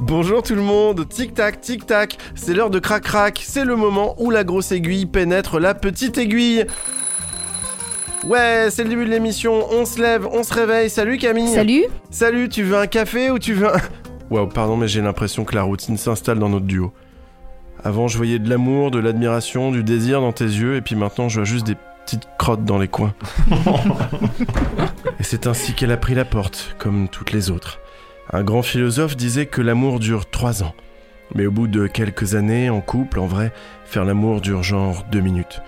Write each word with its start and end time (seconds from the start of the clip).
Bonjour 0.00 0.42
tout 0.42 0.54
le 0.54 0.62
monde, 0.62 1.08
tic-tac, 1.08 1.60
tic-tac, 1.60 2.18
c'est 2.34 2.52
l'heure 2.52 2.70
de 2.70 2.78
crac-crac, 2.78 3.42
c'est 3.42 3.64
le 3.64 3.76
moment 3.76 4.14
où 4.18 4.30
la 4.30 4.44
grosse 4.44 4.70
aiguille 4.70 5.06
pénètre 5.06 5.58
la 5.58 5.74
petite 5.74 6.18
aiguille. 6.18 6.66
Ouais, 8.24 8.68
c'est 8.70 8.84
le 8.84 8.90
début 8.90 9.06
de 9.06 9.10
l'émission, 9.10 9.66
on 9.70 9.84
se 9.86 10.00
lève, 10.00 10.26
on 10.30 10.42
se 10.42 10.52
réveille, 10.52 10.90
salut 10.90 11.16
Camille 11.16 11.48
Salut 11.48 11.84
Salut, 12.10 12.48
tu 12.48 12.62
veux 12.62 12.76
un 12.76 12.86
café 12.86 13.30
ou 13.30 13.38
tu 13.38 13.54
veux 13.54 13.74
un... 13.74 13.80
Waouh, 14.30 14.48
pardon, 14.48 14.76
mais 14.76 14.86
j'ai 14.86 15.00
l'impression 15.00 15.44
que 15.44 15.54
la 15.54 15.62
routine 15.62 15.96
s'installe 15.96 16.38
dans 16.38 16.50
notre 16.50 16.66
duo. 16.66 16.92
Avant, 17.82 18.06
je 18.06 18.16
voyais 18.16 18.38
de 18.38 18.50
l'amour, 18.50 18.90
de 18.90 18.98
l'admiration, 18.98 19.70
du 19.70 19.82
désir 19.82 20.20
dans 20.20 20.32
tes 20.32 20.44
yeux, 20.44 20.76
et 20.76 20.82
puis 20.82 20.94
maintenant, 20.94 21.28
je 21.28 21.36
vois 21.36 21.44
juste 21.44 21.66
des 21.66 21.76
petites 22.04 22.28
crottes 22.38 22.64
dans 22.64 22.78
les 22.78 22.88
coins. 22.88 23.14
et 25.20 25.22
c'est 25.22 25.46
ainsi 25.46 25.72
qu'elle 25.72 25.92
a 25.92 25.96
pris 25.96 26.14
la 26.14 26.24
porte, 26.24 26.74
comme 26.78 27.08
toutes 27.08 27.32
les 27.32 27.50
autres. 27.50 27.80
Un 28.32 28.42
grand 28.42 28.62
philosophe 28.62 29.16
disait 29.16 29.46
que 29.46 29.62
l'amour 29.62 30.00
dure 30.00 30.28
trois 30.28 30.62
ans. 30.62 30.74
Mais 31.34 31.46
au 31.46 31.50
bout 31.50 31.68
de 31.68 31.86
quelques 31.86 32.34
années, 32.34 32.70
en 32.70 32.80
couple, 32.80 33.18
en 33.18 33.26
vrai, 33.26 33.52
faire 33.84 34.04
l'amour 34.04 34.40
dure 34.40 34.62
genre 34.62 35.04
deux 35.10 35.20
minutes. 35.20 35.60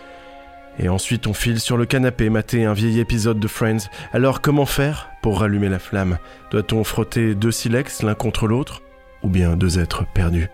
Et 0.78 0.88
ensuite, 0.88 1.26
on 1.26 1.34
file 1.34 1.58
sur 1.58 1.76
le 1.76 1.86
canapé 1.86 2.30
mater 2.30 2.64
un 2.64 2.72
vieil 2.72 3.00
épisode 3.00 3.40
de 3.40 3.48
Friends. 3.48 3.88
Alors, 4.12 4.40
comment 4.40 4.66
faire 4.66 5.10
pour 5.22 5.40
rallumer 5.40 5.68
la 5.68 5.80
flamme? 5.80 6.18
Doit-on 6.52 6.84
frotter 6.84 7.34
deux 7.34 7.50
silex 7.50 8.02
l'un 8.02 8.14
contre 8.14 8.46
l'autre? 8.46 8.82
Ou 9.24 9.28
bien 9.28 9.56
deux 9.56 9.80
êtres 9.80 10.06
perdus? 10.14 10.48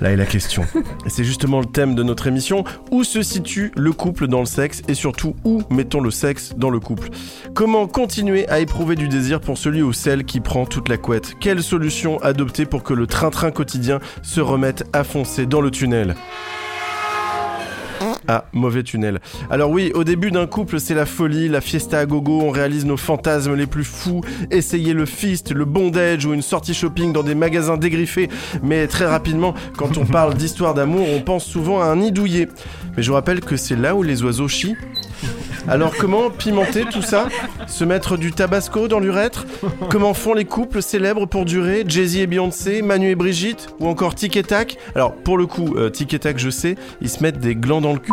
Là 0.00 0.10
est 0.10 0.16
la 0.16 0.26
question. 0.26 0.64
C'est 1.06 1.22
justement 1.22 1.60
le 1.60 1.66
thème 1.66 1.94
de 1.94 2.02
notre 2.02 2.26
émission. 2.26 2.64
Où 2.90 3.04
se 3.04 3.22
situe 3.22 3.70
le 3.76 3.92
couple 3.92 4.26
dans 4.26 4.40
le 4.40 4.46
sexe 4.46 4.82
et 4.88 4.94
surtout 4.94 5.36
où 5.44 5.62
mettons 5.70 6.00
le 6.00 6.10
sexe 6.10 6.54
dans 6.56 6.70
le 6.70 6.80
couple? 6.80 7.10
Comment 7.54 7.86
continuer 7.86 8.48
à 8.48 8.60
éprouver 8.60 8.96
du 8.96 9.08
désir 9.08 9.40
pour 9.40 9.58
celui 9.58 9.82
ou 9.82 9.92
celle 9.92 10.24
qui 10.24 10.40
prend 10.40 10.66
toute 10.66 10.88
la 10.88 10.96
couette? 10.96 11.34
Quelle 11.40 11.62
solution 11.62 12.18
adopter 12.18 12.66
pour 12.66 12.82
que 12.82 12.94
le 12.94 13.06
train-train 13.06 13.52
quotidien 13.52 14.00
se 14.22 14.40
remette 14.40 14.84
à 14.92 15.04
foncer 15.04 15.46
dans 15.46 15.60
le 15.60 15.70
tunnel? 15.70 16.16
Ah, 18.28 18.44
mauvais 18.52 18.82
tunnel. 18.82 19.20
Alors 19.50 19.70
oui, 19.70 19.90
au 19.94 20.04
début 20.04 20.30
d'un 20.30 20.46
couple, 20.46 20.80
c'est 20.80 20.94
la 20.94 21.06
folie, 21.06 21.48
la 21.48 21.60
fiesta 21.60 21.98
à 21.98 22.06
gogo, 22.06 22.40
on 22.42 22.50
réalise 22.50 22.84
nos 22.84 22.96
fantasmes 22.96 23.54
les 23.54 23.66
plus 23.66 23.84
fous, 23.84 24.22
essayer 24.50 24.92
le 24.92 25.06
fist, 25.06 25.52
le 25.52 25.64
bondage 25.64 26.24
ou 26.26 26.34
une 26.34 26.42
sortie 26.42 26.74
shopping 26.74 27.12
dans 27.12 27.22
des 27.22 27.34
magasins 27.34 27.76
dégriffés. 27.76 28.28
Mais 28.62 28.86
très 28.86 29.06
rapidement, 29.06 29.54
quand 29.76 29.96
on 29.98 30.04
parle 30.04 30.34
d'histoire 30.34 30.74
d'amour, 30.74 31.06
on 31.12 31.20
pense 31.20 31.44
souvent 31.44 31.80
à 31.80 31.86
un 31.86 31.96
nid 31.96 32.12
douillet. 32.12 32.48
Mais 32.96 33.02
je 33.02 33.12
rappelle 33.12 33.40
que 33.40 33.56
c'est 33.56 33.76
là 33.76 33.94
où 33.94 34.02
les 34.02 34.22
oiseaux 34.22 34.48
chient. 34.48 34.76
Alors 35.68 35.94
comment 35.96 36.30
pimenter 36.30 36.84
tout 36.84 37.02
ça? 37.02 37.28
Se 37.68 37.84
mettre 37.84 38.16
du 38.16 38.32
tabasco 38.32 38.88
dans 38.88 38.98
l'urètre? 38.98 39.46
Comment 39.90 40.14
font 40.14 40.34
les 40.34 40.44
couples 40.44 40.82
célèbres 40.82 41.26
pour 41.26 41.44
durer? 41.44 41.84
Jay-Z 41.86 42.16
et 42.16 42.26
Beyoncé, 42.26 42.82
Manu 42.82 43.10
et 43.10 43.14
Brigitte 43.14 43.68
Ou 43.78 43.86
encore 43.86 44.16
Tic 44.16 44.36
et 44.36 44.42
Tac? 44.42 44.76
Alors 44.96 45.14
pour 45.14 45.38
le 45.38 45.46
coup, 45.46 45.76
euh, 45.76 45.90
Tic 45.90 46.12
et 46.14 46.18
Tac 46.18 46.38
je 46.38 46.50
sais, 46.50 46.76
ils 47.00 47.08
se 47.08 47.22
mettent 47.22 47.38
des 47.38 47.54
glands 47.54 47.80
dans 47.80 47.92
le 47.92 48.00
cul. 48.00 48.12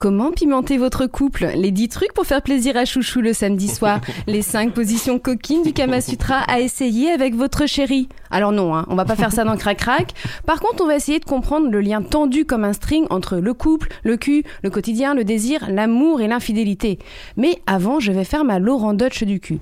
Comment 0.00 0.30
pimenter 0.30 0.78
votre 0.78 1.08
couple? 1.08 1.50
Les 1.56 1.72
10 1.72 1.88
trucs 1.88 2.12
pour 2.12 2.24
faire 2.24 2.40
plaisir 2.40 2.76
à 2.76 2.84
chouchou 2.84 3.20
le 3.20 3.32
samedi 3.32 3.66
soir. 3.66 4.00
Les 4.28 4.42
5 4.42 4.72
positions 4.72 5.18
coquines 5.18 5.64
du 5.64 5.72
Kama 5.72 6.00
Sutra 6.00 6.36
à 6.36 6.60
essayer 6.60 7.10
avec 7.10 7.34
votre 7.34 7.66
chéri. 7.66 8.08
Alors 8.30 8.52
non, 8.52 8.74
hein, 8.74 8.86
on 8.88 8.94
va 8.94 9.04
pas 9.04 9.16
faire 9.16 9.32
ça 9.32 9.44
dans 9.44 9.56
Crac 9.56 9.78
Crac. 9.78 10.14
Par 10.46 10.60
contre, 10.60 10.82
on 10.82 10.86
va 10.86 10.96
essayer 10.96 11.18
de 11.18 11.24
comprendre 11.24 11.70
le 11.70 11.80
lien 11.80 12.02
tendu 12.02 12.44
comme 12.44 12.64
un 12.64 12.72
string 12.72 13.06
entre 13.10 13.36
le 13.36 13.54
couple, 13.54 13.88
le 14.02 14.16
cul, 14.16 14.44
le 14.62 14.70
quotidien, 14.70 15.14
le 15.14 15.24
désir, 15.24 15.66
l'amour 15.70 16.20
et 16.20 16.28
l'infidélité. 16.28 16.98
Mais 17.36 17.60
avant, 17.66 18.00
je 18.00 18.12
vais 18.12 18.24
faire 18.24 18.44
ma 18.44 18.58
Laurent 18.58 18.94
Dutch 18.94 19.24
du 19.24 19.40
cul. 19.40 19.58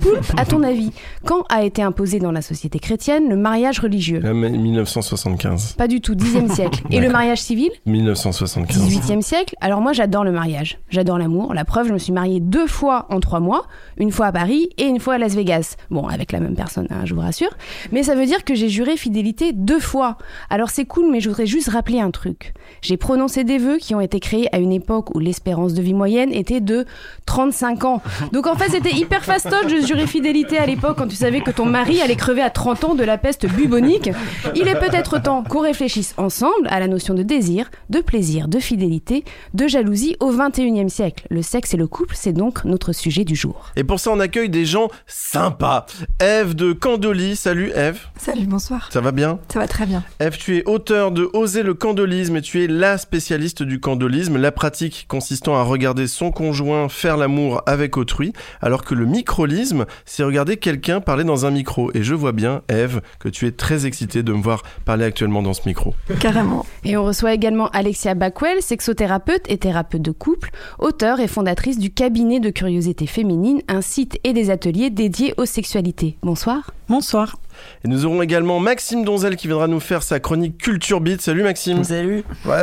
Poulpe, 0.00 0.24
à 0.36 0.44
ton 0.44 0.62
avis, 0.62 0.92
quand 1.24 1.44
a 1.48 1.64
été 1.64 1.82
imposé 1.82 2.18
dans 2.18 2.32
la 2.32 2.42
société 2.42 2.78
chrétienne 2.78 3.28
le 3.28 3.36
mariage 3.36 3.78
religieux? 3.78 4.20
Euh, 4.24 4.34
mais 4.34 4.50
1975. 4.50 5.74
Pas 5.74 5.88
du 5.88 6.00
tout, 6.00 6.14
10e 6.14 6.52
siècle. 6.52 6.82
Et 6.90 7.00
le 7.00 7.10
mariage 7.10 7.40
civil? 7.40 7.70
1975. 7.86 8.88
18e 8.88 9.22
siècle. 9.22 9.54
Alors 9.60 9.80
moi 9.80 9.92
j'adore 9.92 10.24
le 10.24 10.32
mariage, 10.32 10.78
j'adore 10.88 11.18
l'amour. 11.18 11.54
La 11.54 11.64
preuve, 11.64 11.88
je 11.88 11.92
me 11.92 11.98
suis 11.98 12.12
mariée 12.12 12.40
deux 12.40 12.66
fois 12.66 13.06
en 13.10 13.20
trois 13.20 13.40
mois, 13.40 13.66
une 13.96 14.10
fois 14.10 14.26
à 14.26 14.32
Paris 14.32 14.70
et 14.78 14.84
une 14.84 15.00
fois 15.00 15.14
à 15.14 15.18
Las 15.18 15.34
Vegas. 15.34 15.76
Bon, 15.90 16.06
avec 16.06 16.32
la 16.32 16.40
même 16.40 16.54
personne, 16.54 16.86
hein, 16.90 17.02
je 17.04 17.14
vous 17.14 17.20
rassure. 17.20 17.50
Mais 17.92 18.02
ça 18.02 18.09
veut 18.14 18.26
dire 18.26 18.44
que 18.44 18.54
j'ai 18.54 18.68
juré 18.68 18.96
fidélité 18.96 19.52
deux 19.52 19.80
fois. 19.80 20.16
Alors 20.48 20.70
c'est 20.70 20.84
cool, 20.84 21.10
mais 21.10 21.20
je 21.20 21.28
voudrais 21.28 21.46
juste 21.46 21.68
rappeler 21.68 22.00
un 22.00 22.10
truc. 22.10 22.54
J'ai 22.82 22.96
prononcé 22.96 23.44
des 23.44 23.58
vœux 23.58 23.78
qui 23.78 23.94
ont 23.94 24.00
été 24.00 24.20
créés 24.20 24.54
à 24.54 24.58
une 24.58 24.72
époque 24.72 25.14
où 25.14 25.18
l'espérance 25.18 25.74
de 25.74 25.82
vie 25.82 25.94
moyenne 25.94 26.32
était 26.32 26.60
de 26.60 26.86
35 27.26 27.84
ans. 27.84 28.02
Donc 28.32 28.46
en 28.46 28.54
fait 28.54 28.70
c'était 28.70 28.94
hyper 28.94 29.24
fastoche 29.24 29.72
de 29.72 29.86
jurer 29.86 30.06
fidélité 30.06 30.58
à 30.58 30.66
l'époque 30.66 30.96
quand 30.98 31.08
tu 31.08 31.16
savais 31.16 31.40
que 31.40 31.50
ton 31.50 31.66
mari 31.66 32.00
allait 32.00 32.16
crever 32.16 32.42
à 32.42 32.50
30 32.50 32.84
ans 32.84 32.94
de 32.94 33.04
la 33.04 33.18
peste 33.18 33.46
bubonique. 33.46 34.10
Il 34.54 34.68
est 34.68 34.78
peut-être 34.78 35.20
temps 35.22 35.42
qu'on 35.42 35.60
réfléchisse 35.60 36.14
ensemble 36.16 36.68
à 36.68 36.80
la 36.80 36.88
notion 36.88 37.14
de 37.14 37.22
désir, 37.22 37.70
de 37.90 38.00
plaisir, 38.00 38.48
de 38.48 38.58
fidélité, 38.58 39.24
de 39.54 39.68
jalousie 39.68 40.16
au 40.20 40.32
21e 40.32 40.88
siècle. 40.88 41.26
Le 41.30 41.42
sexe 41.42 41.74
et 41.74 41.76
le 41.76 41.86
couple, 41.86 42.14
c'est 42.16 42.32
donc 42.32 42.64
notre 42.64 42.92
sujet 42.92 43.24
du 43.24 43.34
jour. 43.34 43.72
Et 43.76 43.84
pour 43.84 44.00
ça, 44.00 44.10
on 44.12 44.20
accueille 44.20 44.50
des 44.50 44.64
gens 44.64 44.88
sympas. 45.06 45.86
Eve 46.20 46.54
de 46.54 46.72
Candoli. 46.72 47.36
Salut 47.36 47.70
Eve. 47.74 47.99
Salut, 48.16 48.46
bonsoir. 48.46 48.88
Ça 48.92 49.00
va 49.00 49.12
bien 49.12 49.38
Ça 49.52 49.58
va 49.58 49.66
très 49.66 49.86
bien. 49.86 50.02
Eve, 50.20 50.36
tu 50.38 50.56
es 50.58 50.68
auteur 50.68 51.10
de 51.10 51.28
Oser 51.32 51.62
le 51.62 51.74
candolisme 51.74 52.36
et 52.36 52.42
tu 52.42 52.62
es 52.62 52.66
la 52.66 52.98
spécialiste 52.98 53.62
du 53.62 53.80
candolisme, 53.80 54.36
la 54.36 54.52
pratique 54.52 55.06
consistant 55.08 55.56
à 55.56 55.62
regarder 55.62 56.06
son 56.06 56.30
conjoint 56.30 56.88
faire 56.88 57.16
l'amour 57.16 57.62
avec 57.66 57.96
autrui, 57.96 58.32
alors 58.60 58.84
que 58.84 58.94
le 58.94 59.06
microlisme, 59.06 59.86
c'est 60.04 60.22
regarder 60.22 60.56
quelqu'un 60.56 61.00
parler 61.00 61.24
dans 61.24 61.46
un 61.46 61.50
micro. 61.50 61.90
Et 61.94 62.02
je 62.02 62.14
vois 62.14 62.32
bien, 62.32 62.62
Eve, 62.68 63.00
que 63.18 63.28
tu 63.28 63.46
es 63.46 63.52
très 63.52 63.86
excitée 63.86 64.22
de 64.22 64.32
me 64.32 64.42
voir 64.42 64.62
parler 64.84 65.04
actuellement 65.04 65.42
dans 65.42 65.54
ce 65.54 65.62
micro. 65.66 65.94
Carrément. 66.18 66.66
Et 66.84 66.96
on 66.96 67.04
reçoit 67.04 67.32
également 67.32 67.68
Alexia 67.68 68.14
Backwell, 68.14 68.62
sexothérapeute 68.62 69.44
et 69.48 69.58
thérapeute 69.58 70.02
de 70.02 70.10
couple, 70.10 70.50
auteure 70.78 71.20
et 71.20 71.28
fondatrice 71.28 71.78
du 71.78 71.90
cabinet 71.90 72.40
de 72.40 72.50
curiosité 72.50 73.06
féminine, 73.06 73.62
un 73.68 73.80
site 73.80 74.18
et 74.24 74.32
des 74.32 74.50
ateliers 74.50 74.90
dédiés 74.90 75.34
aux 75.36 75.46
sexualités. 75.46 76.16
Bonsoir. 76.22 76.72
Bonsoir. 76.88 77.36
Et 77.84 77.88
nous 77.88 78.06
aurons 78.06 78.22
également 78.22 78.60
Maxime 78.60 79.04
Donzel 79.04 79.36
qui 79.36 79.46
viendra 79.46 79.66
nous 79.66 79.80
faire 79.80 80.02
sa 80.02 80.20
chronique 80.20 80.58
Culture 80.58 81.00
Beat. 81.00 81.20
Salut 81.20 81.42
Maxime. 81.42 81.84
Salut. 81.84 82.24
Ouais. 82.44 82.62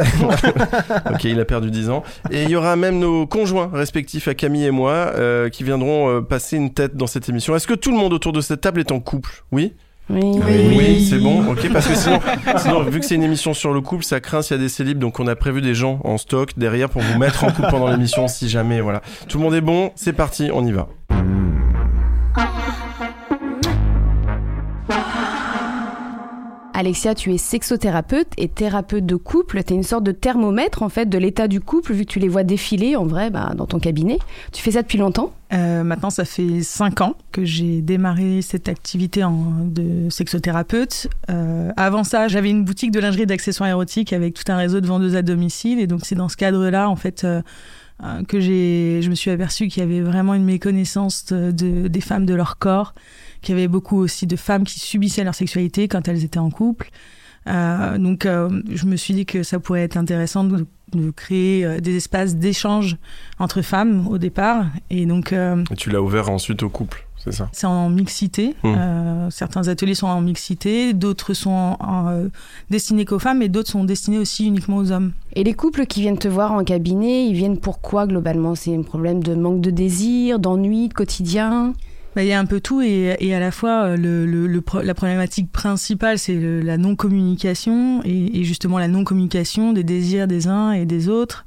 ok, 1.12 1.24
il 1.24 1.40
a 1.40 1.46
perdu 1.46 1.72
10 1.72 1.90
ans. 1.90 2.04
Et 2.32 2.44
il 2.44 2.50
y 2.50 2.56
aura 2.56 2.76
même 2.76 3.00
nos 3.00 3.26
conjoints 3.26 3.70
respectifs 3.74 4.28
à 4.28 4.34
Camille 4.34 4.66
et 4.66 4.72
moi 4.72 4.92
euh, 4.92 5.50
qui 5.50 5.64
viendront 5.64 6.10
euh, 6.10 6.22
passer 6.22 6.58
une 6.58 6.74
tête 6.74 6.96
dans 6.96 7.08
cette 7.08 7.30
émission. 7.30 7.56
Est-ce 7.56 7.68
que 7.68 7.74
tout 7.74 7.92
le 7.92 7.98
monde 7.98 8.14
autour 8.14 8.34
de 8.34 8.42
cette 8.42 8.62
table 8.62 8.80
est 8.80 8.92
en 8.92 9.00
couple? 9.00 9.44
Oui? 9.52 9.74
Oui. 10.10 10.40
Oui, 10.46 11.06
c'est 11.10 11.20
bon, 11.20 11.52
ok, 11.52 11.70
parce 11.74 11.88
que 11.88 11.96
sinon, 11.96 12.20
sinon, 12.58 12.84
vu 12.84 13.02
que 13.02 13.06
c'est 13.06 13.16
une 13.16 13.24
émission 13.24 13.54
sur 13.54 13.74
le 13.74 13.82
couple, 13.82 14.06
ça 14.06 14.22
craint 14.22 14.42
s'il 14.42 14.56
y 14.56 14.60
a 14.60 14.64
des 14.64 14.70
célibes, 14.70 15.00
donc 15.00 15.20
on 15.20 15.28
a 15.28 15.36
prévu 15.36 15.62
des 15.62 15.76
gens 15.76 16.00
en 16.06 16.18
stock 16.18 16.52
derrière 16.58 16.90
pour 16.90 17.02
vous 17.02 17.20
mettre 17.20 17.44
en 17.44 17.52
couple 17.52 17.68
pendant 17.70 17.90
l'émission 17.90 18.28
si 18.30 18.48
jamais, 18.48 18.80
voilà. 18.80 19.02
Tout 19.28 19.38
le 19.38 19.44
monde 19.44 19.54
est 19.54 19.62
bon, 19.62 19.92
c'est 19.96 20.14
parti, 20.14 20.50
on 20.54 20.66
y 20.66 20.72
va. 20.72 20.88
Alexia, 26.80 27.16
tu 27.16 27.34
es 27.34 27.40
sexothérapeute 27.40 28.28
et 28.38 28.48
thérapeute 28.48 29.04
de 29.04 29.16
couple. 29.16 29.64
Tu 29.64 29.74
es 29.74 29.76
une 29.76 29.82
sorte 29.82 30.04
de 30.04 30.12
thermomètre 30.12 30.84
en 30.84 30.90
fait 30.90 31.08
de 31.08 31.18
l'état 31.18 31.48
du 31.48 31.60
couple 31.60 31.92
vu 31.94 32.06
que 32.06 32.12
tu 32.12 32.20
les 32.20 32.28
vois 32.28 32.44
défiler 32.44 32.96
en 32.96 33.08
vrai 33.08 33.32
bah, 33.32 33.54
dans 33.58 33.66
ton 33.66 33.80
cabinet. 33.80 34.20
Tu 34.54 34.62
fais 34.62 34.70
ça 34.70 34.84
depuis 34.84 35.00
longtemps? 35.00 35.34
Euh, 35.54 35.84
maintenant, 35.84 36.12
ça 36.12 36.24
fait 36.24 36.62
cinq 36.62 37.02
ans 37.02 37.16
que 37.32 37.44
j'ai 37.44 37.82
démarré 37.82 38.44
cette 38.44 38.70
activité 38.70 39.24
de 39.24 40.08
sexothérapeute. 40.12 41.08
Euh, 41.32 41.72
avant 41.78 42.04
ça, 42.04 42.28
j'avais 42.28 42.52
une 42.52 42.64
boutique 42.64 42.92
de 42.92 43.00
lingerie 43.00 43.26
d'accessoires 43.26 43.70
érotiques 43.70 44.14
avec 44.14 44.36
tout 44.36 44.44
un 44.52 44.58
réseau 44.58 44.80
de 44.80 44.86
vendeuses 44.86 45.16
à 45.16 45.24
domicile. 45.24 45.80
Et 45.80 45.88
donc, 45.88 46.02
c'est 46.04 46.14
dans 46.14 46.30
ce 46.30 46.38
cadre-là, 46.38 46.92
en 46.92 46.96
fait, 46.96 47.24
euh, 47.24 47.42
que 48.28 48.40
j'ai, 48.40 49.00
je 49.02 49.10
me 49.10 49.16
suis 49.16 49.32
aperçue 49.32 49.68
qu'il 49.68 49.82
y 49.82 49.84
avait 49.84 50.02
vraiment 50.02 50.36
une 50.36 50.46
méconnaissance 50.46 51.26
de, 51.26 51.50
de- 51.50 51.88
des 51.88 52.02
femmes 52.02 52.28
de 52.28 52.36
leur 52.36 52.60
corps, 52.60 52.94
qu'il 53.42 53.56
y 53.56 53.58
avait 53.58 53.68
beaucoup 53.68 53.98
aussi 53.98 54.28
de 54.28 54.36
femmes 54.36 54.64
qui 54.64 54.80
subissaient 54.80 55.24
leur 55.24 55.36
sexualité 55.36 55.88
quand 55.88 56.08
elles 56.08 56.24
étaient 56.24 56.40
en 56.40 56.50
couple. 56.50 56.90
Euh, 57.48 57.98
donc, 57.98 58.26
euh, 58.26 58.62
je 58.74 58.86
me 58.86 58.98
suis 58.98 59.14
dit 59.14 59.26
que 59.26 59.42
ça 59.44 59.60
pourrait 59.60 59.84
être 59.84 59.96
intéressant 59.96 60.44
de, 60.44 60.66
de 60.94 61.12
créer 61.12 61.66
euh, 61.66 61.80
des 61.80 61.96
espaces 61.96 62.36
d'échange 62.36 62.98
entre 63.40 63.62
femmes 63.62 64.06
au 64.08 64.18
départ. 64.18 64.66
Et 64.90 65.06
donc, 65.06 65.32
euh, 65.32 65.64
Et 65.72 65.76
tu 65.76 65.90
l'as 65.90 66.02
ouvert 66.02 66.30
ensuite 66.30 66.62
au 66.64 66.70
couple, 66.70 67.08
c'est 67.16 67.32
ça? 67.32 67.48
c'est 67.54 67.66
en 67.68 67.90
mixité. 67.90 68.54
Mmh. 68.64 68.68
Euh, 68.76 69.30
certains 69.30 69.70
ateliers 69.70 69.96
sont 69.96 70.08
en 70.08 70.20
mixité, 70.20 70.92
d'autres 70.94 71.34
sont 71.34 71.52
en- 71.52 71.78
en, 71.80 72.08
euh, 72.10 72.28
destinés 72.70 73.06
qu'aux 73.06 73.18
femmes 73.20 73.42
et 73.42 73.48
d'autres 73.48 73.70
sont 73.72 73.86
destinés 73.86 74.18
aussi 74.18 74.46
uniquement 74.48 74.76
aux 74.76 74.92
hommes. 74.92 75.14
Et 75.34 75.46
les 75.46 75.54
couples 75.54 75.86
qui 75.86 76.02
viennent 76.02 76.18
te 76.18 76.28
voir 76.28 76.52
en 76.52 76.66
cabinet, 76.66 77.28
ils 77.30 77.34
viennent 77.34 77.60
pourquoi 77.60 78.08
globalement? 78.08 78.56
C'est 78.56 78.76
un 78.76 78.82
problème 78.82 79.24
de 79.24 79.36
manque 79.36 79.62
de 79.62 79.72
désir, 79.72 80.38
d'ennui, 80.40 80.90
de 80.90 80.94
quotidien? 80.94 81.74
Bah, 82.18 82.24
Il 82.24 82.30
y 82.30 82.34
a 82.34 82.40
un 82.40 82.46
peu 82.46 82.60
tout 82.60 82.82
et, 82.82 83.16
et 83.20 83.36
à 83.36 83.40
la 83.40 83.52
fois 83.52 83.84
euh, 83.84 83.96
le, 83.96 84.26
le- 84.26 84.48
le 84.48 84.62
pro- 84.62 84.82
la 84.82 84.96
problématique 84.96 85.52
principale 85.52 86.18
c'est 86.18 86.34
la 86.64 86.76
non-communication 86.80 88.02
et, 88.04 88.40
et 88.40 88.44
justement 88.44 88.80
la 88.80 88.88
non-communication 88.88 89.72
des 89.72 89.84
désirs 89.84 90.28
des 90.28 90.48
uns 90.48 90.72
et 90.72 90.88
des 90.88 91.10
autres 91.10 91.46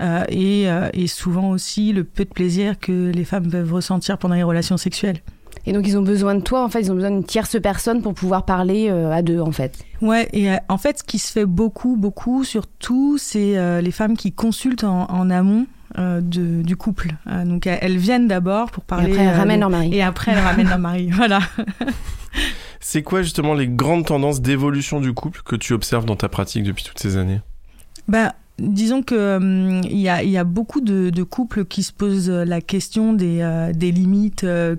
euh, 0.00 0.22
et, 0.28 0.70
euh, 0.70 0.88
et 0.92 1.08
souvent 1.08 1.50
aussi 1.50 1.92
le 1.92 2.04
peu 2.04 2.24
de 2.24 2.30
plaisir 2.30 2.78
que 2.78 3.10
les 3.10 3.24
femmes 3.24 3.48
peuvent 3.50 3.72
ressentir 3.74 4.16
pendant 4.16 4.36
les 4.36 4.44
relations 4.44 4.76
sexuelles. 4.76 5.18
Et 5.66 5.72
donc 5.72 5.88
ils 5.88 5.98
ont 5.98 6.02
besoin 6.02 6.36
de 6.36 6.40
toi, 6.40 6.64
en 6.64 6.68
fait, 6.68 6.82
ils 6.82 6.92
ont 6.92 6.94
besoin 6.94 7.10
d'une 7.10 7.24
tierce 7.24 7.60
personne 7.60 8.00
pour 8.00 8.14
pouvoir 8.14 8.44
parler 8.44 8.88
euh, 8.90 9.10
à 9.12 9.22
deux, 9.22 9.40
en 9.40 9.52
fait. 9.52 9.78
Ouais, 10.00 10.28
et 10.32 10.50
euh, 10.50 10.56
en 10.68 10.78
fait, 10.78 10.98
ce 10.98 11.02
qui 11.04 11.18
se 11.18 11.30
fait 11.32 11.46
beaucoup, 11.46 11.96
beaucoup, 11.96 12.42
surtout, 12.44 13.16
c'est 13.18 13.58
euh, 13.58 13.80
les 13.80 13.90
femmes 13.92 14.16
qui 14.16 14.32
consultent 14.32 14.82
en, 14.84 15.06
en 15.08 15.30
amont 15.30 15.66
de- 15.98 16.62
du 16.62 16.76
couple. 16.76 17.12
Euh, 17.26 17.44
donc, 17.44 17.66
elles, 17.66 17.96
viennent 17.98 18.28
d'abord 18.28 18.70
pour 18.70 18.84
Et 18.84 18.86
parler. 18.86 19.10
après, 19.12 19.22
elles 19.24 19.34
euh, 19.34 19.38
ramènent 19.38 19.60
leur 19.60 19.70
mari. 19.70 19.94
Et 19.94 20.02
après, 20.02 20.32
elles 20.32 20.38
ramènent 20.38 20.68
leur 20.68 20.78
mari. 20.78 21.10
Voilà. 21.14 21.40
C'est 22.80 23.02
quoi 23.02 23.22
justement 23.22 23.54
les 23.54 23.68
grandes 23.68 24.06
tendances 24.06 24.40
d'évolution 24.40 25.00
du 25.00 25.12
couple 25.12 25.42
que 25.44 25.54
tu 25.56 25.72
observes 25.72 26.04
dans 26.04 26.16
ta 26.16 26.28
pratique 26.28 26.64
depuis 26.64 26.82
toutes 26.84 26.98
ces 26.98 27.16
années? 27.16 27.40
Bah, 28.08 28.34
disons 28.58 29.02
que 29.02 29.36
hum, 29.36 29.82
il 29.84 29.98
y, 29.98 30.08
a, 30.08 30.22
il 30.22 30.30
y 30.30 30.36
a 30.38 30.44
beaucoup 30.44 30.80
de, 30.80 31.10
de 31.10 31.22
couples 31.22 31.64
qui 31.64 31.82
se 31.82 31.92
posent 31.92 32.30
la 32.30 32.60
question 32.60 33.12
des, 33.12 33.38
euh, 33.40 33.72
des 33.72 33.92
limites 33.92 34.44
euh, 34.44 34.76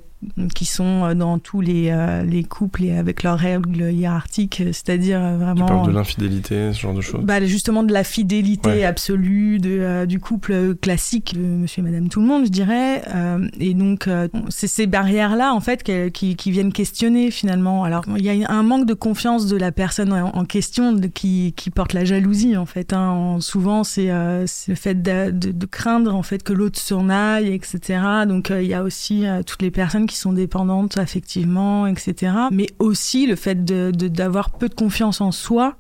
qui 0.56 0.66
sont 0.66 1.06
euh, 1.06 1.14
dans 1.14 1.40
tous 1.40 1.62
les, 1.62 1.90
euh, 1.92 2.24
les 2.24 2.44
couples 2.44 2.84
et 2.84 2.98
avec 2.98 3.24
leurs 3.24 3.38
règles 3.38 3.92
hiérarchiques, 3.92 4.62
c'est-à-dire 4.72 5.20
euh, 5.22 5.38
Tu 5.38 5.44
vraiment. 5.44 5.66
parles 5.66 5.88
de 5.88 5.92
l'infidélité, 5.94 6.74
ce 6.74 6.80
genre 6.80 6.94
de 6.94 7.02
choses 7.02 7.24
Bah, 7.24 7.44
justement 7.46 7.84
de 7.84 7.94
la 7.94 8.04
fidélité 8.04 8.70
Ouais. 8.70 8.84
absolue 8.86 9.60
de, 9.60 9.70
euh, 9.80 10.06
du 10.06 10.20
couple 10.20 10.76
classique 10.76 11.34
de 11.36 11.42
monsieur 11.42 11.82
et 11.82 11.84
madame 11.86 12.10
tout 12.10 12.22
le 12.22 12.28
monde 12.28 12.46
je 12.46 12.50
dirais 12.52 13.02
Euh, 13.16 13.48
et 13.60 13.74
donc 13.74 14.08
euh, 14.08 14.28
c'est 14.50 14.68
ces 14.68 14.88
barrières 14.88 15.36
là 15.36 15.54
en 15.54 15.60
fait 15.60 15.84
qui, 16.12 16.36
qui 16.36 16.52
viennent 16.52 16.72
questionner 16.74 17.32
finalement 17.32 17.84
alors 17.84 18.04
il 18.18 18.24
y 18.26 18.44
a 18.44 18.52
un 18.52 18.64
manque 18.64 18.86
de 18.86 18.94
confiance 18.94 19.48
de 19.48 19.58
la 19.58 19.72
personne 19.72 20.14
en, 20.14 20.30
en 20.36 20.46
question 20.46 20.94
de- 20.94 21.08
qui, 21.08 21.54
qui 21.56 21.70
porte 21.70 21.94
la 21.94 22.06
jalousie 22.06 22.56
en 22.58 22.66
fait 22.66 22.94
hein. 22.94 23.10
En- 23.10 23.40
souvent 23.42 23.84
c'est 23.84 24.10
euh, 24.10 24.46
le 24.68 24.76
fait 24.76 25.02
de, 25.02 25.32
de- 25.32 25.52
de 25.52 25.66
craindre 25.66 26.16
en 26.16 26.24
fait 26.24 26.44
que 26.44 26.54
l'autre 26.54 26.80
s'en 26.80 27.10
aille 27.10 27.50
etc 27.54 28.00
donc 28.28 28.52
euh, 28.52 28.62
il 28.62 28.70
y 28.70 28.74
a 28.74 28.84
aussi 28.84 29.26
euh, 29.28 29.42
toutes 29.44 29.62
les 29.62 29.72
personnes 29.72 30.06
qui 30.08 30.13
sont 30.18 30.34
dépendantes 30.34 30.98
affectivement 30.98 31.88
etc 31.88 32.34
mais 32.52 32.68
aussi 32.80 33.26
le 33.28 33.36
fait 33.36 33.64
de- 33.66 33.92
de- 33.94 34.08
d'avoir 34.08 34.52
peu 34.52 34.70
de 34.70 34.74
confiance 34.76 35.22
en 35.22 35.32
soi 35.32 35.76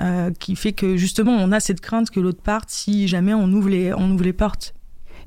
euh, 0.00 0.30
qui 0.38 0.54
fait 0.56 0.72
que 0.72 0.96
justement 0.96 1.32
on 1.32 1.50
a 1.52 1.60
cette 1.60 1.80
crainte 1.80 2.10
que 2.10 2.20
l'autre 2.20 2.42
parte 2.42 2.70
si 2.70 3.08
jamais 3.08 3.34
on 3.34 3.50
ouvre 3.52 3.68
les, 3.68 3.92
on 3.94 4.10
ouvre 4.12 4.24
les 4.24 4.32
portes. 4.32 4.74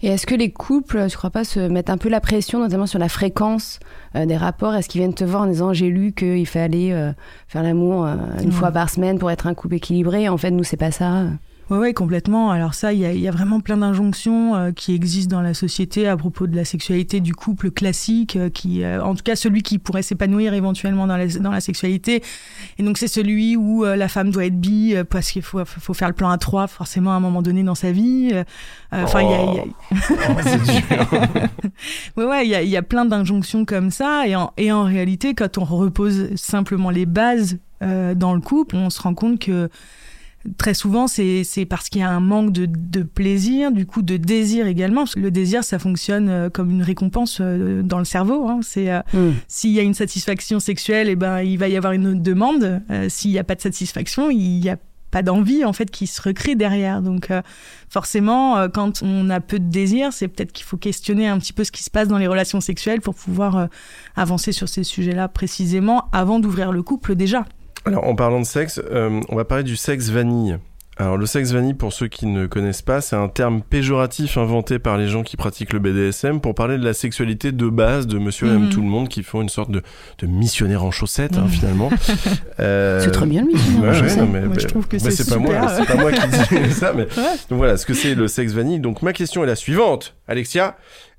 Et 0.03 0.07
est-ce 0.07 0.25
que 0.25 0.33
les 0.33 0.49
couples, 0.49 1.05
tu 1.09 1.15
crois 1.15 1.29
pas, 1.29 1.43
se 1.43 1.59
mettent 1.59 1.91
un 1.91 1.97
peu 1.99 2.09
la 2.09 2.19
pression, 2.21 2.57
notamment 2.57 2.87
sur 2.87 2.97
la 2.97 3.07
fréquence 3.07 3.79
euh, 4.15 4.25
des 4.25 4.35
rapports? 4.35 4.73
Est-ce 4.73 4.89
qu'ils 4.89 4.99
viennent 5.01 5.13
te 5.13 5.23
voir 5.23 5.43
en 5.43 5.45
disant 5.45 5.73
j'ai 5.73 5.89
lu 5.89 6.11
qu'il 6.11 6.47
fallait 6.47 6.91
euh, 6.91 7.11
faire 7.47 7.61
l'amour 7.61 8.05
euh, 8.07 8.15
une 8.41 8.45
Ouais. 8.47 8.51
fois 8.51 8.71
par 8.71 8.89
semaine 8.89 9.19
pour 9.19 9.29
être 9.29 9.45
un 9.45 9.53
couple 9.53 9.75
équilibré? 9.75 10.27
En 10.27 10.37
fait, 10.37 10.49
nous, 10.49 10.63
c'est 10.63 10.75
pas 10.75 10.89
ça. 10.89 11.25
Ouais, 11.71 11.77
ouais, 11.77 11.94
complètement. 11.94 12.51
Alors 12.51 12.73
ça, 12.73 12.91
il 12.91 13.00
y 13.00 13.06
a, 13.06 13.13
il 13.13 13.21
y 13.21 13.29
a 13.29 13.31
vraiment 13.31 13.62
plein 13.62 13.77
d'injonctions 13.77 14.56
euh, 14.56 14.71
qui 14.73 14.94
existent 14.94 15.38
dans 15.38 15.41
la 15.41 15.53
société 15.53 16.06
à 16.06 16.18
propos 16.18 16.45
de 16.45 16.53
la 16.56 16.65
sexualité 16.65 17.21
du 17.21 17.33
couple 17.33 17.71
classique, 17.71 18.35
euh, 18.35 18.50
qui, 18.50 18.83
euh, 18.83 19.01
en 19.01 19.15
tout 19.15 19.23
cas, 19.23 19.38
celui 19.38 19.63
qui 19.63 19.79
pourrait 19.79 20.01
s'épanouir 20.01 20.53
éventuellement 20.53 21.07
dans 21.07 21.15
la, 21.15 21.27
dans 21.27 21.50
la 21.50 21.62
sexualité. 21.62 22.21
Et 22.77 22.83
donc 22.83 22.97
c'est 22.97 23.07
celui 23.07 23.56
où 23.56 23.85
la 23.85 24.07
femme 24.09 24.31
doit 24.31 24.45
être 24.45 24.59
bi 24.59 24.95
parce 25.09 25.31
qu'il 25.31 25.44
faut, 25.44 25.63
faut 25.65 25.94
faire 25.94 26.09
le 26.09 26.13
plan 26.13 26.29
à 26.29 26.38
trois 26.38 26.68
forcément 26.68 27.13
à 27.13 27.15
un 27.15 27.19
moment 27.21 27.41
donné 27.41 27.63
dans 27.63 27.75
sa 27.75 27.94
vie. 27.94 28.33
Enfin, 28.91 29.21
il 29.21 29.29
y 29.29 29.33
a- 29.33 29.53
y 29.53 29.59
a, 29.59 29.63
Oh, 30.29 30.39
c'est 30.44 30.62
dur. 30.62 31.07
Ouais, 32.18 32.25
ouais, 32.25 32.45
il 32.45 32.50
y 32.50 32.56
a, 32.56 32.63
y 32.63 32.75
a 32.75 32.81
plein 32.81 33.06
d'injonctions 33.06 33.63
comme 33.63 33.91
ça. 33.91 34.27
Et 34.27 34.35
en, 34.35 34.51
et 34.57 34.73
en 34.73 34.83
réalité, 34.83 35.33
quand 35.35 35.57
on 35.57 35.63
repose 35.63 36.35
simplement 36.35 36.89
les 36.89 37.06
bases 37.06 37.59
dans 37.81 38.33
le 38.35 38.41
couple, 38.41 38.75
on 38.75 38.89
se 38.89 39.01
rend 39.01 39.13
compte 39.15 39.39
que 39.39 39.69
très 40.57 40.73
souvent, 40.73 41.07
c'est 41.07 41.43
parce 41.69 41.89
qu'il 41.89 42.01
y 42.01 42.03
a 42.03 42.09
un 42.09 42.19
manque 42.19 42.51
de, 42.51 42.65
de 42.65 43.03
plaisir, 43.03 43.71
du 43.71 43.85
coup 43.85 44.01
de 44.01 44.17
désir 44.17 44.67
également. 44.67 45.01
Parce 45.01 45.15
que 45.15 45.19
le 45.19 45.31
désir, 45.31 45.63
ça 45.63 45.79
fonctionne 45.79 46.29
euh, 46.29 46.49
comme 46.49 46.71
une 46.71 46.83
récompense 46.83 47.39
euh, 47.41 47.81
dans 47.83 47.99
le 47.99 48.05
cerveau. 48.05 48.47
Hein. 48.47 48.59
C'est 48.63 48.91
euh, 48.91 49.01
Hmm. 49.13 49.31
s'il 49.47 49.71
y 49.71 49.79
a 49.79 49.83
une 49.83 49.93
satisfaction 49.93 50.59
sexuelle, 50.59 51.09
et 51.09 51.15
ben 51.15 51.41
il 51.41 51.57
va 51.57 51.67
y 51.67 51.75
avoir 51.77 51.93
une 51.93 52.21
demande. 52.21 52.81
Euh, 52.89 53.07
S'il 53.09 53.31
n'y 53.31 53.39
a 53.39 53.43
pas 53.43 53.55
de 53.55 53.61
satisfaction, 53.61 54.29
il 54.29 54.59
n'y 54.59 54.69
a 54.69 54.77
pas 55.09 55.23
d'envie 55.23 55.65
en 55.65 55.73
fait 55.73 55.91
qui 55.91 56.07
se 56.07 56.21
recrée 56.21 56.55
derrière. 56.55 57.01
Donc 57.01 57.31
euh, 57.31 57.41
forcément, 57.89 58.57
euh, 58.57 58.67
quand 58.69 59.03
on 59.03 59.29
a 59.29 59.41
peu 59.41 59.59
de 59.59 59.69
désir, 59.69 60.13
c'est 60.13 60.29
peut-être 60.29 60.53
qu'il 60.53 60.65
faut 60.65 60.77
questionner 60.77 61.27
un 61.27 61.37
petit 61.37 61.51
peu 61.51 61.65
ce 61.65 61.71
qui 61.71 61.83
se 61.83 61.89
passe 61.89 62.07
dans 62.07 62.17
les 62.17 62.27
relations 62.27 62.61
sexuelles 62.61 63.01
pour 63.01 63.15
pouvoir 63.15 63.57
euh, 63.57 63.65
avancer 64.15 64.53
sur 64.53 64.69
ces 64.69 64.83
sujets-là 64.85 65.27
précisément 65.27 66.05
avant 66.13 66.39
d'ouvrir 66.39 66.71
le 66.71 66.81
couple 66.81 67.15
déjà. 67.15 67.45
Alors, 67.86 68.06
en 68.06 68.16
parlant 68.16 68.39
de 68.39 68.45
sexe, 68.45 68.81
euh, 68.92 69.22
on 69.30 69.36
va 69.36 69.45
parler 69.45 69.63
du 69.63 69.75
sexe 69.75 70.10
vanille. 70.10 70.57
Alors, 70.98 71.18
le 71.18 71.25
sexe 71.25 71.51
vanille, 71.51 71.74
pour 71.74 71.94
ceux 71.94 72.07
qui 72.07 72.28
ne 72.28 72.45
connaissent 72.45 72.83
pas, 72.83 73.01
c'est 73.01 73.16
un 73.16 73.28
terme 73.30 73.62
péjoratif 73.63 74.38
inventé 74.38 74.78
par 74.78 74.98
les 74.98 75.07
gens 75.07 75.24
qui 75.24 75.36
pratiquent 75.36 75.74
le 75.74 75.80
BDSM 75.80 76.42
pour 76.42 76.54
parler 76.54 76.78
de 76.78 76.83
la 76.83 76.94
sexualité 76.94 77.51
de 77.51 77.69
base 77.69 78.06
de 78.06 78.19
monsieur 78.19 78.50
et 78.50 78.57
Mhm. 78.57 78.69
tout 78.69 78.81
le 78.81 78.88
monde 78.88 79.10
qui 79.10 79.24
font 79.24 79.42
une 79.42 79.50
sorte 79.50 79.72
de, 79.72 79.81
de 80.19 80.28
missionnaire 80.28 80.83
en 80.83 80.92
chaussettes, 80.92 81.38
hein, 81.38 81.44
Mhm. 81.45 81.50
finalement. 81.50 81.89
Euh, 82.60 83.00
C'est 83.04 83.10
très 83.12 83.25
bien, 83.25 83.45
Ouais, 83.45 84.10
sais. 84.10 84.18
non, 84.18 84.28
mais, 84.28 84.42
Moi, 84.42 84.54
je 84.60 84.63
bah, 84.66 84.68
trouve 84.69 84.88
que 84.88 84.98
bah, 84.98 85.10
c'est 85.10 85.28
pas 85.28 85.38
moi, 85.38 85.56
pas 85.88 85.95
moi 85.95 86.12
qui 86.12 86.28
dis 86.28 86.72
ça, 86.74 86.94
mais 86.95 87.06
donc 87.50 87.57
voilà, 87.57 87.78
ce 87.78 87.88
que 87.88 87.95
c'est 87.95 88.13
le 88.13 88.28
sexe 88.28 88.51
vanille. 88.54 88.80
Donc 88.80 89.01
ma 89.01 89.13
question 89.13 89.44
est 89.44 89.48
la 89.48 89.56
suivante, 89.56 90.16
Alexia. 90.28 90.78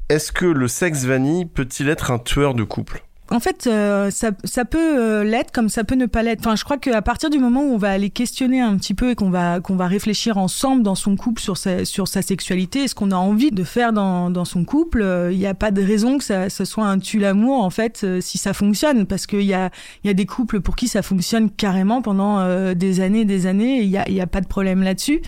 Est-ce 0.09 0.31
que 0.31 0.45
le 0.47 0.69
sexe 0.69 1.05
vanille 1.05 1.47
peut-il 1.47 1.89
être 1.89 2.13
un 2.13 2.19
tueur 2.21 2.55
de 2.55 2.63
couple? 2.63 3.03
En 3.33 3.41
fait, 3.41 3.67
euh, 3.67 4.11
ça, 4.11 4.33
ça 4.45 4.67
peut 4.67 5.01
euh, 5.01 5.25
l'être 5.25 5.53
comme 5.53 5.71
ça 5.71 5.85
peut 5.85 5.95
ne 5.95 6.05
pas 6.05 6.23
l'être. 6.23 6.41
Enfin, 6.41 6.55
je 6.55 6.65
crois 6.65 6.77
qu'à 6.77 7.01
partir 7.01 7.31
du 7.31 7.39
moment 7.39 7.63
où 7.63 7.73
on 7.73 7.79
va 7.79 7.91
aller 7.91 8.11
questionner 8.11 8.61
un 8.61 8.77
petit 8.77 8.93
peu 8.93 9.11
et 9.11 9.15
qu'on 9.15 9.31
va, 9.31 9.61
qu'on 9.61 9.75
va 9.75 9.87
réfléchir 9.87 10.37
ensemble 10.37 10.83
dans 10.83 10.95
son 10.95 11.17
couple 11.17 11.41
sur 11.41 11.57
sa, 11.57 11.87
sur 11.87 12.09
sa 12.09 12.21
sexualité 12.21 12.85
et 12.85 12.89
ce 12.89 12.95
qu'on 12.95 13.11
a 13.11 13.17
envie 13.17 13.51
de 13.51 13.65
faire 13.65 13.95
dans, 13.95 14.29
dans 14.29 14.45
son 14.45 14.67
couple, 14.67 15.01
euh, 15.01 15.33
il 15.33 15.39
n'y 15.39 15.47
a 15.47 15.55
pas 15.55 15.71
de 15.71 15.83
raison 15.83 16.19
que 16.19 16.25
ça, 16.25 16.51
ce 16.51 16.67
soit 16.67 16.85
un 16.85 16.99
tue-l'amour, 16.99 17.65
en 17.65 17.71
fait, 17.71 18.03
euh, 18.05 18.21
si 18.21 18.37
ça 18.37 18.53
fonctionne. 18.53 19.07
Parce 19.07 19.27
qu'il 19.27 19.41
y 19.45 19.55
a, 19.55 19.71
y 20.05 20.11
a 20.11 20.15
des 20.15 20.27
couples 20.27 20.61
pour 20.61 20.77
qui 20.77 20.87
ça 20.87 21.01
fonctionne 21.01 21.49
carrément 21.51 22.03
pendant 22.03 22.39
euh, 22.39 22.75
des 22.75 23.01
années 23.01 23.25
des 23.25 23.47
années 23.47 23.81
il 23.81 23.89
n'y 23.89 23.97
a, 23.97 24.11
y 24.11 24.21
a 24.21 24.27
pas 24.27 24.43
de 24.43 24.47
problème 24.47 24.83
là-dessus. 24.83 25.23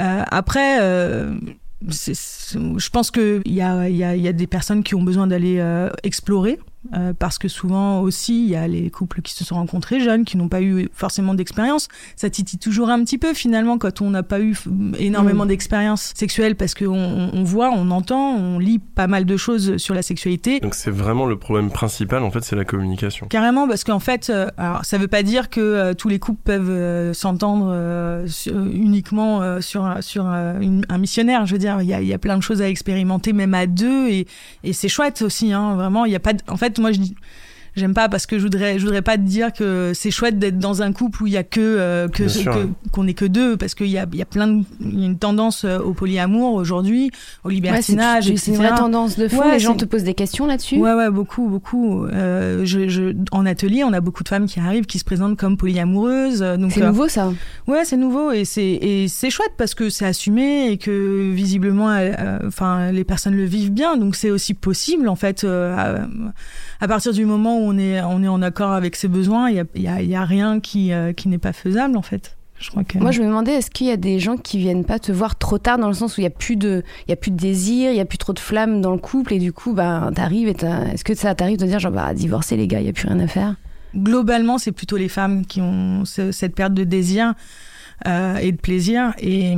Euh, 0.00 0.22
après... 0.30 0.80
euh, 0.80 1.36
je 1.82 2.88
pense 2.88 3.10
qu'il 3.10 3.42
y 3.44 3.60
a, 3.60 3.86
y, 3.90 4.02
a, 4.02 4.16
y 4.16 4.26
a 4.26 4.32
des 4.32 4.46
personnes 4.46 4.82
qui 4.82 4.94
ont 4.94 5.02
besoin 5.02 5.26
d'aller 5.26 5.58
euh, 5.58 5.90
explorer 6.04 6.58
euh, 6.94 7.12
parce 7.18 7.38
que 7.38 7.48
souvent 7.48 8.00
aussi 8.00 8.44
il 8.44 8.48
y 8.50 8.56
a 8.56 8.66
les 8.68 8.90
couples 8.90 9.22
qui 9.22 9.32
se 9.34 9.44
sont 9.44 9.54
rencontrés 9.56 10.00
jeunes 10.00 10.24
qui 10.24 10.36
n'ont 10.36 10.48
pas 10.48 10.62
eu 10.62 10.88
forcément 10.92 11.34
d'expérience 11.34 11.88
ça 12.16 12.30
titille 12.30 12.58
toujours 12.58 12.90
un 12.90 13.02
petit 13.04 13.18
peu 13.18 13.34
finalement 13.34 13.78
quand 13.78 14.00
on 14.00 14.10
n'a 14.10 14.22
pas 14.22 14.40
eu 14.40 14.56
énormément 14.98 15.44
Mm. 15.44 15.48
d'expérience 15.48 16.12
sexuelle 16.16 16.56
parce 16.56 16.74
qu'on 16.74 17.30
on, 17.32 17.42
voit 17.44 17.70
on 17.70 17.90
entend 17.90 18.34
on 18.36 18.58
lit 18.58 18.78
pas 18.78 19.06
mal 19.06 19.24
de 19.24 19.36
choses 19.36 19.76
sur 19.78 19.94
la 19.94 20.02
sexualité 20.02 20.60
Donc 20.60 20.74
c'est 20.74 20.90
vraiment 20.90 21.26
le 21.26 21.36
problème 21.38 21.70
principal, 21.70 22.22
en 22.22 22.30
fait, 22.30 22.42
c'est 22.44 22.56
la 22.56 22.64
communication. 22.64 23.26
Carrément, 23.28 23.66
parce 23.68 23.84
qu'en 23.84 23.98
fait, 24.00 24.30
euh, 24.30 24.46
alors 24.56 24.84
ça 24.84 24.98
veut 24.98 25.08
pas 25.08 25.22
dire 25.22 25.50
que 25.50 25.60
euh, 25.60 25.94
tous 25.94 26.08
les 26.08 26.18
couples 26.18 26.40
peuvent 26.44 26.70
euh, 26.70 27.12
s'entendre 27.12 27.72
uniquement 28.72 29.60
sur 29.60 29.84
un- 29.84 30.00
sur 30.00 30.24
une- 30.26 30.84
un 30.88 30.98
missionnaire. 30.98 31.46
Je 31.46 31.52
veux 31.52 31.58
dire, 31.58 31.78
il 31.82 31.88
y 31.88 31.94
a, 31.94 32.00
il 32.00 32.08
y 32.08 32.14
a 32.14 32.18
plein 32.18 32.36
de 32.36 32.42
choses 32.42 32.62
à 32.62 32.68
expérimenter, 32.68 33.32
même 33.32 33.54
à 33.54 33.66
deux, 33.66 34.08
et, 34.08 34.26
et 34.64 34.72
c'est 34.72 34.88
chouette 34.88 35.22
aussi. 35.22 35.52
Hein, 35.52 35.74
vraiment, 35.76 36.04
il 36.04 36.12
y 36.12 36.16
a 36.16 36.20
pas. 36.20 36.32
de- 36.32 36.42
En 36.48 36.56
fait, 36.56 36.75
moi, 36.78 36.92
je 36.92 36.98
dis. 36.98 37.14
J'aime 37.76 37.94
pas 37.94 38.08
parce 38.08 38.24
que 38.26 38.38
je 38.38 38.42
voudrais, 38.44 38.78
je 38.78 38.84
voudrais 38.84 39.02
pas 39.02 39.16
te 39.16 39.22
dire 39.22 39.52
que 39.52 39.92
c'est 39.94 40.10
chouette 40.10 40.38
d'être 40.38 40.58
dans 40.58 40.80
un 40.82 40.92
couple 40.92 41.22
où 41.22 41.26
il 41.26 41.34
y 41.34 41.36
a 41.36 41.42
que 41.44 41.60
euh, 41.60 42.08
que 42.08 42.24
qu'on 42.90 43.06
est 43.06 43.12
que 43.14 43.26
deux 43.26 43.56
parce 43.58 43.74
qu'il 43.74 43.88
y 43.88 43.98
a, 43.98 44.06
il 44.10 44.18
y 44.18 44.22
a 44.22 44.26
plein 44.26 44.46
de, 44.48 44.62
y 44.80 45.02
a 45.02 45.06
une 45.06 45.18
tendance 45.18 45.64
euh, 45.64 45.78
au 45.78 45.92
polyamour 45.92 46.54
aujourd'hui, 46.54 47.10
au 47.44 47.48
Ouais, 47.48 47.54
c'est 47.54 47.54
libertinage, 47.54 48.34
c'est 48.36 48.50
une 48.52 48.56
vraie 48.56 48.74
tendance 48.74 49.18
de 49.18 49.28
fond. 49.28 49.40
Ouais, 49.40 49.52
les 49.52 49.58
gens 49.58 49.74
te 49.74 49.84
posent 49.84 50.04
des 50.04 50.14
questions 50.14 50.46
là-dessus. 50.46 50.76
Ouais, 50.78 50.94
ouais, 50.94 51.10
beaucoup, 51.10 51.48
beaucoup. 51.48 52.04
Euh, 52.06 52.64
je, 52.64 52.88
je, 52.88 53.14
en 53.30 53.44
atelier, 53.46 53.84
on 53.84 53.92
a 53.92 54.00
beaucoup 54.00 54.22
de 54.22 54.28
femmes 54.28 54.46
qui 54.46 54.58
arrivent, 54.58 54.86
qui 54.86 54.98
se 54.98 55.04
présentent 55.04 55.36
comme 55.38 55.56
polyamoureuses. 55.56 56.42
euh, 56.42 56.56
Donc, 56.56 56.72
C'est 56.72 56.82
euh, 56.82 56.88
nouveau, 56.88 57.08
ça. 57.08 57.32
ouais, 57.66 57.84
c'est 57.84 57.96
nouveau 57.98 58.32
et 58.32 58.44
c'est 58.44 58.62
et 58.64 59.08
c'est 59.08 59.30
chouette 59.30 59.52
parce 59.58 59.74
que 59.74 59.90
c'est 59.90 60.06
assumé 60.06 60.70
et 60.70 60.78
que 60.78 61.30
visiblement, 61.32 61.90
euh, 61.90 62.38
enfin, 62.46 62.90
les 62.90 63.04
personnes 63.04 63.34
le 63.36 63.44
vivent 63.44 63.72
bien. 63.72 63.96
Donc, 63.98 64.16
c'est 64.16 64.30
aussi 64.30 64.54
possible 64.54 65.08
en 65.08 65.16
fait. 65.16 65.44
euh, 65.44 65.74
à, 65.76 66.06
à 66.80 66.88
partir 66.88 67.12
du 67.12 67.24
moment 67.24 67.58
où 67.65 67.65
on 67.66 67.78
est, 67.78 68.00
on 68.02 68.22
est 68.22 68.28
en 68.28 68.42
accord 68.42 68.72
avec 68.72 68.96
ses 68.96 69.08
besoins, 69.08 69.50
il 69.50 69.54
n'y 69.54 69.60
a, 69.60 69.64
y 69.74 69.88
a, 69.88 70.02
y 70.02 70.14
a, 70.14 70.24
rien 70.24 70.60
qui, 70.60 70.92
euh, 70.92 71.12
qui 71.12 71.28
n'est 71.28 71.38
pas 71.38 71.52
faisable 71.52 71.96
en 71.96 72.02
fait. 72.02 72.36
Je 72.58 72.70
crois 72.70 72.84
que... 72.84 72.98
Moi, 72.98 73.10
je 73.10 73.20
me 73.20 73.26
demandais, 73.26 73.52
est-ce 73.52 73.70
qu'il 73.70 73.86
y 73.86 73.90
a 73.90 73.98
des 73.98 74.18
gens 74.18 74.38
qui 74.38 74.58
viennent 74.58 74.84
pas 74.84 74.98
te 74.98 75.12
voir 75.12 75.36
trop 75.36 75.58
tard 75.58 75.78
dans 75.78 75.88
le 75.88 75.94
sens 75.94 76.16
où 76.16 76.20
il 76.20 76.24
n'y 76.24 76.28
a, 76.28 76.30
plus 76.30 76.56
de, 76.56 76.82
y 77.06 77.12
a 77.12 77.16
plus 77.16 77.30
de 77.30 77.36
désir, 77.36 77.90
il 77.90 77.94
n'y 77.94 78.00
a 78.00 78.06
plus 78.06 78.16
trop 78.16 78.32
de 78.32 78.38
flammes 78.38 78.80
dans 78.80 78.92
le 78.92 78.98
couple 78.98 79.34
et 79.34 79.38
du 79.38 79.52
coup, 79.52 79.74
bah, 79.74 80.10
t'arrives 80.14 80.48
et 80.48 80.56
est-ce 80.92 81.04
que 81.04 81.14
ça 81.14 81.34
t'arrive 81.34 81.58
de 81.58 81.66
dire 81.66 81.78
genre, 81.78 81.92
bah, 81.92 82.14
divorcer 82.14 82.56
les 82.56 82.66
gars, 82.66 82.80
il 82.80 82.84
n'y 82.84 82.88
a 82.88 82.94
plus 82.94 83.08
rien 83.08 83.20
à 83.20 83.26
faire? 83.26 83.56
Globalement, 83.94 84.56
c'est 84.56 84.72
plutôt 84.72 84.96
les 84.96 85.08
femmes 85.08 85.44
qui 85.44 85.60
ont 85.60 86.04
cette 86.04 86.54
perte 86.54 86.72
de 86.72 86.84
désir. 86.84 87.34
Euh, 88.06 88.36
et 88.36 88.52
de 88.52 88.58
plaisir. 88.58 89.14
Et, 89.18 89.54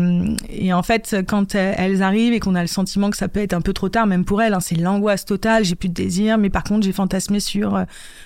et, 0.48 0.72
en 0.72 0.84
fait, 0.84 1.16
quand 1.26 1.56
elles 1.56 2.02
arrivent 2.02 2.32
et 2.32 2.38
qu'on 2.38 2.54
a 2.54 2.60
le 2.60 2.68
sentiment 2.68 3.10
que 3.10 3.16
ça 3.16 3.26
peut 3.26 3.40
être 3.40 3.52
un 3.52 3.60
peu 3.60 3.72
trop 3.72 3.88
tard, 3.88 4.06
même 4.06 4.24
pour 4.24 4.40
elles, 4.40 4.54
hein, 4.54 4.60
c'est 4.60 4.76
l'angoisse 4.76 5.24
totale, 5.24 5.64
j'ai 5.64 5.74
plus 5.74 5.88
de 5.88 5.94
désir, 5.94 6.38
mais 6.38 6.48
par 6.48 6.62
contre, 6.62 6.84
j'ai 6.84 6.92
fantasmé 6.92 7.40
sur 7.40 7.84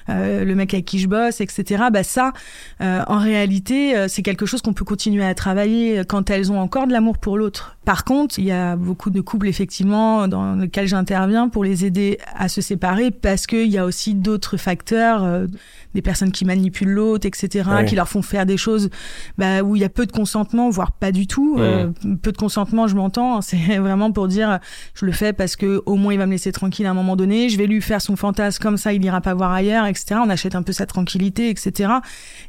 euh, 0.09 0.45
le 0.45 0.55
mec 0.55 0.75
avec 0.75 0.85
qui 0.85 0.99
je 0.99 1.09
bosse, 1.09 1.41
etc. 1.41 1.85
Bah 1.93 2.03
ça, 2.03 2.33
euh, 2.81 3.03
en 3.07 3.19
réalité, 3.19 3.97
euh, 3.97 4.09
c'est 4.09 4.23
quelque 4.23 4.47
chose 4.47 4.63
qu'on 4.63 4.73
peut 4.73 4.85
continuer 4.85 5.25
à 5.25 5.35
travailler 5.35 6.03
quand 6.07 6.31
elles 6.31 6.51
ont 6.51 6.59
encore 6.59 6.87
de 6.87 6.93
l'amour 6.93 7.19
pour 7.19 7.39
l'autre. 7.39 7.77
Par 7.85 8.05
contre, 8.05 8.39
il 8.39 8.45
y 8.45 8.53
a 8.53 8.77
beaucoup 8.77 9.11
de 9.11 9.21
couples, 9.21 9.49
effectivement, 9.49 10.29
dans 10.29 10.55
lesquels 10.55 10.87
j'interviens 10.87 11.49
pour 11.49 11.65
les 11.65 11.85
aider 11.85 12.19
à 12.37 12.49
se 12.49 12.61
séparer 12.61 13.11
parce 13.11 13.47
qu'il 13.47 13.69
y 13.69 13.79
a 13.79 13.85
aussi 13.85 14.15
d'autres 14.15 14.57
facteurs, 14.57 15.25
euh, 15.25 15.47
des 15.95 16.03
personnes 16.03 16.31
qui 16.31 16.45
manipulent 16.45 16.93
l'autre, 16.93 17.27
etc., 17.27 17.69
qui 17.87 17.97
leur 17.97 18.09
font 18.09 18.23
faire 18.23 18.47
des 18.47 18.57
choses 18.57 18.89
bah, 19.37 19.63
où 19.63 19.75
il 19.75 19.83
y 19.83 19.85
a 19.85 19.89
peu 19.89 20.07
de 20.07 20.13
consentement, 20.13 20.71
voire 20.71 20.93
pas 20.93 21.11
du 21.11 21.27
tout. 21.27 21.57
Euh, 21.59 21.91
peu 22.23 22.31
de 22.31 22.37
consentement, 22.37 22.87
je 22.87 22.95
m'entends, 22.95 23.39
hein, 23.39 23.41
c'est 23.43 23.79
vraiment 23.79 24.13
pour 24.13 24.29
dire 24.29 24.61
je 24.95 25.05
le 25.05 25.13
fais 25.13 25.33
parce 25.33 25.57
que 25.57 25.83
au 25.87 25.97
moins 25.97 26.13
il 26.13 26.19
va 26.19 26.27
me 26.27 26.33
laisser 26.33 26.53
tranquille 26.53 26.87
à 26.87 26.91
un 26.91 26.95
moment 26.95 27.17
donné, 27.17 27.49
je 27.49 27.59
vais 27.59 27.67
lui 27.67 27.83
faire 27.83 28.01
son 28.01 28.17
fantasme 28.17 28.63
comme 28.63 28.77
ça, 28.77 28.93
il 28.93 29.05
ira 29.05 29.21
pas 29.21 29.35
voir 29.35 29.53
ailleurs, 29.53 29.87
etc. 29.87 30.21
On 30.25 30.31
achète 30.31 30.55
un 30.55 30.63
peu 30.63 30.73
sa 30.73 30.87
tranquillité, 30.87 31.51
etc. 31.51 31.91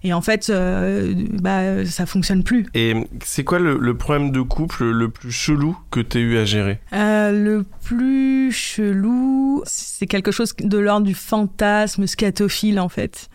Et 0.03 0.13
en 0.13 0.21
fait, 0.21 0.49
euh, 0.49 1.13
bah, 1.41 1.85
ça 1.85 2.05
fonctionne 2.05 2.43
plus. 2.43 2.67
Et 2.73 2.95
c'est 3.23 3.43
quoi 3.43 3.59
le, 3.59 3.77
le 3.77 3.97
problème 3.97 4.31
de 4.31 4.41
couple 4.41 4.85
le 4.85 5.09
plus 5.09 5.22
chelou 5.29 5.77
que 5.91 5.99
tu 5.99 6.19
eu 6.19 6.37
à 6.37 6.45
gérer? 6.45 6.79
Euh, 6.93 7.31
Le 7.31 7.65
plus 7.83 8.51
chelou, 8.51 9.63
c'est 9.65 10.07
quelque 10.07 10.31
chose 10.31 10.53
de 10.59 10.77
l'ordre 10.77 11.05
du 11.05 11.13
fantasme 11.13 12.07
scatophile 12.07 12.79
en 12.79 12.89
fait. 12.89 13.29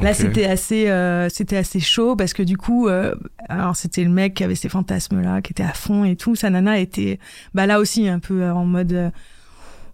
Là, 0.00 0.14
c'était 0.14 0.46
assez, 0.46 0.88
euh, 0.88 1.28
c'était 1.28 1.58
assez 1.58 1.80
chaud 1.80 2.16
parce 2.16 2.32
que 2.32 2.42
du 2.42 2.56
coup, 2.56 2.88
euh, 2.88 3.14
alors 3.50 3.76
c'était 3.76 4.02
le 4.02 4.08
mec 4.08 4.34
qui 4.34 4.44
avait 4.44 4.54
ces 4.54 4.70
fantasmes-là, 4.70 5.42
qui 5.42 5.52
était 5.52 5.62
à 5.62 5.74
fond 5.74 6.04
et 6.04 6.16
tout. 6.16 6.36
Sa 6.36 6.48
nana 6.48 6.78
était, 6.78 7.18
bah 7.52 7.66
là 7.66 7.80
aussi 7.80 8.08
un 8.08 8.18
peu 8.18 8.48
en 8.50 8.64
mode 8.64 9.12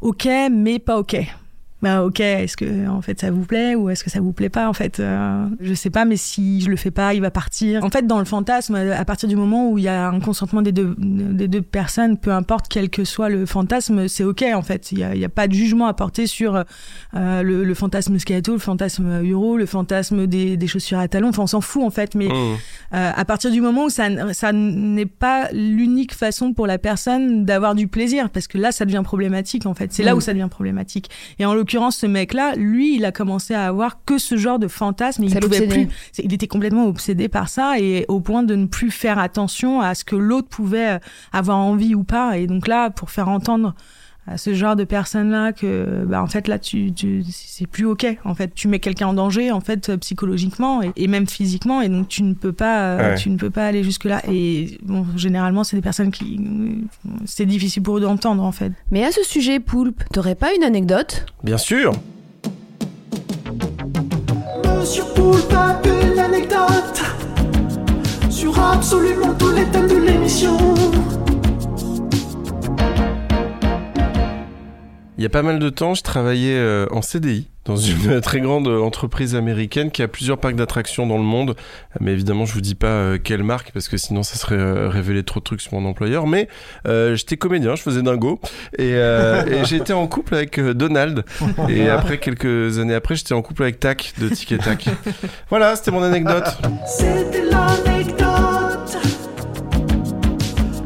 ok, 0.02 0.28
mais 0.52 0.78
pas 0.78 0.98
ok 0.98 1.16
bah 1.82 2.04
ok, 2.04 2.20
est-ce 2.20 2.56
que 2.56 2.88
en 2.88 3.02
fait 3.02 3.20
ça 3.20 3.30
vous 3.30 3.44
plaît 3.44 3.74
ou 3.74 3.90
est-ce 3.90 4.02
que 4.02 4.08
ça 4.08 4.20
vous 4.20 4.32
plaît 4.32 4.48
pas 4.48 4.68
en 4.68 4.72
fait 4.72 4.98
euh, 4.98 5.46
Je 5.60 5.74
sais 5.74 5.90
pas, 5.90 6.06
mais 6.06 6.16
si 6.16 6.62
je 6.62 6.70
le 6.70 6.76
fais 6.76 6.90
pas, 6.90 7.12
il 7.12 7.20
va 7.20 7.30
partir. 7.30 7.84
En 7.84 7.90
fait, 7.90 8.06
dans 8.06 8.18
le 8.18 8.24
fantasme, 8.24 8.74
à 8.74 9.04
partir 9.04 9.28
du 9.28 9.36
moment 9.36 9.70
où 9.70 9.76
il 9.76 9.84
y 9.84 9.88
a 9.88 10.08
un 10.08 10.20
consentement 10.20 10.62
des 10.62 10.72
deux 10.72 10.94
des 10.98 11.48
deux 11.48 11.60
personnes, 11.60 12.16
peu 12.16 12.32
importe 12.32 12.66
quel 12.68 12.88
que 12.88 13.04
soit 13.04 13.28
le 13.28 13.44
fantasme, 13.44 14.08
c'est 14.08 14.24
ok 14.24 14.44
en 14.54 14.62
fait. 14.62 14.90
Il 14.92 14.98
y 14.98 15.24
a, 15.24 15.28
pas 15.28 15.48
de 15.48 15.52
jugement 15.52 15.86
à 15.86 15.92
porter 15.92 16.26
sur 16.26 16.56
euh, 16.56 17.42
le, 17.42 17.62
le, 17.62 17.74
fantasme 17.74 18.18
scato, 18.18 18.52
le 18.52 18.58
fantasme 18.58 19.22
euro, 19.22 19.58
le 19.58 19.66
fantasme 19.66 20.26
des, 20.26 20.56
des 20.56 20.66
chaussures 20.66 20.98
à 20.98 21.08
talons. 21.08 21.28
Enfin, 21.28 21.42
on 21.42 21.46
s'en 21.46 21.60
fout 21.60 21.82
en 21.82 21.90
fait. 21.90 22.14
Mais 22.14 22.28
mmh. 22.28 22.56
euh, 22.94 23.12
à 23.14 23.24
partir 23.26 23.50
du 23.50 23.60
moment 23.60 23.84
où 23.84 23.90
ça 23.90 24.06
ça 24.32 24.52
n'est 24.52 25.04
pas 25.04 25.48
l'unique 25.52 26.14
façon 26.14 26.54
pour 26.54 26.66
la 26.66 26.78
personne 26.78 27.44
d'avoir 27.44 27.74
du 27.74 27.86
plaisir, 27.86 28.30
parce 28.30 28.46
que 28.46 28.56
là, 28.56 28.72
ça 28.72 28.86
devient 28.86 29.02
problématique 29.04 29.66
en 29.66 29.74
fait. 29.74 29.92
C'est 29.92 30.02
là 30.02 30.14
mmh. 30.14 30.18
où 30.18 30.20
ça 30.22 30.32
devient 30.32 30.48
problématique. 30.50 31.10
Et 31.38 31.44
en 31.44 31.52
l'occurrence, 31.66 31.96
ce 31.96 32.06
mec-là, 32.06 32.54
lui, 32.54 32.94
il 32.94 33.04
a 33.04 33.10
commencé 33.10 33.52
à 33.52 33.66
avoir 33.66 34.04
que 34.04 34.18
ce 34.18 34.36
genre 34.36 34.60
de 34.60 34.68
fantasme. 34.68 35.24
Il 35.24 35.34
pouvait 35.34 35.66
plus. 35.66 35.88
Il 36.22 36.32
était 36.32 36.46
complètement 36.46 36.86
obsédé 36.86 37.28
par 37.28 37.48
ça 37.48 37.80
et 37.80 38.04
au 38.06 38.20
point 38.20 38.44
de 38.44 38.54
ne 38.54 38.66
plus 38.66 38.92
faire 38.92 39.18
attention 39.18 39.80
à 39.80 39.96
ce 39.96 40.04
que 40.04 40.14
l'autre 40.14 40.48
pouvait 40.48 40.94
euh, 40.94 40.98
avoir 41.32 41.58
envie 41.58 41.96
ou 41.96 42.04
pas. 42.04 42.38
Et 42.38 42.46
donc 42.46 42.68
là, 42.68 42.90
pour 42.90 43.10
faire 43.10 43.28
entendre 43.28 43.74
à 44.26 44.38
ce 44.38 44.54
genre 44.54 44.74
de 44.74 44.84
personnes-là 44.84 45.52
que, 45.52 46.04
bah, 46.04 46.20
en 46.22 46.26
fait, 46.26 46.48
là, 46.48 46.58
tu, 46.58 46.92
tu 46.92 47.24
c'est 47.30 47.66
plus 47.66 47.86
ok. 47.86 48.06
En 48.24 48.34
fait, 48.34 48.52
tu 48.54 48.66
mets 48.66 48.80
quelqu'un 48.80 49.06
en 49.08 49.14
danger, 49.14 49.52
en 49.52 49.60
fait, 49.60 49.96
psychologiquement 49.96 50.80
et, 50.96 51.06
même 51.06 51.28
physiquement, 51.28 51.80
et 51.80 51.88
donc 51.88 52.08
tu 52.08 52.22
ne 52.24 52.34
peux 52.34 52.52
pas, 52.52 52.80
euh, 52.80 53.16
tu 53.16 53.30
ne 53.30 53.36
peux 53.36 53.50
pas 53.50 53.66
aller 53.66 53.84
jusque 53.84 54.04
là. 54.04 54.22
Et 54.28 54.78
bon, 54.82 55.06
généralement, 55.16 55.62
c'est 55.62 55.76
des 55.76 55.82
personnes 55.82 56.10
qui, 56.10 56.40
c'est 57.24 57.46
difficile 57.46 57.82
pour 57.82 57.98
eux 57.98 58.00
d'entendre, 58.00 58.42
en 58.42 58.52
fait. 58.52 58.72
Mais 58.90 59.04
à 59.04 59.12
ce 59.12 59.22
sujet, 59.22 59.60
Poulpe, 59.60 60.02
t'aurais 60.12 60.34
pas 60.34 60.54
une 60.54 60.64
anecdote? 60.64 61.26
Bien 61.44 61.58
sûr. 61.58 61.92
Monsieur 64.78 65.04
Poulpe 65.14 65.52
a 65.52 65.80
une 65.84 66.18
anecdote 66.18 67.02
sur 68.28 68.58
absolument 68.58 69.34
tous 69.38 69.52
les 69.52 69.64
thèmes 69.66 69.88
de 69.88 69.96
l'émission. 69.96 70.56
Il 75.18 75.22
y 75.22 75.26
a 75.26 75.30
pas 75.30 75.42
mal 75.42 75.58
de 75.58 75.70
temps, 75.70 75.94
je 75.94 76.02
travaillais 76.02 76.56
euh, 76.58 76.86
en 76.90 77.00
CDI 77.00 77.46
dans 77.64 77.76
une 77.76 78.20
très 78.22 78.40
grande 78.40 78.68
entreprise 78.68 79.34
américaine 79.34 79.90
qui 79.90 80.02
a 80.02 80.08
plusieurs 80.08 80.36
parcs 80.36 80.56
d'attractions 80.56 81.06
dans 81.06 81.16
le 81.16 81.24
monde. 81.24 81.56
Mais 82.00 82.12
évidemment, 82.12 82.44
je 82.44 82.52
vous 82.52 82.60
dis 82.60 82.74
pas 82.74 82.88
euh, 82.88 83.18
quelle 83.22 83.42
marque 83.42 83.72
parce 83.72 83.88
que 83.88 83.96
sinon 83.96 84.22
ça 84.22 84.36
serait 84.36 84.56
euh, 84.56 84.90
révéler 84.90 85.22
trop 85.22 85.40
de 85.40 85.44
trucs 85.44 85.62
sur 85.62 85.72
mon 85.72 85.88
employeur. 85.88 86.26
Mais 86.26 86.48
j'étais 86.84 87.38
comédien, 87.38 87.76
je 87.76 87.82
faisais 87.82 88.02
dingo 88.02 88.40
et, 88.78 88.90
et 88.90 89.64
j'étais 89.64 89.94
en 89.94 90.06
couple 90.06 90.34
avec 90.34 90.60
Donald. 90.60 91.24
Et 91.68 91.88
après 91.88 92.18
quelques 92.18 92.78
années 92.78 92.94
après, 92.94 93.16
j'étais 93.16 93.34
en 93.34 93.42
couple 93.42 93.62
avec 93.62 93.80
Tac 93.80 94.12
de 94.20 94.28
Tic 94.28 94.58
Tac. 94.58 94.86
voilà, 95.48 95.76
c'était 95.76 95.92
mon 95.92 96.02
anecdote. 96.02 96.44
C'était 96.86 97.42
l'anecdote 97.50 98.98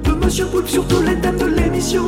de 0.05 0.11
Monsieur 0.25 0.47
de 0.47 1.47
l'émission. 1.47 2.07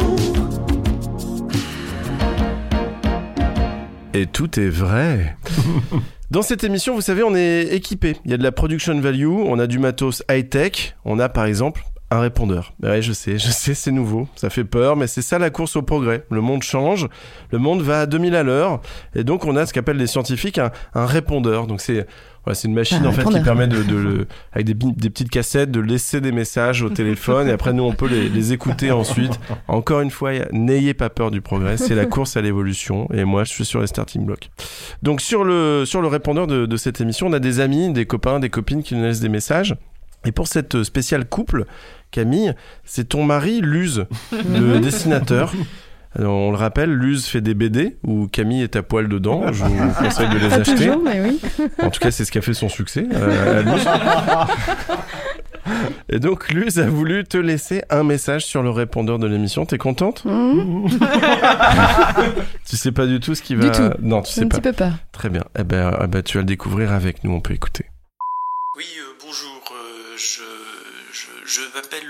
Et 4.15 4.27
tout 4.27 4.61
est 4.61 4.69
vrai. 4.69 5.37
Dans 6.31 6.43
cette 6.43 6.65
émission, 6.65 6.95
vous 6.95 7.01
savez, 7.01 7.23
on 7.23 7.35
est 7.35 7.69
équipé. 7.75 8.17
Il 8.25 8.31
y 8.31 8.35
a 8.35 8.37
de 8.37 8.43
la 8.43 8.53
production 8.53 8.99
value, 9.01 9.27
on 9.27 9.59
a 9.59 9.67
du 9.67 9.79
matos 9.79 10.23
high-tech, 10.31 10.95
on 11.05 11.19
a 11.19 11.29
par 11.29 11.47
exemple 11.47 11.83
un 12.11 12.21
répondeur. 12.21 12.75
Ouais, 12.83 13.01
je 13.01 13.13
sais, 13.13 13.39
je 13.39 13.51
sais, 13.51 13.73
c'est 13.73 13.91
nouveau, 13.91 14.29
ça 14.37 14.51
fait 14.51 14.65
peur, 14.65 14.97
mais 14.97 15.07
c'est 15.07 15.23
ça 15.23 15.39
la 15.39 15.49
course 15.49 15.77
au 15.77 15.83
progrès. 15.83 16.27
Le 16.31 16.43
monde 16.43 16.63
change, 16.63 17.09
le 17.51 17.59
monde 17.59 17.81
va 17.81 18.03
à 18.03 18.07
2000 18.07 18.35
à 18.35 18.43
l'heure, 18.43 18.83
et 19.15 19.25
donc 19.25 19.47
on 19.47 19.57
a 19.57 19.65
ce 19.65 19.73
qu'appellent 19.73 19.97
les 19.97 20.07
scientifiques 20.07 20.59
un, 20.59 20.71
un 20.95 21.07
répondeur. 21.07 21.67
Donc 21.67 21.81
c'est 21.81 22.07
voilà, 22.45 22.55
c'est 22.55 22.69
une 22.69 22.75
machine 22.75 23.07
en 23.07 23.13
fait 23.13 23.25
qui 23.25 23.41
permet 23.41 23.69
de, 23.69 23.83
de, 23.83 24.27
avec 24.53 24.67
des, 24.67 24.75
des, 24.75 25.11
petites 25.11 25.31
cassettes 25.31 25.71
de 25.71 25.81
laisser 25.81 26.21
des 26.21 26.33
messages 26.33 26.83
au 26.83 26.89
téléphone 26.89 27.49
et 27.49 27.53
après 27.53 27.73
nous 27.73 27.85
on 27.85 27.93
peut 27.93 28.09
les, 28.09 28.29
les 28.29 28.53
écouter 28.53 28.91
ensuite. 28.91 29.39
Encore 29.69 30.01
une 30.01 30.11
fois, 30.11 30.33
n'ayez 30.51 30.95
pas 30.95 31.09
peur 31.09 31.31
du 31.31 31.41
progrès, 31.41 31.77
c'est 31.77 31.95
la 31.95 32.07
course 32.07 32.37
à 32.37 32.43
l'évolution 32.43 33.09
et 33.13 33.25
moi 33.25 33.45
je 33.45 33.53
suis 33.53 33.65
sur 33.65 33.81
les 33.81 33.87
starting 33.87 34.25
blocks. 34.25 34.51
Donc 35.03 35.21
sur 35.21 35.45
le 35.45 35.85
sur 35.87 36.03
le 36.03 36.09
répondeur 36.09 36.47
de, 36.47 36.67
de 36.67 36.77
cette 36.77 37.01
émission, 37.01 37.29
on 37.29 37.33
a 37.33 37.39
des 37.39 37.61
amis, 37.61 37.93
des 37.93 38.07
copains, 38.07 38.41
des 38.41 38.51
copines 38.51 38.83
qui 38.83 38.95
nous 38.95 39.03
laissent 39.05 39.21
des 39.21 39.29
messages. 39.29 39.77
Et 40.25 40.33
pour 40.33 40.47
cette 40.47 40.85
spéciale 40.85 41.25
couple, 41.25 41.65
Camille, 42.11 42.55
c'est 42.85 43.09
ton 43.09 43.25
mari 43.25 43.61
Luz, 43.61 44.07
le 44.33 44.79
dessinateur. 44.79 45.53
On 46.19 46.51
le 46.51 46.57
rappelle, 46.57 46.93
Luz 46.93 47.25
fait 47.27 47.41
des 47.41 47.55
BD 47.55 47.97
où 48.05 48.27
Camille 48.29 48.63
est 48.63 48.77
à 48.77 48.83
poil 48.83 49.09
dedans. 49.09 49.51
Je 49.53 49.65
vous 49.65 49.93
conseille 49.99 50.29
de 50.29 50.39
les 50.39 50.49
Pas 50.49 50.55
acheter. 50.57 50.75
toujours, 50.75 51.03
mais 51.03 51.21
oui. 51.23 51.41
En 51.81 51.91
tout 51.91 52.01
cas, 52.01 52.11
c'est 52.11 52.25
ce 52.27 52.31
qui 52.33 52.39
a 52.39 52.43
fait 52.43 52.53
son 52.55 52.69
succès 52.69 53.07
euh. 53.15 53.63
Et 56.09 56.19
donc, 56.19 56.51
Luz 56.51 56.79
a 56.81 56.87
voulu 56.87 57.25
te 57.25 57.39
laisser 57.39 57.83
un 57.89 58.03
message 58.03 58.45
sur 58.45 58.63
le 58.63 58.71
répondeur 58.71 59.19
de 59.19 59.27
l'émission. 59.27 59.65
T'es 59.65 59.79
contente 59.79 60.25
Mmh. 60.25 60.89
Tu 62.69 62.77
sais 62.77 62.93
pas 62.93 63.07
du 63.07 63.21
tout 63.21 63.35
ce 63.35 63.43
qui 63.43 63.55
va. 63.55 63.65
Du 63.65 63.71
tout. 63.71 63.91
Non, 64.03 64.23
tu 64.23 64.33
sais 64.33 64.43
un 64.43 64.49
pas. 64.49 64.57
petit 64.57 64.63
peu 64.63 64.73
peur. 64.73 64.93
Très 65.13 65.29
bien. 65.31 65.45
Eh 65.59 65.63
ben, 65.65 65.97
eh 66.03 66.07
ben, 66.09 66.23
tu 66.23 66.37
vas 66.37 66.43
le 66.43 66.47
découvrir 66.47 66.93
avec 66.93 67.23
nous. 67.25 67.33
On 67.33 67.41
peut 67.41 67.55
écouter. 67.55 67.87
Oui, 68.77 68.85
euh, 68.99 69.13
bonjour. 69.25 69.63
euh, 69.73 70.17
je 70.17 70.43
je, 71.13 71.27
je 71.47 71.61
m'appelle 71.75 72.09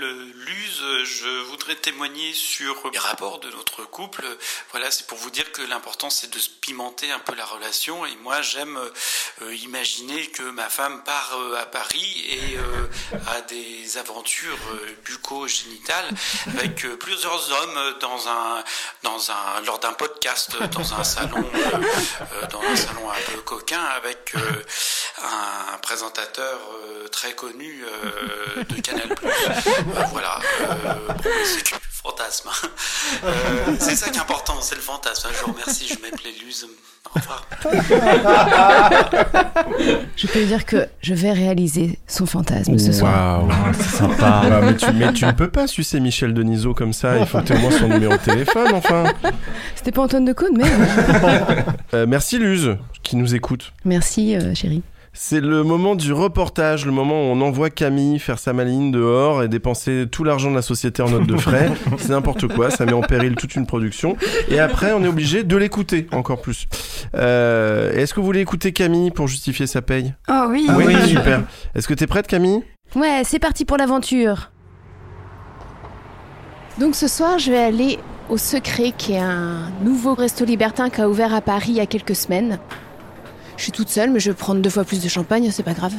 euh. 0.81 1.05
Je 1.05 1.43
voudrais 1.43 1.75
témoigner 1.75 2.33
sur 2.33 2.89
les 2.91 2.99
rapports 2.99 3.39
de 3.39 3.49
notre 3.51 3.83
couple. 3.83 4.25
Voilà, 4.71 4.91
c'est 4.91 5.07
pour 5.07 5.17
vous 5.17 5.29
dire 5.29 5.51
que 5.51 5.61
l'important 5.61 6.09
c'est 6.09 6.29
de 6.29 6.39
pimenter 6.61 7.11
un 7.11 7.19
peu 7.19 7.35
la 7.35 7.45
relation. 7.45 8.05
Et 8.05 8.15
moi, 8.17 8.41
j'aime 8.41 8.79
euh, 9.41 9.55
imaginer 9.55 10.27
que 10.27 10.43
ma 10.43 10.69
femme 10.69 11.03
part 11.03 11.37
euh, 11.37 11.61
à 11.61 11.65
Paris 11.65 12.25
et 12.29 12.57
euh, 12.57 13.17
a 13.27 13.41
des 13.41 13.97
aventures 13.97 14.57
bucco-génitales 15.05 16.09
avec 16.47 16.85
plusieurs 16.99 17.51
hommes 17.51 17.95
dans 17.99 18.27
un 18.27 18.63
dans 19.03 19.31
un 19.31 19.61
lors 19.65 19.79
d'un 19.79 19.93
podcast 19.93 20.55
dans 20.71 20.93
un 20.93 21.03
salon 21.03 21.43
dans 22.51 22.61
un 22.61 22.75
salon 22.75 23.09
un 23.09 23.31
peu 23.31 23.41
coquin 23.41 23.81
avec 23.81 24.33
un 25.21 25.77
présentateur 25.79 26.59
très 27.11 27.33
connu 27.33 27.85
de 28.69 28.81
Canal+. 28.81 29.09
Voilà, 30.11 30.39
euh, 30.61 31.13
fantasme. 31.89 32.49
hein. 32.49 32.67
Euh, 33.25 33.31
c'est 33.79 33.95
ça 33.95 34.09
qui 34.09 34.17
est 34.17 34.21
important, 34.21 34.55
c'est 34.61 34.75
le 34.75 34.81
fantasme. 34.81 35.29
Je 35.33 35.45
vous 35.45 35.51
remercie, 35.53 35.87
je 35.87 35.95
m'appelais 36.01 36.31
Luz. 36.45 36.67
Au 37.15 37.19
revoir. 37.19 37.45
Je 40.15 40.27
peux 40.27 40.45
dire 40.45 40.65
que 40.65 40.87
je 41.01 41.13
vais 41.13 41.31
réaliser 41.33 41.99
son 42.07 42.25
fantasme 42.25 42.77
ce 42.77 42.91
soir. 42.93 43.43
Waouh. 43.43 43.51
Ah, 43.51 43.71
c'est 43.73 43.97
sympa. 43.97 44.41
Ah, 44.53 44.61
mais, 44.61 44.75
tu, 44.75 44.91
mais 44.93 45.11
tu 45.13 45.25
ne 45.25 45.31
peux 45.31 45.49
pas 45.49 45.67
sucer 45.67 45.99
Michel 45.99 46.33
Denisot 46.33 46.73
comme 46.73 46.93
ça, 46.93 47.17
il 47.17 47.25
faut 47.25 47.39
que 47.39 47.45
tu 47.45 47.53
aies 47.53 47.57
au 47.57 47.59
moins 47.59 47.71
son 47.71 47.87
numéro 47.87 48.13
de 48.13 48.17
téléphone, 48.21 48.71
enfin. 48.73 49.03
C'était 49.75 49.91
pas 49.91 50.03
Antoine 50.03 50.25
de 50.25 50.33
Caunes, 50.33 50.57
mais 50.57 50.69
Euh, 51.93 52.05
merci 52.07 52.37
Luz, 52.39 52.77
qui 53.03 53.15
nous 53.15 53.35
écoute. 53.35 53.73
merci 53.85 54.35
euh, 54.35 54.53
chérie. 54.55 54.81
C'est 55.15 55.41
le 55.41 55.63
moment 55.63 55.93
du 55.93 56.11
reportage, 56.11 56.87
le 56.87 56.91
moment 56.91 57.13
où 57.21 57.25
on 57.31 57.41
envoie 57.41 57.69
Camille 57.69 58.17
faire 58.17 58.39
sa 58.39 58.51
maline 58.51 58.91
dehors 58.91 59.43
et 59.43 59.47
dépenser 59.47 60.07
tout 60.11 60.23
l'argent 60.23 60.49
de 60.49 60.55
la 60.55 60.63
société 60.63 61.03
en 61.03 61.09
notes 61.09 61.27
de 61.27 61.37
frais. 61.37 61.71
C'est 61.99 62.09
n'importe 62.09 62.47
quoi, 62.47 62.71
ça 62.71 62.85
met 62.87 62.93
en 62.93 63.01
péril 63.01 63.35
toute 63.35 63.53
une 63.53 63.67
production. 63.67 64.17
Et 64.49 64.59
après, 64.59 64.91
on 64.91 65.03
est 65.03 65.07
obligé 65.07 65.43
de 65.43 65.55
l'écouter 65.55 66.07
encore 66.11 66.41
plus. 66.41 66.65
Euh, 67.13 67.93
Est-ce 67.93 68.15
que 68.15 68.19
vous 68.21 68.25
voulez 68.25 68.39
écouter 68.39 68.71
Camille 68.71 69.11
pour 69.11 69.27
justifier 69.27 69.67
sa 69.67 69.83
paye? 69.83 70.15
Oh 70.29 70.45
oui. 70.49 70.67
oui, 70.75 70.95
super. 71.07 71.43
Est-ce 71.75 71.87
que 71.87 71.93
t'es 71.93 72.07
prête 72.07 72.25
Camille? 72.25 72.63
Ouais, 72.95 73.21
c'est 73.23 73.39
parti 73.39 73.65
pour 73.65 73.77
l'aventure. 73.77 74.49
Donc 76.79 76.95
ce 76.95 77.07
soir, 77.07 77.37
je 77.37 77.51
vais 77.51 77.59
aller 77.59 77.99
au 78.29 78.37
Secret, 78.37 78.93
qui 78.97 79.13
est 79.13 79.19
un 79.19 79.69
nouveau 79.83 80.15
resto 80.15 80.43
libertin 80.43 80.89
qui 80.89 81.01
a 81.01 81.07
ouvert 81.07 81.35
à 81.35 81.41
Paris 81.41 81.69
il 81.69 81.75
y 81.75 81.81
a 81.81 81.85
quelques 81.85 82.15
semaines. 82.15 82.57
Je 83.57 83.63
suis 83.63 83.71
toute 83.71 83.89
seule, 83.89 84.11
mais 84.11 84.19
je 84.19 84.31
vais 84.31 84.35
prendre 84.35 84.61
deux 84.61 84.69
fois 84.69 84.83
plus 84.83 85.01
de 85.01 85.07
champagne, 85.07 85.49
c'est 85.51 85.63
pas 85.63 85.73
grave. 85.73 85.93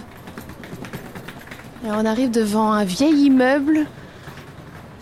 Alors 1.85 1.99
on 2.03 2.07
arrive 2.07 2.31
devant 2.31 2.73
un 2.73 2.85
vieil 2.85 3.27
immeuble, 3.27 3.87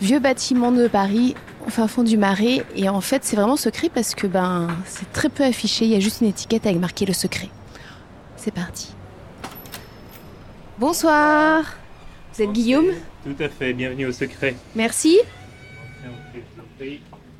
vieux 0.01 0.19
bâtiment 0.19 0.71
de 0.71 0.87
Paris, 0.87 1.35
au 1.65 1.69
fin 1.69 1.87
fond 1.87 2.03
du 2.03 2.17
marais, 2.17 2.65
et 2.75 2.89
en 2.89 3.01
fait 3.01 3.23
c'est 3.23 3.35
vraiment 3.35 3.55
secret 3.55 3.89
parce 3.93 4.15
que 4.15 4.27
ben 4.27 4.67
c'est 4.85 5.11
très 5.13 5.29
peu 5.29 5.43
affiché, 5.43 5.85
il 5.85 5.91
y 5.91 5.95
a 5.95 5.99
juste 5.99 6.21
une 6.21 6.27
étiquette 6.27 6.65
avec 6.65 6.79
marqué 6.79 7.05
le 7.05 7.13
secret. 7.13 7.49
C'est 8.35 8.53
parti. 8.53 8.93
Bonsoir. 10.77 11.63
Vous 12.33 12.41
êtes 12.41 12.51
Guillaume? 12.51 12.87
Tout 13.23 13.41
à 13.41 13.47
fait, 13.47 13.73
bienvenue 13.73 14.07
au 14.07 14.11
secret. 14.11 14.55
Merci. 14.75 15.19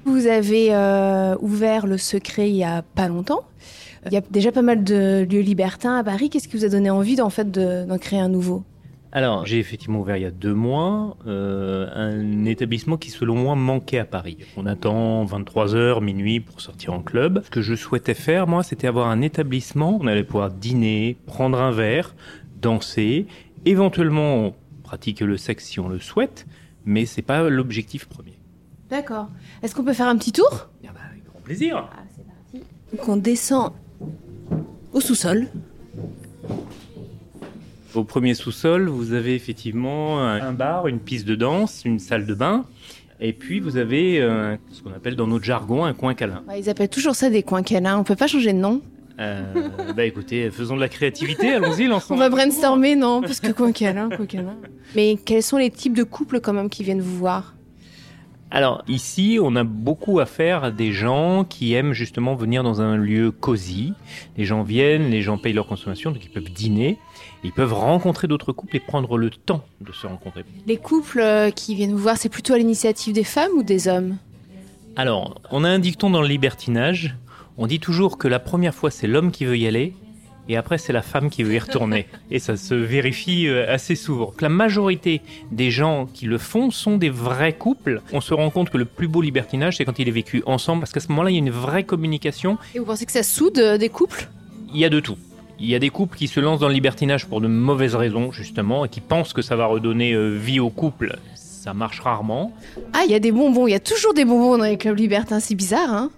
Vous 0.05 0.27
avez 0.27 0.73
euh, 0.73 1.35
ouvert 1.41 1.85
le 1.85 1.97
secret 1.97 2.49
il 2.49 2.55
y 2.55 2.63
a 2.63 2.81
pas 2.95 3.07
longtemps. 3.09 3.43
Il 4.07 4.13
y 4.13 4.17
a 4.17 4.21
déjà 4.21 4.51
pas 4.51 4.61
mal 4.61 4.83
de 4.83 5.25
lieux 5.29 5.41
libertins 5.41 5.97
à 5.97 6.03
Paris. 6.03 6.29
Qu'est-ce 6.29 6.47
qui 6.47 6.57
vous 6.57 6.65
a 6.65 6.69
donné 6.69 6.89
envie 6.89 7.15
d'en 7.15 7.29
fait 7.29 7.49
d'en 7.51 7.97
créer 7.97 8.19
un 8.19 8.29
nouveau? 8.29 8.63
Alors, 9.15 9.45
j'ai 9.45 9.59
effectivement 9.59 9.99
ouvert 9.99 10.17
il 10.17 10.23
y 10.23 10.25
a 10.25 10.31
deux 10.31 10.55
mois 10.55 11.17
euh, 11.27 11.87
un 11.93 12.45
établissement 12.45 12.97
qui, 12.97 13.11
selon 13.11 13.35
moi, 13.35 13.55
manquait 13.55 13.99
à 13.99 14.05
Paris. 14.05 14.39
On 14.57 14.65
attend 14.65 15.23
23h, 15.25 16.03
minuit 16.03 16.39
pour 16.39 16.61
sortir 16.61 16.93
en 16.93 16.99
club. 17.01 17.43
Ce 17.45 17.51
que 17.51 17.61
je 17.61 17.75
souhaitais 17.75 18.15
faire, 18.15 18.47
moi, 18.47 18.63
c'était 18.63 18.87
avoir 18.87 19.09
un 19.09 19.21
établissement. 19.21 19.97
où 19.97 19.99
On 20.01 20.07
allait 20.07 20.23
pouvoir 20.23 20.49
dîner, 20.49 21.15
prendre 21.27 21.61
un 21.61 21.69
verre, 21.69 22.15
danser, 22.59 23.27
éventuellement 23.65 24.55
pratiquer 24.81 25.25
le 25.25 25.37
sexe 25.37 25.65
si 25.65 25.79
on 25.79 25.89
le 25.89 25.99
souhaite, 25.99 26.47
mais 26.83 27.05
c'est 27.05 27.21
pas 27.21 27.47
l'objectif 27.49 28.07
premier. 28.07 28.39
D'accord. 28.89 29.29
Est-ce 29.61 29.75
qu'on 29.75 29.83
peut 29.83 29.93
faire 29.93 30.07
un 30.07 30.17
petit 30.17 30.31
tour? 30.31 30.69
Eh 30.83 30.87
ben, 30.87 30.93
avec 31.11 31.23
grand 31.23 31.39
plaisir. 31.39 31.87
Donc 32.91 33.07
on 33.07 33.17
descend 33.17 33.73
au 34.91 35.01
sous-sol. 35.01 35.47
Au 37.95 38.03
premier 38.03 38.33
sous-sol, 38.33 38.87
vous 38.89 39.13
avez 39.13 39.35
effectivement 39.35 40.19
un 40.23 40.53
bar, 40.53 40.87
une 40.87 40.99
piste 40.99 41.27
de 41.27 41.35
danse, 41.35 41.83
une 41.85 41.99
salle 41.99 42.25
de 42.25 42.33
bain, 42.33 42.65
et 43.19 43.33
puis 43.33 43.59
vous 43.59 43.77
avez 43.77 44.19
euh, 44.19 44.57
ce 44.71 44.81
qu'on 44.81 44.91
appelle 44.91 45.15
dans 45.15 45.27
notre 45.27 45.45
jargon 45.45 45.85
un 45.85 45.93
coin 45.93 46.13
câlin. 46.13 46.43
Ouais, 46.47 46.59
ils 46.59 46.69
appellent 46.69 46.89
toujours 46.89 47.15
ça 47.15 47.29
des 47.29 47.43
coins 47.43 47.63
câlins. 47.63 47.97
On 47.97 48.03
peut 48.03 48.15
pas 48.15 48.27
changer 48.27 48.51
de 48.51 48.57
nom. 48.57 48.81
Euh, 49.19 49.69
bah 49.95 50.05
écoutez, 50.05 50.49
faisons 50.49 50.75
de 50.75 50.81
la 50.81 50.89
créativité, 50.89 51.53
allons-y, 51.53 51.85
lançons. 51.85 52.15
On 52.15 52.17
va 52.17 52.29
brainstormer, 52.29 52.95
non 52.95 53.21
Parce 53.21 53.39
que 53.39 53.51
coin 53.51 53.71
câlin, 53.71 54.09
coin 54.09 54.25
câlin. 54.25 54.57
Mais 54.95 55.17
quels 55.23 55.43
sont 55.43 55.57
les 55.57 55.69
types 55.69 55.95
de 55.95 56.03
couples 56.03 56.41
quand 56.41 56.53
même 56.53 56.69
qui 56.69 56.83
viennent 56.83 57.01
vous 57.01 57.17
voir? 57.17 57.53
Alors 58.53 58.83
ici, 58.87 59.39
on 59.41 59.55
a 59.55 59.63
beaucoup 59.63 60.19
à 60.19 60.27
faire 60.27 60.63
à 60.63 60.69
des 60.69 60.91
gens 60.91 61.43
qui 61.43 61.73
aiment 61.73 61.93
justement 61.93 62.35
venir 62.35 62.61
dans 62.61 62.81
un 62.81 62.95
lieu 62.95 63.31
cosy. 63.31 63.95
Les 64.37 64.45
gens 64.45 64.61
viennent, 64.61 65.09
les 65.09 65.23
gens 65.23 65.39
payent 65.39 65.53
leur 65.53 65.65
consommation, 65.65 66.11
donc 66.11 66.23
ils 66.23 66.29
peuvent 66.29 66.51
dîner, 66.51 66.99
ils 67.43 67.51
peuvent 67.51 67.73
rencontrer 67.73 68.27
d'autres 68.27 68.53
couples 68.53 68.75
et 68.75 68.79
prendre 68.79 69.17
le 69.17 69.31
temps 69.31 69.65
de 69.81 69.91
se 69.91 70.05
rencontrer. 70.05 70.45
Les 70.67 70.77
couples 70.77 71.19
euh, 71.19 71.49
qui 71.49 71.73
viennent 71.73 71.93
vous 71.93 71.97
voir, 71.97 72.17
c'est 72.17 72.29
plutôt 72.29 72.53
à 72.53 72.59
l'initiative 72.59 73.11
des 73.15 73.23
femmes 73.23 73.53
ou 73.57 73.63
des 73.63 73.87
hommes? 73.87 74.17
Alors, 74.97 75.41
on 75.49 75.63
a 75.63 75.69
un 75.69 75.79
dicton 75.79 76.11
dans 76.11 76.21
le 76.21 76.27
libertinage. 76.27 77.15
On 77.57 77.65
dit 77.65 77.79
toujours 77.79 78.19
que 78.19 78.27
la 78.27 78.39
première 78.39 78.75
fois, 78.75 78.91
c'est 78.91 79.07
l'homme 79.07 79.31
qui 79.31 79.45
veut 79.45 79.57
y 79.57 79.65
aller, 79.65 79.95
et 80.49 80.57
après, 80.57 80.77
c'est 80.77 80.93
la 80.93 81.01
femme 81.01 81.29
qui 81.29 81.43
veut 81.43 81.53
y 81.53 81.59
retourner. 81.59 82.07
Et 82.29 82.39
ça 82.39 82.57
se 82.57 82.73
vérifie 82.73 83.47
euh, 83.47 83.71
assez 83.73 83.95
souvent. 83.95 84.33
La 84.41 84.49
majorité 84.49 85.21
des 85.51 85.71
gens 85.71 86.07
qui 86.13 86.25
le 86.25 86.37
font 86.37 86.69
sont 86.69 86.97
des 86.97 87.09
vrais 87.09 87.53
couples. 87.53 88.01
On 88.11 88.19
se 88.19 88.33
rend 88.33 88.49
compte 88.49 88.69
que 88.69 88.77
le 88.77 88.85
plus 88.85 89.07
beau 89.07 89.21
libertinage, 89.21 89.77
c'est 89.77 89.85
quand 89.85 89.99
il 89.99 90.07
est 90.07 90.11
vécu 90.11 90.43
ensemble, 90.45 90.81
parce 90.81 90.91
qu'à 90.91 90.99
ce 90.99 91.07
moment-là, 91.09 91.29
il 91.29 91.33
y 91.33 91.37
a 91.37 91.39
une 91.39 91.49
vraie 91.49 91.83
communication. 91.83 92.57
Et 92.75 92.79
vous 92.79 92.85
pensez 92.85 93.05
que 93.05 93.11
ça 93.11 93.23
soude 93.23 93.57
euh, 93.59 93.77
des 93.77 93.89
couples? 93.89 94.27
Il 94.73 94.79
y 94.79 94.85
a 94.85 94.89
de 94.89 94.99
tout. 94.99 95.17
Il 95.59 95.67
y 95.67 95.75
a 95.75 95.79
des 95.79 95.89
couples 95.89 96.17
qui 96.17 96.27
se 96.27 96.39
lancent 96.39 96.59
dans 96.59 96.67
le 96.67 96.73
libertinage 96.73 97.25
pour 97.27 97.39
de 97.39 97.47
mauvaises 97.47 97.95
raisons, 97.95 98.31
justement, 98.33 98.83
et 98.83 98.89
qui 98.89 98.99
pensent 98.99 99.31
que 99.31 99.41
ça 99.41 99.55
va 99.55 99.65
redonner 99.67 100.13
euh, 100.13 100.35
vie 100.35 100.59
au 100.59 100.69
couple. 100.69 101.17
Ça 101.63 101.73
marche 101.73 102.01
rarement. 102.01 102.51
Ah, 102.91 103.03
il 103.05 103.11
y 103.11 103.15
a 103.15 103.19
des 103.19 103.31
bonbons. 103.31 103.67
Il 103.67 103.71
y 103.71 103.73
a 103.75 103.79
toujours 103.79 104.13
des 104.13 104.25
bonbons 104.25 104.57
dans 104.57 104.65
les 104.65 104.75
clubs 104.77 104.97
libertins. 104.97 105.39
C'est 105.39 105.55
bizarre, 105.55 105.93
hein 105.93 106.11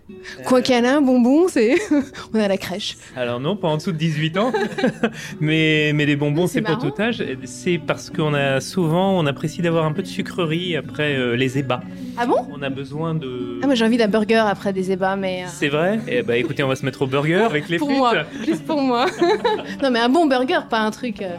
Coin 0.43 0.61
câlin, 0.63 1.01
bonbons, 1.01 1.47
c'est... 1.47 1.75
On 2.33 2.39
est 2.39 2.43
à 2.43 2.47
la 2.47 2.57
crèche. 2.57 2.97
Alors 3.15 3.39
non, 3.39 3.55
pas 3.55 3.67
en 3.67 3.77
dessous 3.77 3.91
de 3.91 3.97
18 3.97 4.37
ans, 4.39 4.51
mais, 5.39 5.91
mais 5.93 6.07
les 6.07 6.15
bonbons, 6.15 6.43
Oui, 6.45 6.49
c'est 6.51 6.61
marrant. 6.61 6.81
tout 6.89 6.99
âge. 6.99 7.23
C'est 7.43 7.77
parce 7.77 8.09
qu'on 8.09 8.33
a 8.33 8.59
souvent, 8.59 9.19
on 9.19 9.27
apprécie 9.27 9.61
d'avoir 9.61 9.85
un 9.85 9.91
peu 9.93 10.01
de 10.01 10.07
sucrerie 10.07 10.75
après 10.75 11.15
euh, 11.15 11.35
les 11.35 11.59
ébats. 11.59 11.81
Ah 12.17 12.25
bon? 12.25 12.47
On 12.51 12.63
a 12.63 12.69
besoin 12.71 13.13
de... 13.13 13.59
Ah, 13.61 13.67
moi 13.67 13.75
j'ai 13.75 13.85
envie 13.85 13.97
d'un 13.97 14.07
burger 14.07 14.35
après 14.47 14.73
des 14.73 14.91
ébats, 14.91 15.15
mais... 15.15 15.43
euh, 15.43 15.47
C'est 15.49 15.69
vrai? 15.69 15.99
Eh 16.07 16.23
ben 16.23 16.35
écoutez, 16.35 16.63
on 16.63 16.67
va 16.69 16.75
se 16.75 16.85
mettre 16.85 17.03
au 17.03 17.07
burger 17.07 17.35
avec 17.43 17.69
les 17.69 17.77
pour 17.77 17.89
frites. 17.89 17.99
moi, 17.99 18.13
juste 18.47 18.65
pour 18.65 18.81
moi. 18.81 19.05
non, 19.83 19.91
mais 19.91 19.99
un 19.99 20.09
bon 20.09 20.25
burger, 20.25 20.61
pas 20.69 20.79
un 20.79 20.89
truc. 20.91 21.21
euh. 21.21 21.35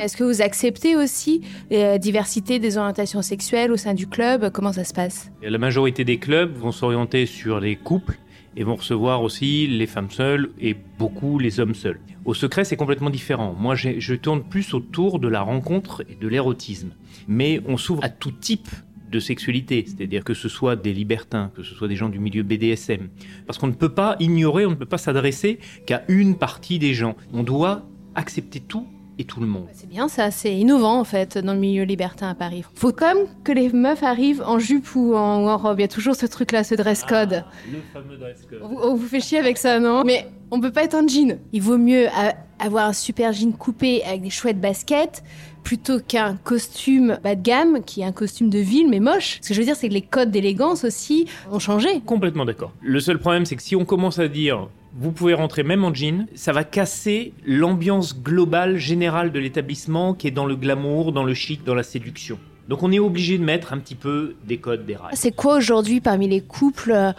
Est-ce 0.00 0.16
que 0.16 0.24
vous 0.24 0.40
acceptez 0.40 0.96
aussi 0.96 1.42
la 1.70 1.98
diversité 1.98 2.37
des 2.40 2.78
orientations 2.78 3.22
sexuelles 3.22 3.72
au 3.72 3.76
sein 3.76 3.94
du 3.94 4.06
club 4.06 4.50
Comment 4.52 4.72
ça 4.72 4.84
se 4.84 4.94
passe? 4.94 5.30
La 5.42 5.58
majorité 5.58 6.04
des 6.04 6.18
clubs 6.18 6.54
vont 6.54 6.72
s'orienter 6.72 7.26
sur 7.26 7.60
les 7.60 7.76
couples 7.76 8.18
et 8.56 8.64
vont 8.64 8.76
recevoir 8.76 9.22
aussi 9.22 9.66
les 9.66 9.86
femmes 9.86 10.10
seules 10.10 10.50
et 10.60 10.76
beaucoup 10.98 11.38
les 11.38 11.60
hommes 11.60 11.74
seuls. 11.74 12.00
Au 12.24 12.34
secret, 12.34 12.64
c'est 12.64 12.76
complètement 12.76 13.10
différent. 13.10 13.54
Moi, 13.58 13.74
je 13.74 14.14
tourne 14.14 14.42
plus 14.42 14.72
autour 14.74 15.18
de 15.18 15.28
la 15.28 15.40
rencontre 15.40 16.04
et 16.08 16.14
de 16.14 16.28
l'érotisme. 16.28 16.90
Mais 17.26 17.60
on 17.66 17.76
s'ouvre 17.76 18.04
à 18.04 18.08
tout 18.08 18.32
type 18.32 18.68
de 19.10 19.20
sexualité, 19.20 19.84
c'est-à-dire 19.86 20.22
que 20.22 20.34
ce 20.34 20.48
soit 20.48 20.76
des 20.76 20.92
libertins, 20.92 21.50
que 21.56 21.62
ce 21.62 21.74
soit 21.74 21.88
des 21.88 21.96
gens 21.96 22.08
du 22.08 22.18
milieu 22.18 22.42
BDSM. 22.42 23.08
Parce 23.46 23.58
qu'on 23.58 23.68
ne 23.68 23.72
peut 23.72 23.94
pas 23.94 24.16
ignorer, 24.20 24.66
on 24.66 24.70
ne 24.70 24.74
peut 24.74 24.86
pas 24.86 24.98
s'adresser 24.98 25.58
qu'à 25.86 26.04
une 26.08 26.36
partie 26.36 26.78
des 26.78 26.94
gens. 26.94 27.16
On 27.32 27.42
doit 27.42 27.86
accepter 28.14 28.60
tout 28.60 28.86
et 29.18 29.24
tout 29.24 29.40
le 29.40 29.46
monde. 29.46 29.66
C'est 29.72 29.88
bien 29.88 30.08
ça, 30.08 30.30
c'est 30.30 30.54
innovant 30.56 30.98
en 31.00 31.04
fait 31.04 31.38
dans 31.38 31.52
le 31.54 31.58
milieu 31.58 31.82
libertin 31.84 32.28
à 32.28 32.34
Paris. 32.34 32.64
Faut 32.74 32.92
quand 32.92 33.14
même 33.14 33.26
que 33.44 33.52
les 33.52 33.68
meufs 33.70 34.02
arrivent 34.02 34.42
en 34.46 34.58
jupe 34.58 34.94
ou 34.94 35.14
en, 35.16 35.44
ou 35.44 35.48
en 35.48 35.56
robe. 35.58 35.78
Il 35.80 35.82
y 35.82 35.84
a 35.84 35.88
toujours 35.88 36.14
ce 36.14 36.26
truc-là, 36.26 36.62
ce 36.64 36.74
dress 36.74 37.02
code. 37.04 37.44
le 37.72 37.78
fameux 37.92 38.16
dress 38.16 38.46
code. 38.48 38.60
On, 38.62 38.68
vous- 38.68 38.78
on 38.82 38.94
vous 38.94 39.06
fait 39.06 39.20
chier 39.20 39.38
avec 39.38 39.58
ça, 39.58 39.80
non? 39.80 40.02
Mais 40.04 40.28
on 40.50 40.60
peut 40.60 40.70
pas 40.72 40.84
être 40.84 40.94
en 40.94 41.06
jean. 41.06 41.38
Il 41.52 41.62
vaut 41.62 41.78
mieux 41.78 42.06
a- 42.08 42.34
avoir 42.60 42.86
un 42.88 42.92
super 42.92 43.32
jean 43.32 43.52
coupé 43.52 44.02
avec 44.04 44.22
des 44.22 44.30
chouettes 44.30 44.60
baskets 44.60 45.22
plutôt 45.64 45.98
qu'un 46.00 46.36
costume 46.36 47.18
bas 47.22 47.34
de 47.34 47.42
gamme 47.42 47.82
qui 47.84 48.00
est 48.00 48.04
un 48.04 48.12
costume 48.12 48.48
de 48.48 48.58
ville 48.58 48.88
mais 48.88 49.00
moche. 49.00 49.38
Ce 49.42 49.48
que 49.48 49.54
je 49.54 49.58
veux 49.60 49.66
dire, 49.66 49.76
c'est 49.76 49.88
que 49.88 49.94
les 49.94 50.00
codes 50.02 50.30
d'élégance 50.30 50.84
aussi 50.84 51.26
ont 51.50 51.58
changé. 51.58 52.00
Complètement 52.06 52.44
d'accord. 52.44 52.72
Le 52.80 53.00
seul 53.00 53.18
problème, 53.18 53.44
c'est 53.44 53.56
que 53.56 53.62
si 53.62 53.76
on 53.76 53.84
commence 53.84 54.18
à 54.18 54.28
dire 54.28 54.68
vous 55.00 55.12
pouvez 55.12 55.34
rentrer 55.34 55.62
même 55.62 55.84
en 55.84 55.94
jean, 55.94 56.26
ça 56.34 56.52
va 56.52 56.64
casser 56.64 57.32
l'ambiance 57.46 58.20
globale, 58.20 58.78
générale 58.78 59.30
de 59.30 59.38
l'établissement 59.38 60.12
qui 60.12 60.26
est 60.26 60.32
dans 60.32 60.46
le 60.46 60.56
glamour, 60.56 61.12
dans 61.12 61.22
le 61.22 61.34
chic, 61.34 61.64
dans 61.64 61.74
la 61.74 61.84
séduction. 61.84 62.38
Donc 62.68 62.82
on 62.82 62.90
est 62.90 62.98
obligé 62.98 63.38
de 63.38 63.44
mettre 63.44 63.72
un 63.72 63.78
petit 63.78 63.94
peu 63.94 64.34
des 64.44 64.58
codes, 64.58 64.84
des 64.84 64.96
rails. 64.96 65.14
C'est 65.14 65.34
quoi 65.34 65.56
aujourd'hui 65.56 66.00
parmi 66.00 66.28
les 66.28 66.40
couples 66.40 66.92
euh, 66.92 67.12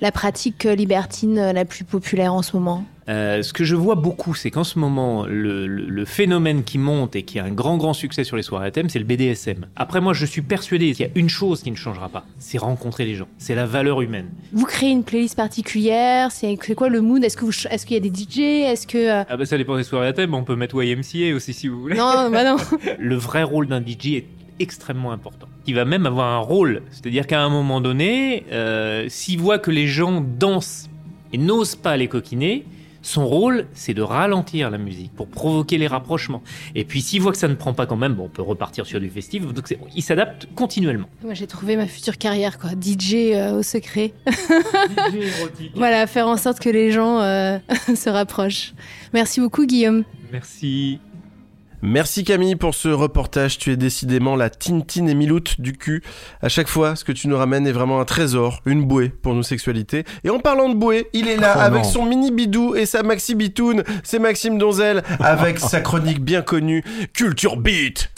la 0.00 0.12
pratique 0.12 0.64
libertine 0.64 1.52
la 1.52 1.64
plus 1.64 1.84
populaire 1.84 2.32
en 2.34 2.42
ce 2.42 2.56
moment 2.56 2.84
Euh, 3.08 3.42
ce 3.42 3.52
que 3.52 3.64
je 3.64 3.74
vois 3.74 3.96
beaucoup, 3.96 4.34
c'est 4.34 4.52
qu'en 4.52 4.62
ce 4.62 4.78
moment, 4.78 5.26
le, 5.26 5.66
le- 5.66 5.86
le 5.88 6.04
phénomène 6.04 6.62
qui 6.62 6.78
monte 6.78 7.16
et 7.16 7.24
qui 7.24 7.40
a 7.40 7.44
un 7.44 7.50
grand, 7.50 7.76
grand 7.76 7.92
succès 7.92 8.22
sur 8.22 8.36
les 8.36 8.42
soirées 8.44 8.68
à 8.68 8.70
thème, 8.70 8.88
c'est 8.88 9.00
le 9.00 9.04
BDSM. 9.04 9.66
Après, 9.74 10.00
moi, 10.00 10.12
je 10.14 10.24
suis 10.26 10.42
persuadé 10.42 10.92
qu'il 10.92 11.04
y 11.06 11.08
a 11.08 11.12
une 11.16 11.28
chose 11.28 11.62
qui 11.62 11.72
ne 11.72 11.76
changera 11.76 12.08
pas, 12.08 12.24
c'est 12.38 12.58
rencontrer 12.58 13.04
les 13.06 13.16
gens. 13.16 13.26
C'est 13.38 13.56
la 13.56 13.66
valeur 13.66 14.00
humaine. 14.00 14.28
Vous 14.52 14.64
créez 14.64 14.90
une 14.90 15.02
playlist 15.02 15.34
particulière 15.36 16.30
C'est 16.30 16.56
quoi 16.76 16.88
le 16.88 17.00
mood? 17.00 17.24
Est-ce 17.24 17.36
que 17.36 17.44
vous 17.44 17.52
ch- 17.52 17.72
est-ce 17.72 17.84
qu'il 17.84 17.94
y 17.94 17.96
a 17.96 18.08
des 18.08 18.14
DJ 18.16 18.38
Est-ce 18.70 18.86
que 18.86 18.98
euh, 18.98 19.24
Ah 19.28 19.36
bah 19.36 19.44
ça 19.44 19.56
dépend 19.58 19.76
des 19.76 19.82
soirées 19.82 20.06
à 20.08 20.12
thème, 20.12 20.32
on 20.34 20.44
peut 20.44 20.56
mettre 20.56 20.80
YMCA 20.80 21.34
aussi 21.34 21.52
si 21.52 21.66
vous 21.68 21.80
voulez. 21.80 21.96
non, 21.96 22.30
bah 22.30 22.44
non. 22.44 22.56
le 22.98 23.16
vrai 23.16 23.42
rôle 23.42 23.66
d'un 23.66 23.80
DJ 23.84 24.06
est 24.14 24.26
extrêmement 24.60 25.10
important. 25.12 25.46
Il 25.70 25.76
va 25.76 25.84
même 25.84 26.04
avoir 26.04 26.26
un 26.26 26.40
rôle, 26.40 26.82
c'est-à-dire 26.90 27.28
qu'à 27.28 27.40
un 27.40 27.48
moment 27.48 27.80
donné, 27.80 28.44
euh, 28.50 29.06
s'il 29.08 29.38
voit 29.38 29.60
que 29.60 29.70
les 29.70 29.86
gens 29.86 30.20
dansent 30.20 30.90
et 31.32 31.38
n'ose 31.38 31.76
pas 31.76 31.96
les 31.96 32.08
coquiner, 32.08 32.64
son 33.02 33.24
rôle, 33.24 33.66
c'est 33.72 33.94
de 33.94 34.02
ralentir 34.02 34.68
la 34.68 34.78
musique 34.78 35.14
pour 35.14 35.28
provoquer 35.28 35.78
les 35.78 35.86
rapprochements. 35.86 36.42
Et 36.74 36.84
puis 36.84 37.02
s'il 37.02 37.22
voit 37.22 37.30
que 37.30 37.38
ça 37.38 37.46
ne 37.46 37.54
prend 37.54 37.72
pas 37.72 37.86
quand 37.86 37.94
même, 37.94 38.14
bon, 38.14 38.24
on 38.24 38.28
peut 38.28 38.42
repartir 38.42 38.84
sur 38.84 38.98
du 38.98 39.08
festif. 39.10 39.46
Donc 39.46 39.72
il 39.94 40.02
s'adapte 40.02 40.48
continuellement. 40.56 41.08
Moi, 41.22 41.34
j'ai 41.34 41.46
trouvé 41.46 41.76
ma 41.76 41.86
future 41.86 42.18
carrière, 42.18 42.58
quoi. 42.58 42.70
DJ 42.70 43.14
euh, 43.32 43.60
au 43.60 43.62
secret. 43.62 44.12
Voilà, 45.76 46.08
faire 46.08 46.26
en 46.26 46.36
sorte 46.36 46.58
que 46.58 46.68
les 46.68 46.90
gens 46.90 47.20
euh, 47.20 47.58
se 47.94 48.10
rapprochent. 48.10 48.74
Merci 49.14 49.40
beaucoup, 49.40 49.66
Guillaume. 49.66 50.02
Merci. 50.32 50.98
Merci 51.82 52.24
Camille 52.24 52.56
pour 52.56 52.74
ce 52.74 52.88
reportage. 52.88 53.58
Tu 53.58 53.72
es 53.72 53.76
décidément 53.76 54.36
la 54.36 54.50
Tintine 54.50 55.08
et 55.08 55.14
Miloute 55.14 55.60
du 55.60 55.72
cul. 55.72 56.02
À 56.42 56.48
chaque 56.48 56.68
fois, 56.68 56.94
ce 56.96 57.04
que 57.04 57.12
tu 57.12 57.28
nous 57.28 57.36
ramènes 57.36 57.66
est 57.66 57.72
vraiment 57.72 58.00
un 58.00 58.04
trésor, 58.04 58.60
une 58.66 58.84
bouée 58.84 59.08
pour 59.08 59.34
nos 59.34 59.42
sexualités. 59.42 60.04
Et 60.24 60.30
en 60.30 60.38
parlant 60.40 60.68
de 60.68 60.74
bouée, 60.74 61.08
il 61.12 61.28
est 61.28 61.36
là 61.36 61.54
Oh 61.56 61.60
avec 61.60 61.84
non. 61.84 61.88
son 61.88 62.04
mini 62.04 62.30
bidou 62.30 62.74
et 62.74 62.86
sa 62.86 63.02
maxi 63.02 63.34
bitoune. 63.34 63.82
C'est 64.02 64.18
Maxime 64.18 64.58
Donzel 64.58 65.02
avec 65.20 65.58
sa 65.58 65.80
chronique 65.80 66.20
bien 66.22 66.42
connue 66.42 66.84
Culture 67.14 67.56
Beat. 67.56 68.10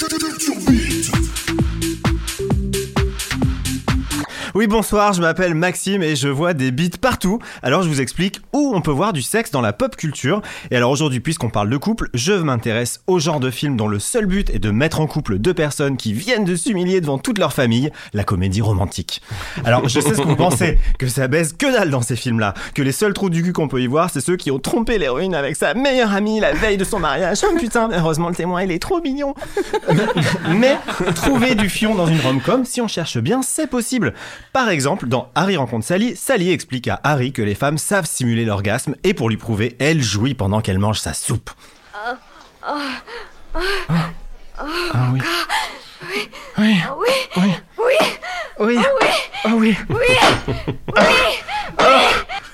Oui, 4.55 4.67
bonsoir, 4.67 5.15
je 5.15 5.23
m'appelle 5.23 5.55
Maxime 5.55 6.03
et 6.03 6.15
je 6.15 6.29
vois 6.29 6.53
des 6.53 6.73
beats 6.73 6.99
partout. 7.01 7.39
Alors 7.63 7.83
je 7.83 7.89
vous 7.89 8.03
explique 8.03 8.43
où 8.53 8.73
on 8.75 8.83
peut 8.83 8.91
voir 8.91 9.15
du 9.15 9.23
sexe 9.23 9.51
dans 9.51 9.63
la 9.63 9.73
pop 9.73 9.97
culture. 9.97 10.43
Et 10.71 10.77
alors 10.77 10.91
aujourd'hui, 10.91 11.21
puisqu'on 11.21 11.49
parle 11.49 11.71
de 11.71 11.77
couple, 11.79 12.11
je 12.13 12.35
m'intéresse 12.35 13.01
au 13.07 13.19
genre 13.19 13.41
de 13.41 13.51
film 13.51 13.79
dont 13.79 13.89
le 13.89 13.99
seul 13.99 14.27
but 14.27 14.51
est 14.51 14.59
de 14.59 14.71
mettre 14.71 15.01
en 15.01 15.07
couple 15.07 15.39
deux 15.39 15.55
personnes 15.55 15.97
qui 15.97 16.13
viennent 16.13 16.45
de 16.45 16.55
s'humilier 16.55 17.01
devant 17.01 17.17
toute 17.17 17.39
leur 17.39 17.55
famille, 17.55 17.91
la 18.13 18.25
comédie 18.25 18.61
romantique. 18.61 19.23
Alors 19.65 19.89
je 19.89 20.01
sais 20.01 20.15
ce 20.15 20.21
qu'on 20.21 20.37
pensait, 20.37 20.79
que 20.99 21.07
ça 21.07 21.29
baise 21.29 21.55
que 21.55 21.73
dalle 21.73 21.89
dans 21.89 22.03
ces 22.03 22.17
films-là, 22.17 22.53
que 22.75 22.83
les 22.83 22.93
seuls 22.93 23.15
trous 23.15 23.31
du 23.31 23.43
cul 23.43 23.55
qu'on 23.55 23.69
peut 23.69 23.81
y 23.81 23.87
voir, 23.87 24.11
c'est 24.11 24.21
ceux 24.21 24.37
qui 24.37 24.51
ont 24.51 24.59
trompé 24.59 24.99
l'héroïne 24.99 25.35
avec 25.35 25.57
sa 25.57 25.73
meilleure 25.73 26.13
amie 26.13 26.41
la 26.41 26.53
veille 26.53 26.77
de 26.77 26.85
son 26.85 26.99
mariage. 26.99 27.39
Oh 27.43 27.57
putain, 27.59 27.89
heureusement 27.91 28.29
le 28.29 28.35
témoin, 28.35 28.63
il 28.63 28.71
est 28.71 28.83
trop 28.83 29.01
mignon. 29.01 29.35
Mais 30.51 30.77
trouver 31.15 31.55
du 31.55 31.71
fion 31.71 31.95
dans 31.95 32.07
une 32.07 32.21
rom-com, 32.21 32.67
si 32.67 32.83
on 32.83 32.89
cherche 32.89 33.17
bien, 33.17 33.41
c'est 33.41 33.67
possible. 33.67 34.13
Par 34.53 34.69
exemple, 34.69 35.09
dans 35.09 35.31
Harry 35.35 35.57
rencontre 35.57 35.87
Sally, 35.87 36.15
Sally 36.15 36.51
explique 36.51 36.87
à 36.87 37.01
Harry 37.05 37.33
que 37.33 37.41
les 37.41 37.55
femmes 37.55 37.79
savent 37.79 38.05
simuler 38.05 38.45
l'orgasme 38.45 38.97
et 39.03 39.15
pour 39.15 39.31
lui 39.31 39.39
prouver, 39.39 39.77
elle 39.79 40.03
jouit 40.03 40.35
pendant 40.35 40.61
qu'elle 40.61 40.79
mange 40.79 40.99
sa 40.99 41.15
soupe. 41.15 41.51
Ah 42.65 42.99
oui. 45.13 45.21
Oui. 46.59 46.59
Oui. 46.59 46.77
Oui. 47.37 47.53
Oui. 48.61 48.79
Ah 49.45 49.51
oui. 49.57 49.75
Ah, 51.79 51.99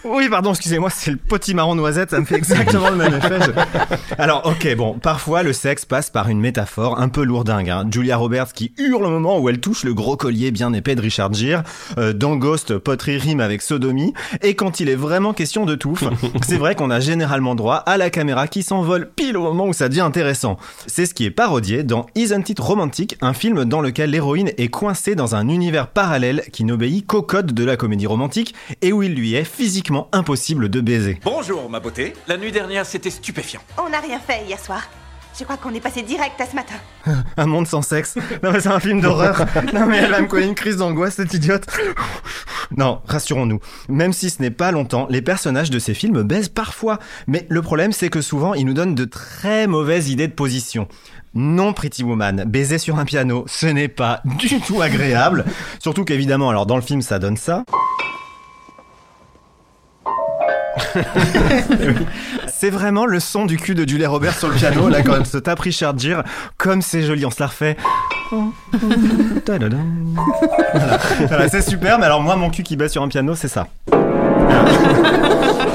Oui, 0.04 0.28
pardon, 0.30 0.50
excusez-moi, 0.50 0.90
c'est 0.90 1.10
le 1.10 1.16
potimarron 1.16 1.74
noisette, 1.74 2.10
ça 2.10 2.20
me 2.20 2.24
fait 2.24 2.36
exactement 2.36 2.88
le 2.90 2.96
même 2.96 3.14
effet. 3.14 3.38
je- 3.44 4.14
Alors, 4.22 4.46
ok, 4.46 4.74
bon, 4.76 4.94
parfois 4.94 5.42
le 5.42 5.52
sexe 5.52 5.84
passe 5.84 6.08
par 6.08 6.28
une 6.28 6.40
métaphore 6.40 6.98
un 7.00 7.08
peu 7.08 7.24
lourdingue. 7.24 7.68
Hein. 7.68 7.84
Julia 7.90 8.16
Roberts 8.16 8.52
qui 8.54 8.72
hurle 8.78 9.04
au 9.04 9.10
moment 9.10 9.38
où 9.38 9.48
elle 9.48 9.60
touche 9.60 9.84
le 9.84 9.92
gros 9.94 10.16
collier 10.16 10.50
bien 10.50 10.72
épais 10.72 10.94
de 10.94 11.00
Richard 11.02 11.34
Gere. 11.34 11.62
Euh, 11.98 12.12
dans 12.12 12.36
Ghost, 12.36 12.78
poterie 12.78 13.18
rime 13.18 13.40
avec 13.40 13.60
sodomie. 13.60 14.14
Et 14.42 14.54
quand 14.54 14.80
il 14.80 14.88
est 14.88 14.94
vraiment 14.96 15.34
question 15.34 15.66
de 15.66 15.74
touffe, 15.74 16.04
c'est 16.46 16.56
vrai 16.56 16.74
qu'on 16.74 16.90
a 16.90 17.00
généralement 17.00 17.54
droit 17.54 17.76
à 17.76 17.96
la 17.98 18.08
caméra 18.08 18.46
qui 18.48 18.62
s'envole 18.62 19.10
pile 19.14 19.36
au 19.36 19.42
moment 19.42 19.66
où 19.66 19.72
ça 19.72 19.88
devient 19.88 20.00
intéressant. 20.00 20.56
C'est 20.86 21.04
ce 21.06 21.12
qui 21.12 21.26
est 21.26 21.30
parodié 21.30 21.82
dans 21.82 22.06
Isn't 22.14 22.48
It 22.48 22.60
Romantic, 22.60 23.16
un 23.20 23.34
film 23.34 23.64
dans 23.64 23.80
lequel 23.80 24.10
l'héroïne 24.10 24.52
est 24.56 24.68
coincée 24.68 25.14
dans 25.18 25.34
un 25.34 25.48
univers 25.48 25.88
parallèle 25.88 26.44
qui 26.52 26.64
n'obéit 26.64 27.06
qu'au 27.06 27.22
code 27.22 27.52
de 27.52 27.64
la 27.64 27.76
comédie 27.76 28.06
romantique 28.06 28.54
et 28.80 28.92
où 28.92 29.02
il 29.02 29.14
lui 29.14 29.34
est 29.34 29.44
physiquement 29.44 30.08
impossible 30.12 30.70
de 30.70 30.80
baiser. 30.80 31.18
Bonjour, 31.24 31.68
ma 31.68 31.80
beauté. 31.80 32.14
La 32.28 32.36
nuit 32.38 32.52
dernière, 32.52 32.86
c'était 32.86 33.10
stupéfiant. 33.10 33.60
On 33.76 33.90
n'a 33.90 34.00
rien 34.00 34.20
fait 34.20 34.44
hier 34.46 34.58
soir. 34.58 34.88
Je 35.38 35.44
crois 35.44 35.56
qu'on 35.56 35.72
est 35.72 35.80
passé 35.80 36.02
direct 36.02 36.40
à 36.40 36.46
ce 36.46 36.56
matin. 36.56 36.74
Un 37.36 37.46
monde 37.46 37.68
sans 37.68 37.80
sexe. 37.80 38.16
Non 38.42 38.50
mais 38.50 38.60
c'est 38.60 38.70
un 38.70 38.80
film 38.80 39.00
d'horreur. 39.00 39.46
Non 39.72 39.86
mais 39.86 39.98
elle 39.98 40.10
va 40.10 40.20
me 40.20 40.26
coller 40.26 40.46
une 40.46 40.56
crise 40.56 40.78
d'angoisse, 40.78 41.14
cette 41.14 41.32
idiote. 41.32 41.64
Non, 42.76 43.00
rassurons-nous. 43.06 43.60
Même 43.88 44.12
si 44.12 44.30
ce 44.30 44.42
n'est 44.42 44.50
pas 44.50 44.72
longtemps, 44.72 45.06
les 45.08 45.22
personnages 45.22 45.70
de 45.70 45.78
ces 45.78 45.94
films 45.94 46.22
baisent 46.22 46.48
parfois. 46.48 46.98
Mais 47.28 47.46
le 47.48 47.62
problème, 47.62 47.92
c'est 47.92 48.08
que 48.08 48.20
souvent, 48.20 48.54
ils 48.54 48.66
nous 48.66 48.74
donnent 48.74 48.96
de 48.96 49.04
très 49.04 49.66
mauvaises 49.66 50.10
idées 50.10 50.28
de 50.28 50.32
position. 50.32 50.88
Non, 51.34 51.72
Pretty 51.72 52.02
Woman, 52.02 52.44
baiser 52.46 52.78
sur 52.78 52.98
un 52.98 53.04
piano, 53.04 53.44
ce 53.46 53.66
n'est 53.66 53.88
pas 53.88 54.22
du 54.24 54.60
tout 54.60 54.82
agréable. 54.82 55.44
Surtout 55.78 56.04
qu'évidemment, 56.04 56.50
alors 56.50 56.66
dans 56.66 56.76
le 56.76 56.82
film, 56.82 57.00
ça 57.00 57.18
donne 57.18 57.36
ça. 57.36 57.64
C'est 62.48 62.70
vraiment 62.70 63.06
le 63.06 63.20
son 63.20 63.46
du 63.46 63.56
cul 63.56 63.74
de 63.74 63.88
Julia 63.88 64.08
Roberts 64.08 64.34
sur 64.38 64.48
le 64.48 64.54
piano, 64.54 64.88
là, 64.88 65.02
quand 65.02 65.14
elle 65.16 65.26
se 65.26 65.38
tape 65.38 65.60
Richard 65.60 65.98
Gere. 65.98 66.24
Comme 66.56 66.82
c'est 66.82 67.02
joli, 67.02 67.24
on 67.24 67.30
se 67.30 67.40
la 67.40 67.46
refait. 67.46 67.76
Voilà, 69.46 70.98
Voilà, 71.28 71.48
c'est 71.48 71.62
super, 71.62 71.98
mais 71.98 72.06
alors 72.06 72.20
moi, 72.20 72.36
mon 72.36 72.50
cul 72.50 72.62
qui 72.62 72.76
baisse 72.76 72.92
sur 72.92 73.02
un 73.02 73.08
piano, 73.08 73.34
c'est 73.34 73.48
ça. 73.48 73.68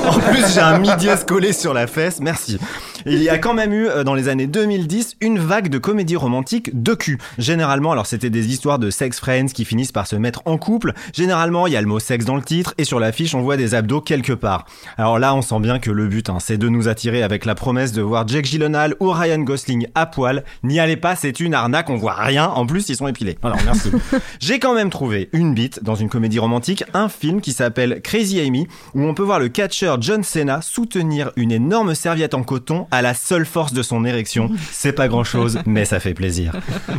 En 0.05 0.19
plus, 0.19 0.53
j'ai 0.53 0.59
un 0.59 0.79
mi 0.79 0.89
dièse 0.97 1.23
collé 1.23 1.53
sur 1.53 1.73
la 1.73 1.88
fesse, 1.88 2.19
merci. 2.19 2.59
Il 3.05 3.21
y 3.21 3.29
a 3.29 3.38
quand 3.38 3.53
même 3.53 3.73
eu, 3.73 3.88
euh, 3.88 4.03
dans 4.03 4.15
les 4.15 4.27
années 4.27 4.47
2010, 4.47 5.17
une 5.21 5.39
vague 5.39 5.69
de 5.69 5.77
comédies 5.77 6.15
romantiques 6.15 6.81
de 6.81 6.93
cul. 6.93 7.19
Généralement, 7.38 7.91
alors 7.91 8.05
c'était 8.05 8.29
des 8.29 8.47
histoires 8.47 8.79
de 8.79 8.89
sex 8.89 9.19
friends 9.19 9.47
qui 9.47 9.65
finissent 9.65 9.91
par 9.91 10.07
se 10.07 10.15
mettre 10.15 10.41
en 10.45 10.57
couple. 10.57 10.93
Généralement, 11.13 11.67
il 11.67 11.73
y 11.73 11.75
a 11.77 11.81
le 11.81 11.88
mot 11.88 11.99
sexe 11.99 12.25
dans 12.25 12.36
le 12.36 12.41
titre 12.41 12.73
et 12.77 12.83
sur 12.83 12.99
l'affiche, 12.99 13.33
on 13.33 13.41
voit 13.41 13.57
des 13.57 13.75
abdos 13.75 14.01
quelque 14.01 14.33
part. 14.33 14.65
Alors 14.97 15.19
là, 15.19 15.36
on 15.36 15.41
sent 15.41 15.59
bien 15.59 15.79
que 15.79 15.91
le 15.91 16.07
but, 16.07 16.29
hein, 16.29 16.38
c'est 16.39 16.57
de 16.57 16.69
nous 16.69 16.88
attirer 16.88 17.23
avec 17.23 17.45
la 17.45 17.55
promesse 17.55 17.91
de 17.91 18.01
voir 18.01 18.27
Jake 18.27 18.45
Gyllenhaal 18.45 18.95
ou 18.99 19.09
Ryan 19.09 19.39
Gosling 19.39 19.88
à 19.95 20.05
poil. 20.05 20.43
N'y 20.63 20.79
allez 20.79 20.97
pas, 20.97 21.15
c'est 21.15 21.39
une 21.39 21.53
arnaque, 21.53 21.89
on 21.89 21.97
voit 21.97 22.15
rien. 22.15 22.45
En 22.45 22.65
plus, 22.65 22.88
ils 22.89 22.95
sont 22.95 23.07
épilés. 23.07 23.38
Alors, 23.43 23.57
merci. 23.65 23.91
J'ai 24.39 24.59
quand 24.59 24.75
même 24.75 24.89
trouvé 24.89 25.29
une 25.33 25.53
bite 25.53 25.83
dans 25.83 25.95
une 25.95 26.09
comédie 26.09 26.39
romantique, 26.39 26.83
un 26.93 27.09
film 27.09 27.41
qui 27.41 27.51
s'appelle 27.51 28.01
Crazy 28.01 28.39
Amy, 28.39 28.62
où 28.93 29.04
on 29.04 29.13
peut 29.13 29.23
voir 29.23 29.39
le 29.39 29.49
catcheur 29.49 30.02
John 30.02 30.23
Cena 30.23 30.62
soutenir 30.62 31.32
une 31.36 31.52
énorme 31.52 31.95
serviette 31.95 32.34
en 32.34 32.43
coton 32.43 32.88
à 32.91 33.02
la 33.02 33.13
seule 33.13 33.45
force 33.45 33.73
de 33.73 33.82
son 33.82 34.06
érection. 34.06 34.49
C'est 34.71 34.93
pas 34.93 35.08
grand 35.08 35.23
chose, 35.23 35.60
mais 35.65 35.86
ça 35.86 35.99
fait 35.99 36.13
plaisir. 36.13 36.54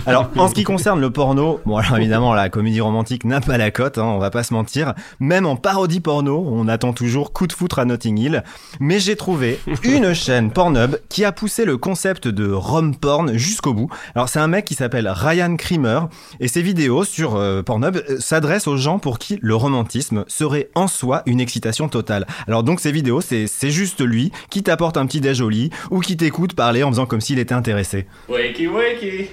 Alors, 0.07 0.31
en 0.37 0.49
ce 0.49 0.55
qui 0.55 0.65
concerne 0.65 1.01
le 1.01 1.11
porno, 1.11 1.61
bon, 1.67 1.77
alors 1.77 1.99
évidemment, 1.99 2.35
la 2.35 2.49
comédie 2.49 2.81
romantique 2.81 3.25
n'a 3.25 3.41
pas 3.41 3.59
la 3.59 3.71
cote, 3.71 3.99
hein, 3.99 4.05
on 4.05 4.19
va 4.19 4.31
pas 4.31 4.43
se 4.43 4.55
mentir. 4.55 4.95
Même 5.21 5.47
en 5.47 5.57
parodie 5.57 6.01
porno, 6.01 6.45
on 6.49 6.69
attend 6.69 6.93
toujours 6.93 7.33
coup 7.33 7.47
de 7.47 7.53
foutre 7.53 7.79
à 7.79 7.85
Notting 7.85 8.19
Hill. 8.19 8.45
Mais 8.81 8.99
j'ai 8.99 9.17
trouvé 9.17 9.59
une 9.83 10.15
chaîne 10.15 10.51
Pornhub 10.51 10.97
qui 11.09 11.25
a 11.25 11.33
poussé 11.33 11.65
le 11.65 11.77
concept 11.77 12.29
de 12.29 12.51
rom 12.51 12.97
porn 12.97 13.37
jusqu'au 13.37 13.75
bout. 13.75 13.91
Alors, 14.15 14.29
c'est 14.29 14.39
un 14.39 14.49
mec 14.49 14.65
qui 14.65 14.75
s'appelle 14.75 15.09
Ryan 15.09 15.57
Creamer 15.57 16.01
et 16.41 16.49
ses 16.49 16.63
vidéos 16.63 17.05
sur 17.05 17.37
euh, 17.37 17.63
Pornhub 17.63 17.97
euh, 17.97 18.19
s'adressent 18.19 18.69
aux 18.69 18.77
gens 18.77 18.99
pour 18.99 19.19
qui 19.19 19.39
le 19.41 19.55
romantisme 19.55 20.25
serait 20.29 20.71
en 20.75 20.89
soi 20.89 21.23
une 21.27 21.41
excitation 21.55 21.89
totale. 21.89 22.27
Alors 22.49 22.65
donc 22.65 22.81
ces 22.81 22.91
vidéos, 22.91 23.21
c'est 23.21 23.47
c'est 23.47 23.71
juste 23.71 24.01
lui 24.01 24.33
qui 24.51 24.65
t'apporte 24.65 24.97
un 24.97 25.07
petit 25.07 25.21
déj 25.21 25.41
au 25.41 25.49
lit 25.49 25.71
ou 25.91 26.01
qui 26.01 26.17
t'écoute 26.17 26.55
parler 26.55 26.83
en 26.83 26.91
faisant 26.91 27.07
comme 27.07 27.21
s'il 27.21 27.39
était 27.39 27.55
intéressé. 27.55 28.07
Wakey, 28.29 28.67
wakey. 28.67 29.31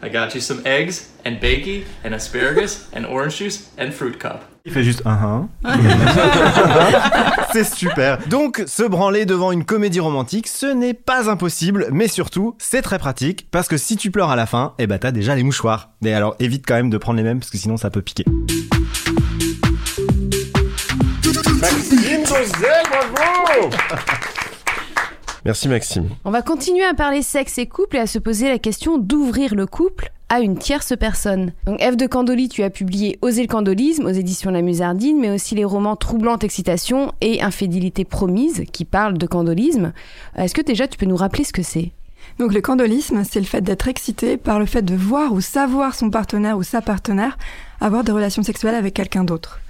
I 0.00 0.10
got 0.10 0.34
you 0.34 0.40
some 0.40 0.60
eggs 0.64 1.06
and 1.26 1.40
bakey 1.40 1.84
and 2.04 2.12
asparagus 2.12 2.88
and 2.94 3.04
orange 3.10 3.38
juice 3.38 3.70
and 3.80 3.90
fruit 3.92 4.18
cup. 4.18 4.44
Il 4.66 4.72
fait 4.72 4.84
juste 4.84 5.02
un 5.06 5.48
un. 5.64 5.74
C'est 7.52 7.64
super. 7.64 8.18
Donc, 8.28 8.62
se 8.66 8.82
branler 8.82 9.24
devant 9.24 9.50
une 9.50 9.64
comédie 9.64 10.00
romantique, 10.00 10.46
ce 10.46 10.66
n'est 10.66 10.92
pas 10.92 11.30
impossible, 11.30 11.86
mais 11.90 12.06
surtout, 12.06 12.54
c'est 12.58 12.82
très 12.82 12.98
pratique 12.98 13.46
parce 13.50 13.66
que 13.66 13.78
si 13.78 13.96
tu 13.96 14.10
pleures 14.10 14.28
à 14.28 14.36
la 14.36 14.44
fin, 14.44 14.74
eh 14.78 14.86
ben 14.86 14.98
t'as 14.98 15.10
déjà 15.10 15.34
les 15.34 15.42
mouchoirs. 15.42 15.92
Et 16.04 16.12
alors, 16.12 16.36
évite 16.38 16.66
quand 16.66 16.74
même 16.74 16.90
de 16.90 16.98
prendre 16.98 17.16
les 17.16 17.22
mêmes 17.22 17.38
parce 17.38 17.50
que 17.50 17.56
sinon 17.56 17.78
ça 17.78 17.88
peut 17.88 18.02
piquer. 18.02 18.26
Donzel, 22.28 22.82
bravo 23.14 23.70
Merci 25.46 25.68
Maxime. 25.68 26.10
On 26.26 26.30
va 26.30 26.42
continuer 26.42 26.84
à 26.84 26.92
parler 26.92 27.22
sexe 27.22 27.56
et 27.56 27.66
couple 27.66 27.96
et 27.96 28.00
à 28.00 28.06
se 28.06 28.18
poser 28.18 28.50
la 28.50 28.58
question 28.58 28.98
d'ouvrir 28.98 29.54
le 29.54 29.66
couple 29.66 30.10
à 30.28 30.40
une 30.40 30.58
tierce 30.58 30.92
personne. 30.98 31.52
Donc 31.64 31.80
Eve 31.80 31.96
de 31.96 32.06
Candoli, 32.06 32.50
tu 32.50 32.62
as 32.64 32.70
publié 32.70 33.18
Oser 33.22 33.42
le 33.42 33.48
candolisme 33.48 34.04
aux 34.04 34.10
éditions 34.10 34.50
La 34.50 34.60
Musardine, 34.60 35.18
mais 35.18 35.30
aussi 35.30 35.54
les 35.54 35.64
romans 35.64 35.96
Troublante 35.96 36.44
excitation 36.44 37.14
et 37.22 37.40
Infidélité 37.40 38.04
promise 38.04 38.64
qui 38.72 38.84
parlent 38.84 39.16
de 39.16 39.26
candolisme. 39.26 39.92
Est-ce 40.36 40.54
que 40.54 40.60
déjà 40.60 40.86
tu 40.86 40.98
peux 40.98 41.06
nous 41.06 41.16
rappeler 41.16 41.44
ce 41.44 41.54
que 41.54 41.62
c'est? 41.62 41.92
Donc 42.38 42.52
le 42.52 42.60
candolisme, 42.60 43.24
c'est 43.24 43.40
le 43.40 43.46
fait 43.46 43.62
d'être 43.62 43.88
excité 43.88 44.36
par 44.36 44.58
le 44.58 44.66
fait 44.66 44.82
de 44.82 44.94
voir 44.94 45.32
ou 45.32 45.40
savoir 45.40 45.94
son 45.94 46.10
partenaire 46.10 46.58
ou 46.58 46.62
sa 46.62 46.82
partenaire 46.82 47.38
avoir 47.80 48.04
des 48.04 48.12
relations 48.12 48.42
sexuelles 48.42 48.74
avec 48.74 48.92
quelqu'un 48.92 49.24
d'autre. 49.24 49.60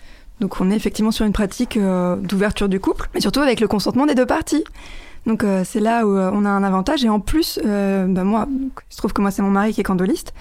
Donc 0.40 0.60
on 0.60 0.70
est 0.70 0.76
effectivement 0.76 1.10
sur 1.10 1.26
une 1.26 1.32
pratique 1.32 1.76
euh, 1.76 2.16
d'ouverture 2.16 2.68
du 2.68 2.80
couple, 2.80 3.08
mais 3.14 3.20
surtout 3.20 3.40
avec 3.40 3.60
le 3.60 3.68
consentement 3.68 4.06
des 4.06 4.14
deux 4.14 4.26
parties. 4.26 4.64
Donc 5.26 5.42
euh, 5.42 5.62
c'est 5.64 5.80
là 5.80 6.06
où 6.06 6.16
euh, 6.16 6.30
on 6.32 6.44
a 6.44 6.48
un 6.48 6.62
avantage 6.62 7.04
et 7.04 7.08
en 7.08 7.20
plus, 7.20 7.58
euh, 7.66 8.06
bah, 8.08 8.24
moi, 8.24 8.46
il 8.50 8.70
se 8.88 8.98
trouve 8.98 9.12
que 9.12 9.20
moi 9.20 9.30
c'est 9.30 9.42
mon 9.42 9.50
mari 9.50 9.72
qui 9.74 9.80
est 9.80 9.84
candoliste 9.84 10.32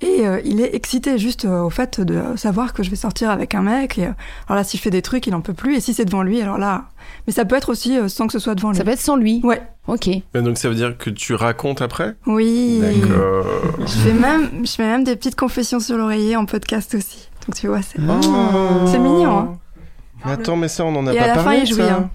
Et 0.00 0.26
euh, 0.26 0.40
il 0.44 0.60
est 0.60 0.74
excité 0.74 1.16
juste 1.18 1.44
euh, 1.44 1.62
au 1.62 1.70
fait 1.70 2.00
de 2.00 2.20
savoir 2.36 2.72
que 2.72 2.82
je 2.82 2.90
vais 2.90 2.96
sortir 2.96 3.30
avec 3.30 3.54
un 3.54 3.62
mec. 3.62 3.98
Et, 3.98 4.06
euh, 4.06 4.10
alors 4.48 4.56
là, 4.56 4.64
si 4.64 4.76
je 4.76 4.82
fais 4.82 4.90
des 4.90 5.02
trucs, 5.02 5.26
il 5.26 5.34
en 5.34 5.40
peut 5.40 5.52
plus. 5.54 5.76
Et 5.76 5.80
si 5.80 5.94
c'est 5.94 6.04
devant 6.04 6.22
lui, 6.22 6.40
alors 6.40 6.58
là. 6.58 6.86
Mais 7.26 7.32
ça 7.32 7.44
peut 7.44 7.54
être 7.54 7.68
aussi 7.68 7.96
euh, 7.96 8.08
sans 8.08 8.26
que 8.26 8.32
ce 8.32 8.38
soit 8.40 8.54
devant 8.54 8.70
lui. 8.70 8.78
Ça 8.78 8.84
peut 8.84 8.90
être 8.90 9.00
sans 9.00 9.16
lui. 9.16 9.40
Ouais. 9.44 9.62
Ok. 9.86 10.08
Mais 10.34 10.42
donc 10.42 10.58
ça 10.58 10.68
veut 10.68 10.74
dire 10.74 10.96
que 10.98 11.10
tu 11.10 11.34
racontes 11.34 11.82
après? 11.82 12.16
Oui. 12.26 12.80
D'accord. 12.80 13.46
Je 13.80 13.86
fais 13.86 14.12
même, 14.12 14.66
je 14.66 14.72
fais 14.72 14.86
même 14.86 15.04
des 15.04 15.14
petites 15.14 15.36
confessions 15.36 15.78
sur 15.78 15.96
l'oreiller 15.96 16.36
en 16.36 16.46
podcast 16.46 16.94
aussi. 16.94 17.28
Donc 17.46 17.56
tu 17.56 17.66
vois, 17.68 17.82
c'est 17.82 17.98
Oh. 17.98 18.86
c'est 18.86 18.98
mignon. 18.98 19.38
Hein. 19.38 19.58
Mais 20.24 20.32
attends, 20.32 20.56
mais 20.56 20.68
ça, 20.68 20.84
on 20.84 20.94
en 20.96 21.06
a 21.06 21.12
Et 21.12 21.18
pas 21.18 21.24
à 21.24 21.26
la 21.28 21.34
fin, 21.36 21.42
parlé. 21.44 21.58
il 21.60 21.62
de 21.68 21.74
jouit, 21.74 21.82
ça. 21.82 21.94
hein. 21.96 22.10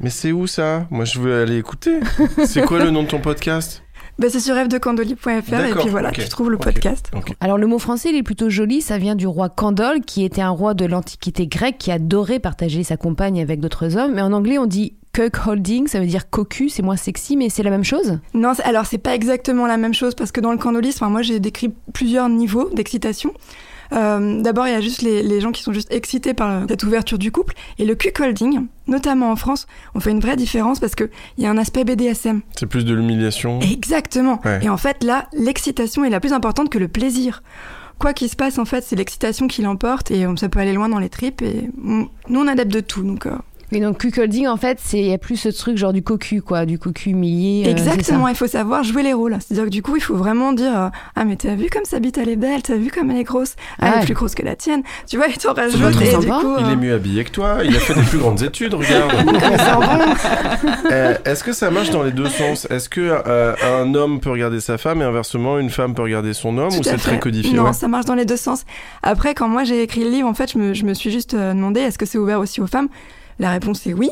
Mais 0.00 0.10
c'est 0.10 0.32
où 0.32 0.46
ça? 0.46 0.86
Moi, 0.90 1.04
je 1.04 1.18
veux 1.18 1.42
aller 1.42 1.58
écouter. 1.58 1.98
c'est 2.46 2.62
quoi 2.64 2.78
le 2.78 2.90
nom 2.90 3.02
de 3.02 3.08
ton 3.08 3.20
podcast? 3.20 3.82
Bah, 4.18 4.26
c'est 4.28 4.40
sur 4.40 4.56
rêvedecandoli.fr 4.56 5.28
et 5.28 5.42
puis 5.78 5.88
voilà, 5.90 6.08
ok. 6.08 6.16
tu 6.16 6.28
trouves 6.28 6.50
le 6.50 6.58
podcast. 6.58 7.08
Alors 7.38 7.56
le 7.56 7.68
mot 7.68 7.78
français, 7.78 8.08
il 8.10 8.16
est 8.16 8.24
plutôt 8.24 8.50
joli, 8.50 8.80
ça 8.82 8.98
vient 8.98 9.14
du 9.14 9.28
roi 9.28 9.48
Candole, 9.48 10.00
qui 10.00 10.24
était 10.24 10.40
un 10.42 10.50
roi 10.50 10.74
de 10.74 10.84
l'Antiquité 10.86 11.46
grecque 11.46 11.78
qui 11.78 11.92
adorait 11.92 12.40
partager 12.40 12.82
sa 12.82 12.96
compagne 12.96 13.40
avec 13.40 13.60
d'autres 13.60 13.96
hommes. 13.96 14.14
Mais 14.16 14.20
en 14.22 14.32
anglais, 14.32 14.58
on 14.58 14.66
dit 14.66 14.94
cuckolding, 15.12 15.86
ça 15.86 16.00
veut 16.00 16.06
dire 16.06 16.30
cocu, 16.30 16.68
c'est 16.68 16.82
moins 16.82 16.96
sexy, 16.96 17.36
mais 17.36 17.48
c'est 17.48 17.62
la 17.62 17.70
même 17.70 17.84
chose? 17.84 18.18
Non, 18.34 18.54
alors 18.64 18.86
c'est 18.86 18.98
pas 18.98 19.14
exactement 19.14 19.68
la 19.68 19.76
même 19.76 19.94
chose 19.94 20.16
parce 20.16 20.32
que 20.32 20.40
dans 20.40 20.50
le 20.50 20.58
candolisme, 20.58 21.04
enfin, 21.04 21.12
moi 21.12 21.22
j'ai 21.22 21.38
décrit 21.38 21.72
plusieurs 21.92 22.28
niveaux 22.28 22.70
d'excitation. 22.74 23.32
Euh, 23.92 24.42
D'abord, 24.42 24.66
il 24.66 24.72
y 24.72 24.76
a 24.76 24.80
juste 24.80 25.02
les, 25.02 25.22
les 25.22 25.40
gens 25.40 25.52
qui 25.52 25.62
sont 25.62 25.72
juste 25.72 25.92
excités 25.92 26.34
par 26.34 26.64
cette 26.68 26.82
ouverture 26.84 27.18
du 27.18 27.32
couple. 27.32 27.54
Et 27.78 27.84
le 27.84 27.94
cuckolding, 27.94 28.66
notamment 28.86 29.30
en 29.30 29.36
France, 29.36 29.66
on 29.94 30.00
fait 30.00 30.10
une 30.10 30.20
vraie 30.20 30.36
différence 30.36 30.78
parce 30.80 30.94
qu'il 30.94 31.10
y 31.38 31.46
a 31.46 31.50
un 31.50 31.58
aspect 31.58 31.84
BDSM. 31.84 32.42
C'est 32.58 32.66
plus 32.66 32.84
de 32.84 32.94
l'humiliation. 32.94 33.60
Exactement. 33.60 34.40
Ouais. 34.44 34.60
Et 34.62 34.68
en 34.68 34.76
fait, 34.76 35.02
là, 35.04 35.28
l'excitation 35.32 36.04
est 36.04 36.10
la 36.10 36.20
plus 36.20 36.32
importante 36.32 36.70
que 36.70 36.78
le 36.78 36.88
plaisir. 36.88 37.42
Quoi 37.98 38.12
qu'il 38.12 38.28
se 38.28 38.36
passe, 38.36 38.58
en 38.58 38.64
fait, 38.64 38.84
c'est 38.84 38.94
l'excitation 38.94 39.48
qui 39.48 39.62
l'emporte 39.62 40.12
et 40.12 40.24
ça 40.36 40.48
peut 40.48 40.60
aller 40.60 40.72
loin 40.72 40.88
dans 40.88 41.00
les 41.00 41.08
tripes. 41.08 41.42
Et 41.42 41.68
nous, 41.76 42.08
on 42.30 42.46
adapte 42.46 42.70
de 42.72 42.80
tout. 42.80 43.02
Donc, 43.02 43.26
euh, 43.26 43.32
Et 43.70 43.80
donc 43.80 43.98
cuckolding, 43.98 44.46
en 44.46 44.56
fait, 44.56 44.78
c'est 44.82 44.98
il 44.98 45.06
y 45.06 45.12
a 45.12 45.18
plus 45.18 45.36
ce 45.36 45.50
truc 45.50 45.76
genre 45.76 45.92
du 45.92 46.02
cocu, 46.02 46.40
quoi, 46.40 46.64
du 46.64 46.78
cocu 46.78 47.10
humilié. 47.10 47.66
euh, 47.66 47.70
Exactement, 47.70 48.26
il 48.28 48.34
faut 48.34 48.46
savoir 48.46 48.82
jouer 48.82 49.02
les 49.02 49.12
rôles. 49.12 49.36
C'est-à-dire 49.40 49.64
que 49.66 49.70
du 49.70 49.82
coup, 49.82 49.96
il 49.96 50.02
faut 50.02 50.16
vraiment 50.16 50.52
dire 50.54 50.72
euh, 50.80 50.88
Ah, 51.16 51.24
mais 51.26 51.36
t'as 51.36 51.54
vu 51.54 51.68
comme 51.70 51.84
sa 51.84 51.98
bite, 52.00 52.16
elle 52.18 52.30
est 52.30 52.36
belle, 52.36 52.62
t'as 52.62 52.76
vu 52.76 52.90
comme 52.90 53.10
elle 53.10 53.18
est 53.18 53.24
grosse, 53.24 53.56
Ah, 53.78 53.86
elle 53.88 53.92
Ah. 53.96 54.02
est 54.02 54.04
plus 54.06 54.14
grosse 54.14 54.34
que 54.34 54.42
la 54.42 54.56
tienne. 54.56 54.82
Tu 55.06 55.16
vois, 55.18 55.28
et 55.28 55.34
t'en 55.34 55.52
votre 55.52 56.02
Et 56.02 56.08
du 56.16 56.26
coup, 56.30 56.54
Il 56.58 56.64
euh, 56.64 56.72
est 56.72 56.76
mieux 56.76 56.94
habillé 56.94 57.24
que 57.24 57.30
toi, 57.30 57.58
il 57.62 57.76
a 57.76 57.80
fait 57.80 57.94
des 57.94 58.02
plus 58.02 58.18
grandes 58.18 58.42
études, 58.42 58.72
regarde. 58.74 59.12
Euh, 60.90 61.14
Est-ce 61.24 61.44
que 61.44 61.52
ça 61.52 61.70
marche 61.70 61.90
dans 61.90 62.02
les 62.02 62.12
deux 62.12 62.28
sens? 62.28 62.66
Est-ce 62.70 62.88
que 62.88 63.00
euh, 63.26 63.54
un 63.62 63.94
homme 63.94 64.20
peut 64.20 64.30
regarder 64.30 64.60
sa 64.60 64.78
femme 64.78 65.00
et 65.02 65.04
inversement 65.04 65.58
une 65.58 65.70
femme 65.70 65.94
peut 65.94 66.02
regarder 66.02 66.32
son 66.32 66.56
homme 66.58 66.70
Tout 66.70 66.78
ou 66.78 66.82
c'est 66.82 66.96
très 66.96 67.18
codifié? 67.18 67.52
Non, 67.52 67.64
ouais 67.64 67.72
ça 67.72 67.88
marche 67.88 68.06
dans 68.06 68.14
les 68.14 68.24
deux 68.24 68.36
sens. 68.36 68.64
Après, 69.02 69.34
quand 69.34 69.48
moi 69.48 69.64
j'ai 69.64 69.82
écrit 69.82 70.04
le 70.04 70.10
livre, 70.10 70.28
en 70.28 70.34
fait, 70.34 70.50
je 70.52 70.58
me, 70.58 70.74
je 70.74 70.84
me 70.84 70.94
suis 70.94 71.10
juste 71.10 71.34
demandé 71.34 71.80
est-ce 71.80 71.98
que 71.98 72.06
c'est 72.06 72.18
ouvert 72.18 72.40
aussi 72.40 72.60
aux 72.60 72.66
femmes? 72.66 72.88
La 73.38 73.50
réponse 73.50 73.86
est 73.86 73.92
oui. 73.92 74.10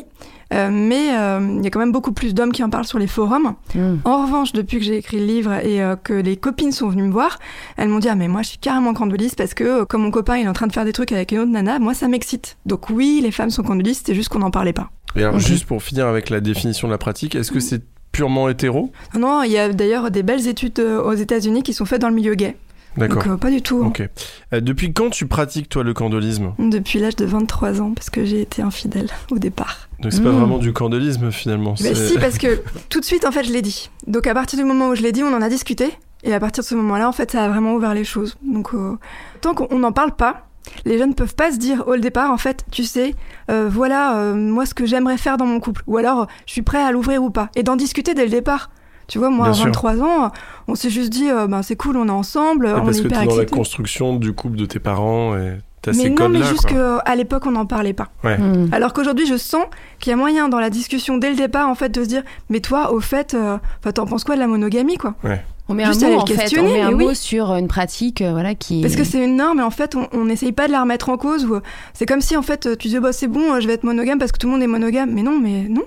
Euh, 0.53 0.69
mais 0.71 1.09
euh, 1.11 1.55
il 1.57 1.63
y 1.63 1.67
a 1.67 1.69
quand 1.69 1.79
même 1.79 1.91
beaucoup 1.91 2.13
plus 2.13 2.33
d'hommes 2.33 2.53
qui 2.53 2.63
en 2.63 2.69
parlent 2.69 2.87
sur 2.87 2.99
les 2.99 3.07
forums. 3.07 3.55
Hmm. 3.75 3.95
En 4.05 4.23
revanche, 4.25 4.53
depuis 4.53 4.77
que 4.77 4.83
j'ai 4.83 4.97
écrit 4.97 5.19
le 5.19 5.25
livre 5.25 5.53
et 5.53 5.81
euh, 5.83 5.95
que 5.95 6.13
les 6.13 6.37
copines 6.37 6.71
sont 6.71 6.87
venues 6.87 7.03
me 7.03 7.11
voir, 7.11 7.39
elles 7.75 7.89
m'ont 7.89 7.99
dit 7.99 8.07
ah 8.07 8.15
mais 8.15 8.29
moi 8.29 8.43
je 8.43 8.49
suis 8.49 8.57
carrément 8.57 8.93
candoliste 8.93 9.35
parce 9.35 9.53
que 9.53 9.63
euh, 9.81 9.85
comme 9.85 10.03
mon 10.03 10.11
copain 10.11 10.37
il 10.37 10.45
est 10.45 10.49
en 10.49 10.53
train 10.53 10.67
de 10.67 10.71
faire 10.71 10.85
des 10.85 10.93
trucs 10.93 11.11
avec 11.11 11.33
une 11.33 11.39
autre 11.39 11.51
nana, 11.51 11.79
moi 11.79 11.93
ça 11.93 12.07
m'excite. 12.07 12.57
Donc 12.65 12.89
oui, 12.89 13.19
les 13.21 13.31
femmes 13.31 13.49
sont 13.49 13.63
candolistes, 13.63 14.07
c'est 14.07 14.15
juste 14.15 14.29
qu'on 14.29 14.39
n'en 14.39 14.51
parlait 14.51 14.73
pas. 14.73 14.89
Et 15.15 15.23
alors, 15.23 15.39
juste 15.39 15.65
pour 15.65 15.81
finir 15.83 16.07
avec 16.07 16.29
la 16.29 16.39
définition 16.39 16.87
de 16.87 16.93
la 16.93 16.97
pratique, 16.97 17.35
est-ce 17.35 17.51
que 17.51 17.59
c'est 17.59 17.81
purement 18.11 18.47
hétéro? 18.49 18.91
Non, 19.15 19.43
il 19.43 19.51
y 19.51 19.57
a 19.57 19.69
d'ailleurs 19.69 20.11
des 20.11 20.23
belles 20.23 20.47
études 20.47 20.79
aux 20.79 21.13
États-Unis 21.13 21.63
qui 21.63 21.73
sont 21.73 21.85
faites 21.85 22.01
dans 22.01 22.09
le 22.09 22.15
milieu 22.15 22.35
gay. 22.35 22.55
D'accord. 22.97 23.23
Donc 23.23 23.33
euh, 23.33 23.37
pas 23.37 23.49
du 23.51 23.61
tout. 23.61 23.81
hein. 23.83 23.87
Ok. 23.87 24.01
Euh, 24.53 24.59
depuis 24.61 24.91
quand 24.93 25.09
tu 25.09 25.27
pratiques, 25.27 25.69
toi, 25.69 25.83
le 25.83 25.93
candolisme? 25.93 26.53
Depuis 26.59 26.99
l'âge 26.99 27.15
de 27.15 27.25
23 27.25 27.81
ans, 27.81 27.93
parce 27.95 28.09
que 28.09 28.25
j'ai 28.25 28.41
été 28.41 28.61
infidèle 28.61 29.07
au 29.31 29.39
départ. 29.39 29.87
Donc, 29.99 30.11
c'est 30.13 30.21
pas 30.23 30.31
Hmm. 30.31 30.37
vraiment 30.39 30.57
du 30.57 30.73
candolisme, 30.73 31.31
finalement. 31.31 31.75
Mais 31.81 31.95
c'est- 31.95 32.07
si, 32.09 32.17
parce 32.19 32.37
que 32.37 32.61
tout 32.89 32.99
de 32.99 33.05
suite, 33.05 33.25
en 33.25 33.31
fait, 33.31 33.43
je 33.43 33.51
l'ai 33.53 33.61
dit. 33.61 33.89
Donc 34.07 34.27
à 34.27 34.33
partir 34.33 34.57
du 34.59 34.65
moment 34.65 34.89
où 34.89 34.95
je 34.95 35.01
l'ai 35.01 35.11
dit, 35.11 35.23
on 35.23 35.33
en 35.33 35.41
a 35.41 35.49
discuté. 35.49 35.89
Et 36.23 36.33
à 36.33 36.39
partir 36.39 36.63
de 36.63 36.67
ce 36.67 36.75
moment-là, 36.75 37.07
en 37.07 37.11
fait, 37.11 37.31
ça 37.31 37.45
a 37.45 37.49
vraiment 37.49 37.73
ouvert 37.75 37.93
les 37.93 38.03
choses. 38.03 38.37
Donc 38.43 38.73
euh, 38.73 38.97
tant 39.41 39.53
qu'on 39.53 39.77
n'en 39.79 39.91
parle 39.91 40.15
pas, 40.15 40.47
les 40.83 40.97
jeunes 40.97 41.13
peuvent 41.15 41.35
pas 41.35 41.51
se 41.51 41.57
dire 41.57 41.83
au 41.87 41.95
départ, 41.95 42.31
en 42.31 42.37
fait, 42.37 42.65
tu 42.71 42.83
sais, 42.83 43.13
euh, 43.51 43.69
voilà, 43.71 44.17
euh, 44.17 44.33
moi, 44.35 44.65
ce 44.65 44.73
que 44.73 44.85
j'aimerais 44.85 45.17
faire 45.17 45.37
dans 45.37 45.45
mon 45.45 45.59
couple. 45.59 45.83
Ou 45.87 45.97
alors, 45.97 46.27
je 46.45 46.51
suis 46.53 46.61
prêt 46.63 46.81
à 46.83 46.91
l'ouvrir 46.91 47.23
ou 47.23 47.29
pas. 47.29 47.49
Et 47.55 47.63
d'en 47.63 47.75
discuter 47.75 48.13
dès 48.13 48.23
le 48.25 48.31
départ. 48.31 48.69
Tu 49.07 49.19
vois, 49.19 49.29
moi, 49.29 49.45
Bien 49.45 49.51
à 49.51 49.55
sûr. 49.55 49.65
23 49.65 50.01
ans, 50.01 50.31
on 50.67 50.75
s'est 50.75 50.89
juste 50.89 51.09
dit, 51.11 51.29
euh, 51.29 51.47
ben, 51.47 51.61
c'est 51.61 51.75
cool, 51.77 51.95
on 51.97 52.07
est 52.07 52.11
ensemble, 52.11 52.67
Et 52.67 52.73
on 52.73 52.83
parce 52.85 52.97
est 52.97 53.01
que 53.03 53.07
hyper 53.07 53.21
t'es 53.21 53.27
dans 53.27 53.37
la 53.37 53.45
construction 53.45 54.15
du 54.17 54.33
couple 54.33 54.57
de 54.57 54.65
tes 54.65 54.79
parents 54.79 55.35
et 55.37 55.57
t'as 55.81 55.91
Mais 55.91 55.97
ces 56.03 56.09
non, 56.09 56.15
codes-là. 56.15 56.39
mais 56.39 56.45
juste 56.45 56.67
quoi. 56.67 57.01
qu'à 57.05 57.15
l'époque, 57.15 57.45
on 57.45 57.51
n'en 57.51 57.65
parlait 57.65 57.93
pas. 57.93 58.09
Ouais. 58.25 58.37
Hmm. 58.37 58.67
Alors 58.73 58.91
qu'aujourd'hui, 58.93 59.25
je 59.25 59.37
sens 59.37 59.63
qu'il 59.99 60.09
y 60.11 60.13
a 60.13 60.17
moyen 60.17 60.49
dans 60.49 60.59
la 60.59 60.69
discussion 60.69 61.17
dès 61.17 61.29
le 61.29 61.37
départ, 61.37 61.69
en 61.69 61.75
fait, 61.75 61.89
de 61.89 62.03
se 62.03 62.09
dire, 62.09 62.23
mais 62.49 62.59
toi, 62.59 62.91
au 62.91 62.99
fait, 62.99 63.33
euh, 63.33 63.57
enfin, 63.79 63.91
t'en 63.93 64.05
penses 64.05 64.23
quoi 64.25 64.35
de 64.35 64.41
la 64.41 64.47
monogamie, 64.47 64.97
quoi? 64.97 65.15
Ouais. 65.23 65.41
On 65.69 65.73
met 65.73 65.85
Juste 65.85 66.03
un 66.03 66.09
mot, 66.11 66.19
en 66.19 66.25
fait, 66.25 66.33
on 66.33 66.37
questionner, 66.37 66.73
met 66.73 66.81
un 66.81 66.91
mais 66.91 67.03
mot 67.03 67.09
oui. 67.09 67.15
sur 67.15 67.53
une 67.55 67.67
pratique, 67.67 68.21
euh, 68.21 68.31
voilà, 68.31 68.55
qui. 68.55 68.81
Parce 68.81 68.95
que 68.95 69.03
c'est 69.03 69.23
une 69.23 69.35
norme 69.35 69.59
et 69.59 69.63
en 69.63 69.69
fait, 69.69 69.95
on 70.13 70.23
n'essaye 70.25 70.53
pas 70.53 70.67
de 70.67 70.71
la 70.71 70.81
remettre 70.81 71.09
en 71.09 71.17
cause. 71.17 71.45
Ou 71.45 71.55
euh, 71.55 71.61
c'est 71.93 72.05
comme 72.05 72.21
si 72.21 72.37
en 72.37 72.41
fait, 72.41 72.65
euh, 72.67 72.75
tu 72.77 72.87
dis 72.87 72.99
bah 72.99 73.11
c'est 73.11 73.27
bon, 73.27 73.53
euh, 73.53 73.59
je 73.59 73.67
vais 73.67 73.73
être 73.73 73.83
monogame 73.83 74.17
parce 74.17 74.31
que 74.31 74.37
tout 74.37 74.47
le 74.47 74.53
monde 74.53 74.61
est 74.63 74.67
monogame. 74.67 75.11
Mais 75.11 75.23
non, 75.23 75.37
mais 75.37 75.63
non. 75.69 75.83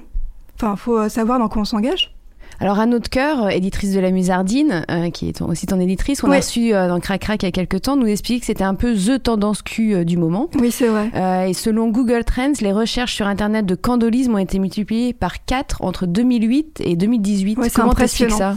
Enfin, 0.57 0.77
faut 0.77 0.99
euh, 0.99 1.09
savoir 1.09 1.39
dans 1.39 1.49
quoi 1.49 1.63
on 1.63 1.65
s'engage. 1.65 2.15
Alors, 2.63 2.79
Anne 2.79 2.99
de 2.99 3.09
Cœur, 3.09 3.49
éditrice 3.51 3.95
de 3.95 4.01
La 4.01 4.11
Musardine, 4.11 4.85
euh, 4.91 5.09
qui 5.09 5.31
est 5.31 5.39
ton- 5.39 5.49
aussi 5.49 5.65
ton 5.67 5.81
éditrice, 5.81 6.23
on 6.23 6.31
a 6.31 6.37
reçu 6.37 6.75
euh, 6.75 6.89
dans 6.89 7.01
Crac 7.01 7.23
Crac 7.23 7.43
il 7.43 7.47
y 7.47 7.49
a 7.49 7.53
quelques 7.53 7.81
temps, 7.81 7.97
nous 7.97 8.07
explique 8.07 8.41
que 8.41 8.47
c'était 8.47 8.65
un 8.65 8.75
peu 8.75 8.95
the 8.95 9.23
tendance 9.23 9.63
Q 9.63 9.95
euh, 9.95 10.05
du 10.05 10.19
moment. 10.19 10.51
Oui, 10.59 10.71
c'est 10.71 10.89
vrai. 10.89 11.11
Euh, 11.15 11.47
et 11.47 11.55
selon 11.55 11.89
Google 11.89 12.23
Trends, 12.25 12.53
les 12.61 12.73
recherches 12.73 13.15
sur 13.15 13.27
Internet 13.27 13.65
de 13.65 13.75
candolisme 13.75 14.35
ont 14.35 14.39
été 14.39 14.59
multipliées 14.59 15.15
par 15.15 15.43
4 15.47 15.83
entre 15.83 16.05
2008 16.07 16.83
et 16.85 16.97
2018. 16.97 17.59
Ouais, 17.59 17.69
c'est 17.71 17.81
impressionnant. 17.81 18.37
ça? 18.37 18.57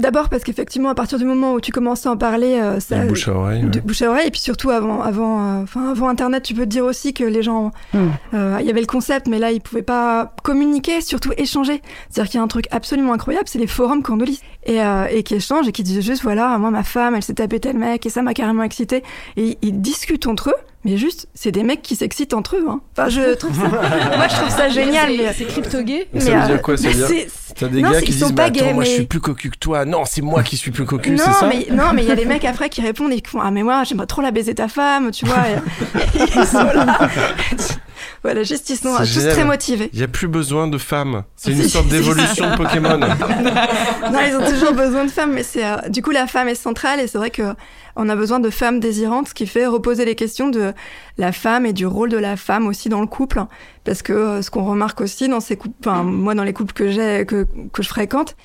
D'abord 0.00 0.28
parce 0.28 0.42
qu'effectivement, 0.44 0.88
à 0.88 0.94
partir 0.94 1.18
du 1.18 1.24
moment 1.24 1.52
où 1.54 1.60
tu 1.60 1.72
commences 1.72 2.06
à 2.06 2.10
en 2.12 2.16
parler, 2.16 2.54
euh, 2.60 2.80
ça. 2.80 3.04
Bouche 3.04 3.28
à 3.28 3.32
oreille. 3.34 3.62
de 3.62 3.78
ouais. 3.78 3.84
bouche 3.84 4.02
à 4.02 4.10
oreille 4.10 4.28
et 4.28 4.30
puis 4.30 4.40
surtout 4.40 4.70
avant 4.70 5.02
avant 5.02 5.40
euh, 5.58 5.62
enfin 5.62 5.90
avant 5.90 6.08
internet 6.08 6.42
tu 6.42 6.54
peux 6.54 6.62
te 6.64 6.68
dire 6.70 6.84
aussi 6.84 7.12
que 7.14 7.24
les 7.24 7.42
gens 7.42 7.70
Hmm. 7.92 8.08
euh, 8.34 8.56
il 8.60 8.66
y 8.66 8.70
avait 8.70 8.80
le 8.80 8.86
concept 8.86 9.26
mais 9.28 9.38
là 9.38 9.50
ils 9.52 9.60
pouvaient 9.60 9.82
pas 9.82 10.32
communiquer 10.42 11.00
surtout 11.00 11.30
échanger 11.36 11.82
c'est-à-dire 12.08 12.30
qu'il 12.30 12.38
y 12.38 12.40
a 12.40 12.44
un 12.44 12.48
truc 12.48 12.66
absolument 12.70 13.12
incroyable 13.12 13.44
c'est 13.48 13.58
les 13.58 13.66
forums 13.66 14.02
candolistes 14.02 14.42
et, 14.64 14.80
euh, 14.82 15.06
et 15.10 15.22
qui 15.22 15.34
échangent 15.34 15.68
et 15.68 15.72
qui 15.72 15.82
disent 15.82 16.00
juste 16.04 16.22
voilà 16.22 16.56
moi 16.58 16.70
ma 16.70 16.82
femme 16.84 17.14
elle 17.14 17.22
s'est 17.22 17.34
tapé 17.34 17.60
tel 17.60 17.76
mec 17.76 18.06
et 18.06 18.10
ça 18.10 18.22
m'a 18.22 18.32
carrément 18.34 18.62
excité 18.62 19.02
et 19.36 19.58
ils 19.62 19.80
discutent 19.80 20.26
entre 20.26 20.50
eux 20.50 20.54
mais 20.84 20.96
juste 20.96 21.28
c'est 21.34 21.52
des 21.52 21.62
mecs 21.62 21.82
qui 21.82 21.96
s'excitent 21.96 22.32
entre 22.34 22.56
eux 22.56 22.64
hein. 22.68 22.80
enfin 22.96 23.08
je 23.08 23.34
trouve 23.34 23.54
ça 23.54 23.68
moi 24.16 24.28
je 24.28 24.34
trouve 24.36 24.50
ça 24.50 24.68
génial 24.68 25.10
mais 25.16 25.32
C'est 25.32 25.44
crypto-gay 25.44 26.08
Mais 26.14 26.20
ça 26.20 26.38
veut 26.40 26.46
dire 26.46 26.62
quoi 26.62 26.76
Ça 26.76 26.88
veut 26.88 26.94
dire 26.94 27.06
c'est- 27.06 27.28
T'as 27.60 27.68
des 27.68 27.82
non, 27.82 27.90
gars 27.90 28.00
qui 28.00 28.12
ils 28.12 28.18
sont 28.18 28.26
disent 28.28 28.34
pas 28.34 28.50
mais 28.50 28.56
attends, 28.58 28.66
gays, 28.68 28.72
moi 28.72 28.84
je 28.84 28.90
suis 28.90 29.04
plus 29.04 29.20
cocu 29.20 29.50
que 29.50 29.58
toi. 29.58 29.84
Non, 29.84 30.04
c'est 30.06 30.22
moi 30.22 30.42
qui 30.42 30.56
suis 30.56 30.70
plus 30.70 30.86
cocu, 30.86 31.18
c'est 31.18 31.24
ça? 31.24 31.46
mais, 31.46 31.66
non, 31.70 31.92
mais 31.94 32.02
il 32.02 32.08
y 32.08 32.10
a 32.10 32.14
les 32.14 32.24
mecs 32.24 32.46
après 32.46 32.70
qui 32.70 32.80
répondent 32.80 33.12
et 33.12 33.20
qui 33.20 33.30
font 33.30 33.40
Ah, 33.42 33.50
mais 33.50 33.62
moi, 33.62 33.84
j'aimerais 33.84 34.06
trop 34.06 34.22
la 34.22 34.30
baiser 34.30 34.54
ta 34.54 34.66
femme, 34.66 35.10
tu 35.10 35.26
vois. 35.26 35.44
et- 36.14 36.20
ils 36.36 36.46
sont 36.46 36.64
là. 36.64 36.98
voilà, 38.22 38.42
juste 38.42 38.70
ils 38.70 38.76
sont 38.76 38.96
tous 38.96 39.28
très 39.28 39.44
motivés. 39.44 39.90
Il 39.92 40.00
y 40.00 40.02
a 40.02 40.08
plus 40.08 40.28
besoin 40.28 40.68
de 40.68 40.78
femmes. 40.78 41.24
C'est 41.36 41.52
une 41.52 41.68
sorte 41.68 41.88
d'évolution 41.88 42.50
de 42.50 42.56
Pokémon. 42.56 42.98
non, 42.98 44.18
ils 44.26 44.36
ont 44.36 44.50
toujours 44.50 44.72
besoin 44.72 45.04
de 45.04 45.10
femmes, 45.10 45.32
mais 45.32 45.42
c'est 45.42 45.64
euh, 45.64 45.76
du 45.88 46.02
coup 46.02 46.10
la 46.10 46.26
femme 46.26 46.48
est 46.48 46.54
centrale 46.54 47.00
et 47.00 47.06
c'est 47.06 47.18
vrai 47.18 47.30
que 47.30 47.54
on 47.96 48.08
a 48.08 48.16
besoin 48.16 48.40
de 48.40 48.50
femmes 48.50 48.80
désirantes, 48.80 49.28
ce 49.28 49.34
qui 49.34 49.46
fait 49.46 49.66
reposer 49.66 50.04
les 50.04 50.14
questions 50.14 50.48
de 50.48 50.72
la 51.18 51.32
femme 51.32 51.66
et 51.66 51.72
du 51.72 51.86
rôle 51.86 52.08
de 52.08 52.16
la 52.16 52.36
femme 52.36 52.66
aussi 52.66 52.88
dans 52.88 53.00
le 53.00 53.06
couple, 53.06 53.42
parce 53.84 54.02
que 54.02 54.12
euh, 54.12 54.42
ce 54.42 54.50
qu'on 54.50 54.64
remarque 54.64 55.00
aussi 55.00 55.28
dans 55.28 55.40
ces 55.40 55.56
couples, 55.56 55.76
enfin 55.80 56.02
moi 56.02 56.34
dans 56.34 56.44
les 56.44 56.52
couples 56.52 56.72
que 56.72 56.90
j'ai 56.90 57.24
que 57.26 57.46
que 57.72 57.82
je 57.82 57.88
fréquente, 57.88 58.36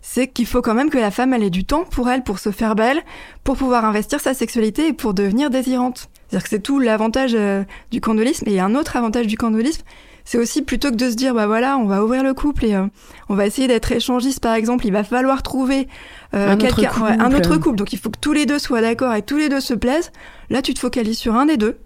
c'est 0.00 0.28
qu'il 0.28 0.46
faut 0.46 0.62
quand 0.62 0.74
même 0.74 0.90
que 0.90 0.98
la 0.98 1.10
femme 1.10 1.32
elle 1.32 1.42
ait 1.42 1.50
du 1.50 1.64
temps 1.64 1.84
pour 1.84 2.08
elle, 2.08 2.22
pour 2.22 2.38
se 2.38 2.50
faire 2.50 2.74
belle, 2.74 3.02
pour 3.44 3.56
pouvoir 3.56 3.84
investir 3.84 4.20
sa 4.20 4.34
sexualité 4.34 4.88
et 4.88 4.92
pour 4.92 5.14
devenir 5.14 5.50
désirante. 5.50 6.08
C'est-à-dire 6.28 6.42
que 6.44 6.48
c'est 6.50 6.62
tout 6.62 6.78
l'avantage 6.78 7.32
euh, 7.34 7.64
du 7.90 8.00
candolisme. 8.00 8.46
Et 8.48 8.52
il 8.52 8.56
y 8.56 8.60
a 8.60 8.64
un 8.64 8.74
autre 8.74 8.96
avantage 8.96 9.26
du 9.26 9.36
candolisme, 9.36 9.82
c'est 10.28 10.36
aussi 10.36 10.60
plutôt 10.60 10.90
que 10.90 10.96
de 10.96 11.08
se 11.08 11.14
dire 11.14 11.32
bah 11.32 11.46
voilà, 11.46 11.78
on 11.78 11.86
va 11.86 12.04
ouvrir 12.04 12.22
le 12.22 12.34
couple 12.34 12.66
et 12.66 12.74
euh, 12.74 12.84
on 13.30 13.34
va 13.34 13.46
essayer 13.46 13.66
d'être 13.66 13.90
échangiste 13.90 14.40
par 14.40 14.52
exemple, 14.52 14.86
il 14.86 14.92
va 14.92 15.02
falloir 15.02 15.42
trouver 15.42 15.88
euh, 16.34 16.50
Un 16.50 16.56
autre 16.56 17.02
ouais, 17.02 17.12
un 17.12 17.16
couple. 17.16 17.36
autre 17.36 17.56
couple. 17.56 17.76
Donc 17.76 17.94
il 17.94 17.98
faut 17.98 18.10
que 18.10 18.18
tous 18.20 18.34
les 18.34 18.44
deux 18.44 18.58
soient 18.58 18.82
d'accord 18.82 19.14
et 19.14 19.22
tous 19.22 19.38
les 19.38 19.48
deux 19.48 19.60
se 19.60 19.72
plaisent. 19.72 20.12
Là, 20.50 20.60
tu 20.60 20.74
te 20.74 20.80
focalises 20.80 21.16
sur 21.16 21.34
un 21.34 21.46
des 21.46 21.56
deux 21.56 21.78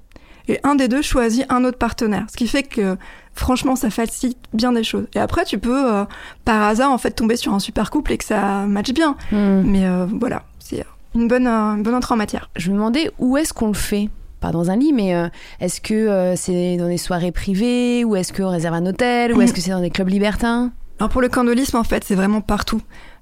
et 0.49 0.59
un 0.65 0.75
des 0.75 0.89
deux 0.89 1.03
choisit 1.03 1.47
un 1.51 1.65
autre 1.65 1.79
partenaire. 1.79 2.27
Ce 2.33 2.37
qui 2.37 2.49
fait 2.49 2.65
que 2.65 2.97
franchement, 3.33 3.77
ça 3.77 3.91
facilite 3.91 4.39
bien 4.53 4.73
des 4.73 4.83
choses. 4.83 5.07
Et 5.15 5.21
après, 5.21 5.45
tu 5.45 5.59
peux 5.59 5.93
euh, 5.93 6.05
par 6.45 6.63
hasard 6.63 6.91
en 6.91 6.99
fait 6.99 7.13
tomber 7.13 7.37
sur 7.37 7.55
un 7.55 7.61
super 7.61 7.93
couple 7.93 8.11
et 8.11 8.19
que 8.19 8.25
ça 8.25 8.67
matche 8.67 8.93
bien. 8.93 9.17
Hmm. 9.31 9.63
Mais 9.65 9.87
voilà, 10.19 10.43
c'est 10.59 10.85
une 11.15 11.29
bonne, 11.29 11.47
une 11.47 11.85
bonne 11.85 11.95
entrée 11.95 12.15
en 12.15 12.19
matière. 12.19 12.51
Je 12.57 12.71
me 12.71 12.75
demandais 12.75 13.13
où 13.21 13.37
est-ce 13.37 13.53
qu'on 13.53 13.69
le 13.69 13.75
fait? 13.75 14.09
Pas 14.43 14.53
dans 14.53 14.71
un 14.71 14.77
lit, 14.77 14.93
mais 14.93 15.15
euh, 15.15 15.29
est-ce 15.61 15.81
que 15.81 15.95
euh, 15.95 16.37
c'est 16.37 16.77
dans 16.77 16.89
des 16.89 16.99
soirées 16.99 17.33
privées 17.33 18.05
ou 18.05 18.17
est-ce 18.17 18.33
qu'on 18.33 18.51
réserve 18.51 18.75
un 18.75 18.85
hôtel 18.85 19.35
ou 19.35 19.41
est-ce 19.41 19.55
que 19.55 19.61
c'est 19.61 19.71
dans 19.71 19.81
des 19.81 19.91
clubs 19.91 20.09
libertins? 20.09 20.73
Alors 20.99 21.11
pour 21.11 21.21
le 21.21 21.29
candolisme, 21.29 21.77
en 21.77 21.85
fait, 21.85 22.05
c'est 22.05 22.15
vraiment 22.15 22.41
partout. 22.41 22.81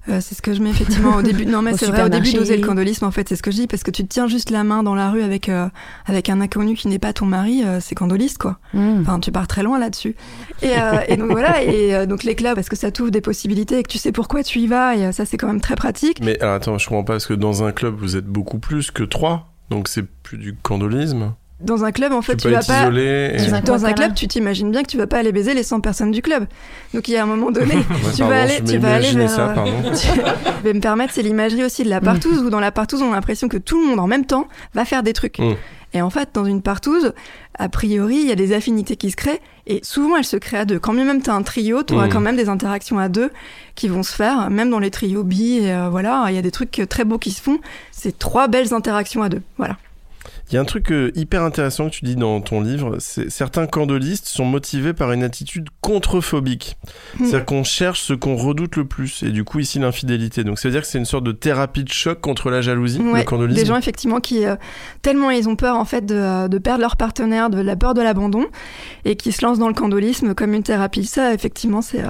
Euh, 0.09 0.19
c'est 0.19 0.33
ce 0.33 0.41
que 0.41 0.53
je 0.53 0.61
mets 0.61 0.71
effectivement 0.71 1.15
au 1.15 1.21
début. 1.21 1.45
Non, 1.45 1.61
mais 1.61 1.73
c'est 1.77 1.85
vrai, 1.85 2.03
au 2.03 2.09
début 2.09 2.33
d'oser 2.33 2.57
le 2.57 2.65
candolisme, 2.65 3.05
en 3.05 3.11
fait, 3.11 3.29
c'est 3.29 3.35
ce 3.35 3.43
que 3.43 3.51
je 3.51 3.55
dis, 3.57 3.67
parce 3.67 3.83
que 3.83 3.91
tu 3.91 4.03
te 4.03 4.07
tiens 4.07 4.27
juste 4.27 4.49
la 4.49 4.63
main 4.63 4.83
dans 4.83 4.95
la 4.95 5.11
rue 5.11 5.21
avec, 5.21 5.47
euh, 5.49 5.67
avec 6.05 6.29
un 6.29 6.41
inconnu 6.41 6.75
qui 6.75 6.87
n'est 6.87 6.99
pas 6.99 7.13
ton 7.13 7.25
mari, 7.25 7.63
euh, 7.63 7.79
c'est 7.79 7.95
candoliste, 7.95 8.39
quoi. 8.39 8.57
Hmm. 8.73 9.01
Enfin, 9.01 9.19
tu 9.19 9.31
pars 9.31 9.47
très 9.47 9.63
loin 9.63 9.79
là-dessus. 9.79 10.15
Et, 10.61 10.71
euh, 10.77 10.99
et 11.07 11.17
donc 11.17 11.31
voilà, 11.31 11.63
et 11.63 11.95
euh, 11.95 12.05
donc 12.05 12.23
les 12.23 12.35
clubs, 12.35 12.55
parce 12.55 12.69
que 12.69 12.75
ça 12.75 12.91
t'ouvre 12.91 13.11
des 13.11 13.21
possibilités 13.21 13.79
et 13.79 13.83
que 13.83 13.91
tu 13.91 13.97
sais 13.97 14.11
pourquoi 14.11 14.43
tu 14.43 14.59
y 14.59 14.67
vas, 14.67 14.95
et 14.95 15.05
euh, 15.05 15.11
ça, 15.11 15.25
c'est 15.25 15.37
quand 15.37 15.47
même 15.47 15.61
très 15.61 15.75
pratique. 15.75 16.19
Mais 16.23 16.39
alors, 16.41 16.55
attends, 16.55 16.77
je 16.77 16.87
comprends 16.87 17.03
pas 17.03 17.13
parce 17.13 17.27
que 17.27 17.33
dans 17.33 17.63
un 17.63 17.71
club 17.71 17.95
vous 17.97 18.15
êtes 18.15 18.27
beaucoup 18.27 18.59
plus 18.59 18.91
que 18.91 19.03
trois, 19.03 19.50
donc 19.71 19.87
c'est 19.87 20.03
plus 20.03 20.37
du 20.37 20.53
candolisme. 20.53 21.33
Dans 21.63 21.83
un 21.85 21.91
club, 21.91 22.11
en 22.13 22.21
fait, 22.21 22.35
tu 22.37 22.49
vas 22.49 22.61
pas. 22.63 22.87
et- 22.87 23.37
Dans 23.37 23.53
un 23.55 23.61
Dans 23.61 23.85
un 23.85 23.93
club, 23.93 24.13
tu 24.13 24.27
t'imagines 24.27 24.71
bien 24.71 24.83
que 24.83 24.87
tu 24.89 24.97
vas 24.97 25.07
pas 25.07 25.19
aller 25.19 25.31
baiser 25.31 25.53
les 25.53 25.63
100 25.63 25.79
personnes 25.81 26.11
du 26.11 26.21
club. 26.21 26.45
Donc 26.93 27.07
il 27.07 27.13
y 27.13 27.17
a 27.17 27.23
un 27.23 27.25
moment 27.27 27.51
donné, 27.51 27.75
tu 27.75 27.83
pardon, 28.19 28.27
vas 28.27 28.41
aller, 28.41 28.61
tu 28.63 28.77
vas 28.77 28.95
aller 28.95 29.11
vers. 29.11 29.29
ça, 29.29 29.53
euh, 29.57 29.65
je 29.93 30.63
vais 30.63 30.73
me 30.73 30.79
permettre, 30.81 31.13
c'est 31.13 31.21
l'imagerie 31.21 31.63
aussi 31.63 31.83
de 31.83 31.89
la 31.89 32.01
partouze, 32.01 32.39
où 32.43 32.49
dans 32.49 32.59
la 32.59 32.71
partouze, 32.71 33.01
on 33.01 33.11
a 33.11 33.15
l'impression 33.15 33.47
que 33.47 33.57
tout 33.57 33.79
le 33.81 33.87
monde 33.87 33.99
en 33.99 34.07
même 34.07 34.25
temps 34.25 34.47
va 34.73 34.85
faire 34.85 35.03
des 35.03 35.13
trucs. 35.13 35.39
Mm. 35.39 35.53
Et 35.93 36.01
en 36.01 36.09
fait, 36.09 36.29
dans 36.33 36.45
une 36.45 36.61
partouze, 36.61 37.13
a 37.59 37.67
priori, 37.67 38.15
il 38.21 38.27
y 38.27 38.31
a 38.31 38.35
des 38.35 38.53
affinités 38.53 38.95
qui 38.95 39.11
se 39.11 39.17
créent, 39.17 39.41
et 39.67 39.81
souvent 39.83 40.15
elles 40.15 40.23
se 40.23 40.37
créent 40.37 40.59
à 40.59 40.65
deux. 40.65 40.79
Quand 40.79 40.93
même 40.93 41.21
tu 41.21 41.29
as 41.29 41.33
un 41.33 41.41
trio, 41.43 41.83
tu 41.83 41.93
auras 41.95 42.07
Mm. 42.07 42.09
quand 42.11 42.19
même 42.21 42.37
des 42.37 42.47
interactions 42.47 42.97
à 42.97 43.09
deux 43.09 43.29
qui 43.75 43.89
vont 43.89 44.01
se 44.01 44.13
faire, 44.15 44.49
même 44.49 44.69
dans 44.69 44.79
les 44.79 44.89
trios 44.89 45.23
bi, 45.25 45.57
et 45.63 45.73
euh, 45.73 45.89
voilà, 45.91 46.25
il 46.29 46.35
y 46.35 46.37
a 46.37 46.41
des 46.41 46.51
trucs 46.51 46.81
très 46.89 47.03
beaux 47.03 47.17
qui 47.17 47.31
se 47.31 47.41
font. 47.41 47.59
C'est 47.91 48.17
trois 48.17 48.47
belles 48.47 48.73
interactions 48.73 49.21
à 49.21 49.27
deux, 49.29 49.41
voilà. 49.57 49.75
Il 50.51 50.55
y 50.55 50.57
a 50.57 50.61
un 50.61 50.65
truc 50.65 50.91
euh, 50.91 51.11
hyper 51.15 51.43
intéressant 51.43 51.89
que 51.89 51.95
tu 51.95 52.03
dis 52.03 52.15
dans 52.15 52.41
ton 52.41 52.59
livre, 52.61 52.97
c'est 52.99 53.29
certains 53.29 53.67
candolistes 53.67 54.27
sont 54.27 54.45
motivés 54.45 54.93
par 54.93 55.13
une 55.13 55.23
attitude 55.23 55.69
contrephobique. 55.79 56.77
Mm. 57.19 57.25
C'est-à-dire 57.25 57.45
qu'on 57.45 57.63
cherche 57.63 58.01
ce 58.01 58.13
qu'on 58.13 58.35
redoute 58.35 58.75
le 58.75 58.85
plus, 58.85 59.23
et 59.23 59.31
du 59.31 59.43
coup 59.43 59.59
ici 59.59 59.79
l'infidélité. 59.79 60.43
Donc 60.43 60.59
ça 60.59 60.67
veut 60.67 60.73
dire 60.73 60.81
que 60.81 60.87
c'est 60.87 60.97
une 60.97 61.05
sorte 61.05 61.23
de 61.23 61.31
thérapie 61.31 61.83
de 61.83 61.91
choc 61.91 62.19
contre 62.19 62.49
la 62.49 62.61
jalousie, 62.61 62.99
le 62.99 63.47
des 63.53 63.65
gens 63.65 63.77
effectivement 63.77 64.19
qui 64.19 64.45
euh, 64.45 64.55
tellement 65.01 65.31
ils 65.31 65.47
ont 65.47 65.55
peur 65.55 65.77
en 65.77 65.85
fait 65.85 66.05
de, 66.05 66.15
euh, 66.15 66.47
de 66.47 66.57
perdre 66.57 66.81
leur 66.81 66.97
partenaire, 66.97 67.49
de 67.49 67.61
la 67.61 67.75
peur 67.75 67.93
de 67.93 68.01
l'abandon, 68.01 68.47
et 69.05 69.15
qui 69.15 69.31
se 69.31 69.45
lancent 69.45 69.59
dans 69.59 69.67
le 69.67 69.73
candolisme 69.73 70.33
comme 70.33 70.53
une 70.53 70.63
thérapie. 70.63 71.05
Ça, 71.05 71.33
effectivement, 71.33 71.81
c'est 71.81 72.03
euh, 72.03 72.09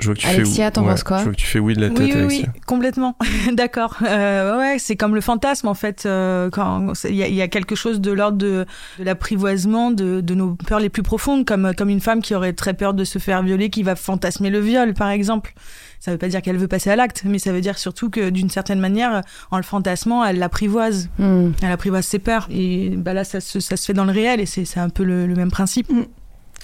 Je 0.00 0.06
vois 0.06 0.14
que 0.14 0.20
tu 0.20 0.26
Alexia, 0.26 0.64
fais 0.66 0.70
t'en 0.72 0.84
penses 0.84 1.02
quoi 1.04 1.18
Je 1.18 1.24
vois 1.24 1.32
que 1.32 1.38
tu 1.38 1.46
fais 1.46 1.58
oui 1.58 1.74
de 1.74 1.80
la 1.80 1.88
tête, 1.90 1.98
Oui, 1.98 2.12
oui, 2.14 2.18
Alexia. 2.20 2.48
oui, 2.54 2.60
complètement. 2.66 3.16
D'accord. 3.52 3.96
Euh, 4.02 4.58
ouais, 4.58 4.76
c'est 4.78 4.96
comme 4.96 5.14
le 5.14 5.20
fantasme, 5.20 5.68
en 5.68 5.74
fait. 5.74 6.04
euh, 6.06 6.50
quand 6.50 6.92
il 7.08 7.14
y, 7.16 7.22
a- 7.22 7.28
il 7.28 7.34
y 7.34 7.42
a 7.42 7.48
quelque 7.48 7.74
chose 7.74 8.00
de 8.00 8.10
l'ordre 8.12 8.38
de, 8.38 8.66
de 8.98 9.04
l'apprivoisement 9.04 9.90
de, 9.90 10.20
de 10.20 10.34
nos 10.34 10.54
peurs 10.54 10.80
les 10.80 10.88
plus 10.88 11.02
profondes, 11.02 11.44
comme, 11.44 11.72
comme 11.76 11.88
une 11.90 12.00
femme 12.00 12.22
qui 12.22 12.34
aurait 12.34 12.52
très 12.52 12.74
peur 12.74 12.94
de 12.94 13.04
se 13.04 13.18
faire 13.18 13.42
violer, 13.42 13.70
qui 13.70 13.82
va 13.82 13.94
fantasmer 13.96 14.50
le 14.50 14.60
viol, 14.60 14.94
par 14.94 15.10
exemple. 15.10 15.52
Ça 16.00 16.10
veut 16.12 16.18
pas 16.18 16.28
dire 16.28 16.40
qu'elle 16.40 16.56
veut 16.56 16.66
passer 16.68 16.88
à 16.90 16.96
l'acte, 16.96 17.22
mais 17.26 17.38
ça 17.38 17.52
veut 17.52 17.60
dire 17.60 17.76
surtout 17.78 18.08
que 18.08 18.30
d'une 18.30 18.48
certaine 18.48 18.80
manière, 18.80 19.20
en 19.50 19.58
le 19.58 19.62
fantasmant, 19.62 20.24
elle 20.24 20.38
l'apprivoise. 20.38 21.10
Hmm. 21.18 21.50
Elle 21.62 21.70
apprivoise 21.72 22.06
ses 22.06 22.18
peurs. 22.18 22.48
Et 22.50 22.90
bah 22.96 23.12
là, 23.12 23.22
ça 23.24 23.40
se, 23.40 23.60
ça 23.60 23.76
se 23.76 23.84
fait 23.84 23.92
dans 23.92 24.06
le 24.06 24.12
réel, 24.12 24.40
et 24.40 24.46
c'est 24.46 24.64
c'est 24.64 24.80
un 24.80 24.88
peu 24.88 25.04
le, 25.04 25.26
le 25.26 25.34
même 25.34 25.50
principe. 25.50 25.88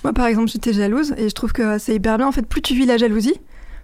Moi 0.07 0.12
par 0.12 0.27
exemple 0.27 0.49
j'étais 0.49 0.73
jalouse 0.73 1.14
et 1.19 1.29
je 1.29 1.35
trouve 1.35 1.53
que 1.53 1.79
c'est 1.79 1.97
hyper 1.97 2.16
bien 2.16 2.29
en 2.29 2.33
fait. 2.33 2.47
Plus 2.47 2.62
tu 2.62 2.75
vis 2.75 2.87
la 2.87 2.97
jalousie, 2.97 3.35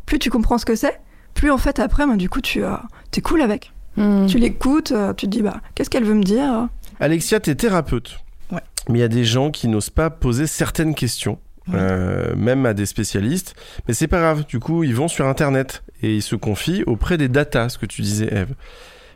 plus 0.07 0.21
tu 0.21 0.31
comprends 0.31 0.57
ce 0.57 0.65
que 0.65 0.77
c'est, 0.77 1.01
plus 1.35 1.51
en 1.51 1.59
fait 1.59 1.81
après, 1.81 2.07
bah, 2.07 2.15
du 2.15 2.29
coup 2.29 2.41
tu 2.41 2.63
euh, 2.63 2.77
es 3.17 3.21
cool 3.21 3.43
avec. 3.43 3.73
Hmm. 3.97 4.27
Tu 4.27 4.39
l'écoutes, 4.39 4.93
euh, 4.93 5.13
tu 5.15 5.27
te 5.27 5.33
dis 5.33 5.43
bah 5.43 5.61
qu'est-ce 5.75 5.91
qu'elle 5.91 6.05
veut 6.05 6.15
me 6.15 6.23
dire 6.23 6.69
Alexia, 7.01 7.41
t'es 7.41 7.57
thérapeute. 7.57 8.21
Ouais. 8.53 8.61
Mais 8.89 8.99
il 8.99 9.01
y 9.01 9.05
a 9.05 9.09
des 9.09 9.25
gens 9.25 9.51
qui 9.51 9.67
n'osent 9.67 9.91
pas 9.91 10.11
poser 10.11 10.47
certaines 10.47 10.95
questions, 10.95 11.41
euh, 11.75 12.37
même 12.37 12.67
à 12.67 12.73
des 12.73 12.87
spécialistes. 12.87 13.57
Mais 13.89 13.95
c'est 13.95 14.07
pas 14.07 14.21
grave, 14.21 14.47
du 14.47 14.61
coup, 14.61 14.85
ils 14.85 14.95
vont 14.95 15.09
sur 15.09 15.27
Internet 15.27 15.83
et 16.03 16.15
ils 16.15 16.23
se 16.23 16.37
confient 16.37 16.85
auprès 16.87 17.19
des 17.19 17.27
datas, 17.27 17.71
ce 17.71 17.79
que 17.79 17.87
tu 17.87 18.03
disais, 18.03 18.33
Eve. 18.33 18.55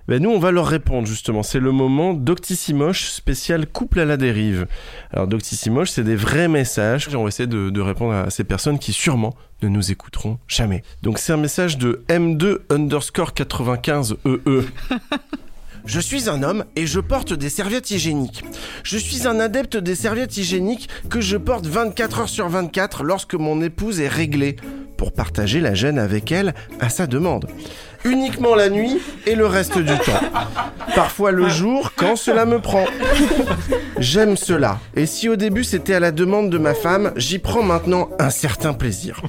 Ben 0.09 0.23
nous, 0.23 0.31
on 0.31 0.39
va 0.39 0.53
leur 0.53 0.67
répondre 0.67 1.07
justement. 1.07 1.43
C'est 1.43 1.59
le 1.59 1.73
moment 1.73 2.15
Doctissimoche 2.15 3.11
spécial 3.11 3.67
couple 3.67 4.01
à 4.01 4.05
la 4.05 4.17
dérive. 4.17 4.67
Alors 5.13 5.27
Doctissimoche, 5.27 5.91
c'est 5.91 6.05
des 6.05 6.15
vrais 6.15 6.49
messages. 6.49 7.09
On 7.15 7.23
va 7.23 7.29
essayer 7.29 7.49
de, 7.49 7.81
répondre 7.81 8.15
à 8.15 8.31
ces 8.31 8.45
personnes 8.45 8.79
qui 8.79 8.93
sûrement 8.93 9.35
ne 9.63 9.69
nous 9.69 9.91
écouteront 9.91 10.39
jamais. 10.47 10.83
Donc 11.03 11.19
c'est 11.19 11.33
un 11.33 11.39
message 11.39 11.77
de 11.79 12.05
M2 12.09 12.59
underscore 12.71 13.35
95 13.35 14.17
EE. 14.25 14.65
Je 15.87 16.01
suis 16.01 16.29
un 16.29 16.43
homme 16.43 16.65
et 16.75 16.85
je 16.85 16.99
porte 16.99 17.33
des 17.33 17.49
serviettes 17.49 17.93
hygiéniques. 17.93 18.43
Je 18.83 18.99
suis 18.99 19.29
un 19.29 19.39
adepte 19.39 19.77
des 19.77 19.95
serviettes 19.95 20.37
hygiéniques 20.37 20.89
que 21.09 21.21
je 21.21 21.37
porte 21.37 21.65
24 21.67 22.19
heures 22.19 22.29
sur 22.29 22.49
24 22.49 23.05
lorsque 23.05 23.35
mon 23.35 23.63
épouse 23.63 24.01
est 24.01 24.09
réglée, 24.09 24.57
pour 24.97 25.13
partager 25.13 25.61
la 25.61 25.75
gêne 25.75 25.99
avec 25.99 26.33
elle 26.33 26.55
à 26.81 26.89
sa 26.89 27.07
demande. 27.07 27.47
Uniquement 28.07 28.55
la 28.55 28.71
nuit 28.71 28.99
et 29.27 29.35
le 29.35 29.47
reste 29.47 29.79
du 29.79 29.95
temps. 29.99 30.21
Parfois 30.95 31.33
le 31.33 31.49
jour 31.49 31.93
quand 31.97 32.17
cela 32.17 32.47
me 32.47 32.61
prend. 32.61 32.85
J'aime 33.99 34.37
cela. 34.37 34.79
Et 34.95 35.07
si 35.07 35.29
au 35.29 35.37
début 35.37 35.65
c'était 35.65 35.95
à 35.95 36.01
la 36.01 36.13
demande 36.13 36.49
de 36.49 36.59
ma 36.59 36.75
femme, 36.75 37.13
j'y 37.17 37.39
prends 37.39 37.63
maintenant 37.63 38.09
un 38.19 38.31
certain 38.31 38.75
plaisir. 38.75 39.23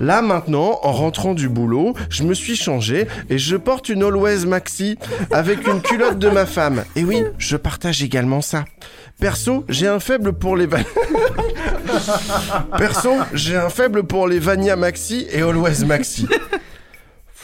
Là 0.00 0.22
maintenant, 0.22 0.78
en 0.82 0.92
rentrant 0.92 1.34
du 1.34 1.48
boulot, 1.48 1.94
je 2.08 2.22
me 2.22 2.34
suis 2.34 2.56
changé 2.56 3.06
et 3.28 3.38
je 3.38 3.56
porte 3.56 3.88
une 3.88 4.02
Always 4.02 4.46
Maxi 4.46 4.98
avec 5.32 5.66
une 5.66 5.82
culotte 5.82 6.18
de 6.18 6.28
ma 6.28 6.46
femme. 6.46 6.84
Et 6.96 7.04
oui, 7.04 7.24
je 7.38 7.56
partage 7.56 8.02
également 8.02 8.42
ça. 8.42 8.64
Perso, 9.20 9.64
j'ai 9.68 9.88
un 9.88 10.00
faible 10.00 10.32
pour 10.32 10.56
les 10.56 10.68
Perso, 12.78 13.10
j'ai 13.34 13.56
un 13.56 13.68
faible 13.68 14.04
pour 14.04 14.28
les 14.28 14.38
Vania 14.38 14.76
Maxi 14.76 15.26
et 15.30 15.42
Always 15.42 15.84
Maxi. 15.84 16.26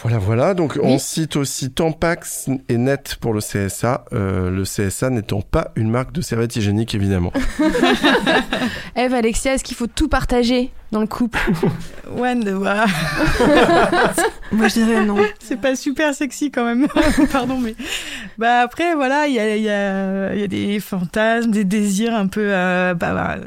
Voilà, 0.02 0.18
voilà. 0.18 0.54
Donc, 0.54 0.78
on 0.82 0.98
cite 0.98 1.36
aussi 1.36 1.70
Tampax 1.70 2.48
et 2.68 2.76
Net 2.76 3.16
pour 3.20 3.32
le 3.32 3.40
CSA. 3.40 4.04
euh, 4.12 4.50
le 4.50 4.62
CSA 4.64 5.08
n'étant 5.10 5.40
pas 5.40 5.72
une 5.74 5.90
marque 5.90 6.12
de 6.12 6.20
serviette 6.20 6.54
hygiénique, 6.54 6.94
évidemment. 6.94 7.32
Eve, 8.96 9.14
Alexia, 9.14 9.54
est-ce 9.54 9.64
qu'il 9.64 9.76
faut 9.76 9.86
tout 9.86 10.08
partager 10.08 10.70
dans 10.92 11.00
le 11.00 11.06
couple? 11.06 11.38
Ouais, 12.16 12.36
de- 12.36 12.52
voilà. 12.52 12.86
Moi 14.52 14.68
je 14.68 14.74
dirais 14.74 15.04
non. 15.04 15.16
C'est 15.40 15.60
pas 15.60 15.74
super 15.74 16.14
sexy 16.14 16.52
quand 16.52 16.64
même. 16.64 16.86
Pardon, 17.32 17.58
mais. 17.58 17.74
Bah 18.38 18.60
après, 18.60 18.94
voilà, 18.94 19.26
il 19.26 19.34
y 19.34 19.40
a, 19.40 19.56
il 19.56 19.62
y, 19.64 19.68
a, 19.68 20.32
il 20.32 20.40
y 20.40 20.44
a 20.44 20.46
des 20.46 20.78
fantasmes, 20.78 21.50
des 21.50 21.64
désirs 21.64 22.14
un 22.14 22.28
peu 22.28 22.46
euh, 22.52 22.94
bah, 22.94 23.12
bah, 23.12 23.36
euh, 23.38 23.42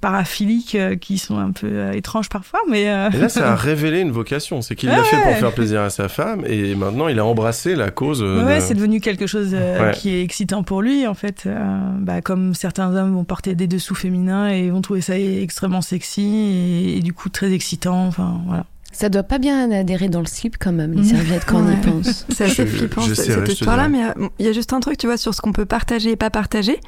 paraphiliques 0.00 0.74
euh, 0.74 0.96
qui 0.96 1.18
sont 1.18 1.38
un 1.38 1.50
peu 1.52 1.68
euh, 1.70 1.92
étranges 1.92 2.28
parfois, 2.28 2.60
mais. 2.68 2.88
euh, 2.90 3.10
Et 3.12 3.18
là, 3.18 3.28
ça 3.28 3.52
a 3.52 3.56
révélé 3.56 4.00
une 4.00 4.10
vocation. 4.10 4.62
C'est 4.62 4.74
qu'il 4.74 4.88
Ah 4.90 4.96
l'a 4.98 5.04
fait 5.04 5.16
pour 5.16 5.26
ouais. 5.26 5.34
faire 5.34 5.52
plaisir 5.52 5.80
à 5.82 5.90
sa 5.90 6.08
femme 6.08 6.44
et 6.46 6.74
maintenant 6.74 7.08
il 7.08 7.18
a 7.18 7.24
embrassé 7.24 7.74
la 7.74 7.90
cause. 7.90 8.22
euh, 8.22 8.44
Ouais, 8.44 8.56
de- 8.56 8.62
c'est 8.62 8.74
devenu 8.74 9.00
quelque 9.00 9.26
chose 9.26 9.50
euh, 9.52 9.86
Ouais. 9.88 9.92
qui 9.94 10.10
est 10.10 10.22
excitant 10.22 10.62
pour 10.62 10.82
lui, 10.82 11.06
en 11.06 11.14
fait. 11.14 11.44
Euh, 11.46 11.78
bah, 11.98 12.20
comme 12.20 12.54
certains 12.54 12.94
hommes 12.96 13.14
vont 13.14 13.24
porter 13.24 13.54
des 13.54 13.66
dessous 13.66 13.94
féminins 13.94 14.48
et 14.48 14.70
vont 14.70 14.80
trouver 14.82 15.00
ça 15.00 15.18
extrêmement 15.18 15.82
sexy 15.82 16.22
et, 16.22 16.96
et 16.98 17.00
du 17.00 17.12
coup 17.12 17.28
très 17.28 17.52
excitant. 17.52 18.06
Enfin, 18.06 18.40
voilà. 18.46 18.64
Ça 18.94 19.08
doit 19.08 19.22
pas 19.22 19.38
bien 19.38 19.70
adhérer 19.70 20.08
dans 20.10 20.20
le 20.20 20.26
slip 20.26 20.56
quand 20.60 20.72
même, 20.72 20.92
les 20.92 21.04
serviettes 21.08 21.46
quand 21.46 21.60
on 21.62 21.66
y 21.66 21.70
Ouais. 21.70 21.76
pense. 21.80 22.26
C'est 22.34 22.44
assez 22.44 22.66
Je- 22.66 22.76
flippant 22.76 23.00
cette 23.00 23.48
histoire-là, 23.48 23.88
mais 23.88 24.00
il 24.38 24.44
y 24.46 24.48
a 24.48 24.52
juste 24.52 24.72
un 24.74 24.80
truc, 24.80 24.98
tu 24.98 25.06
vois, 25.06 25.16
sur 25.16 25.32
ce 25.34 25.40
qu'on 25.40 25.52
peut 25.52 25.64
partager 25.64 26.10
et 26.10 26.16
pas 26.16 26.28
partager. 26.30 26.78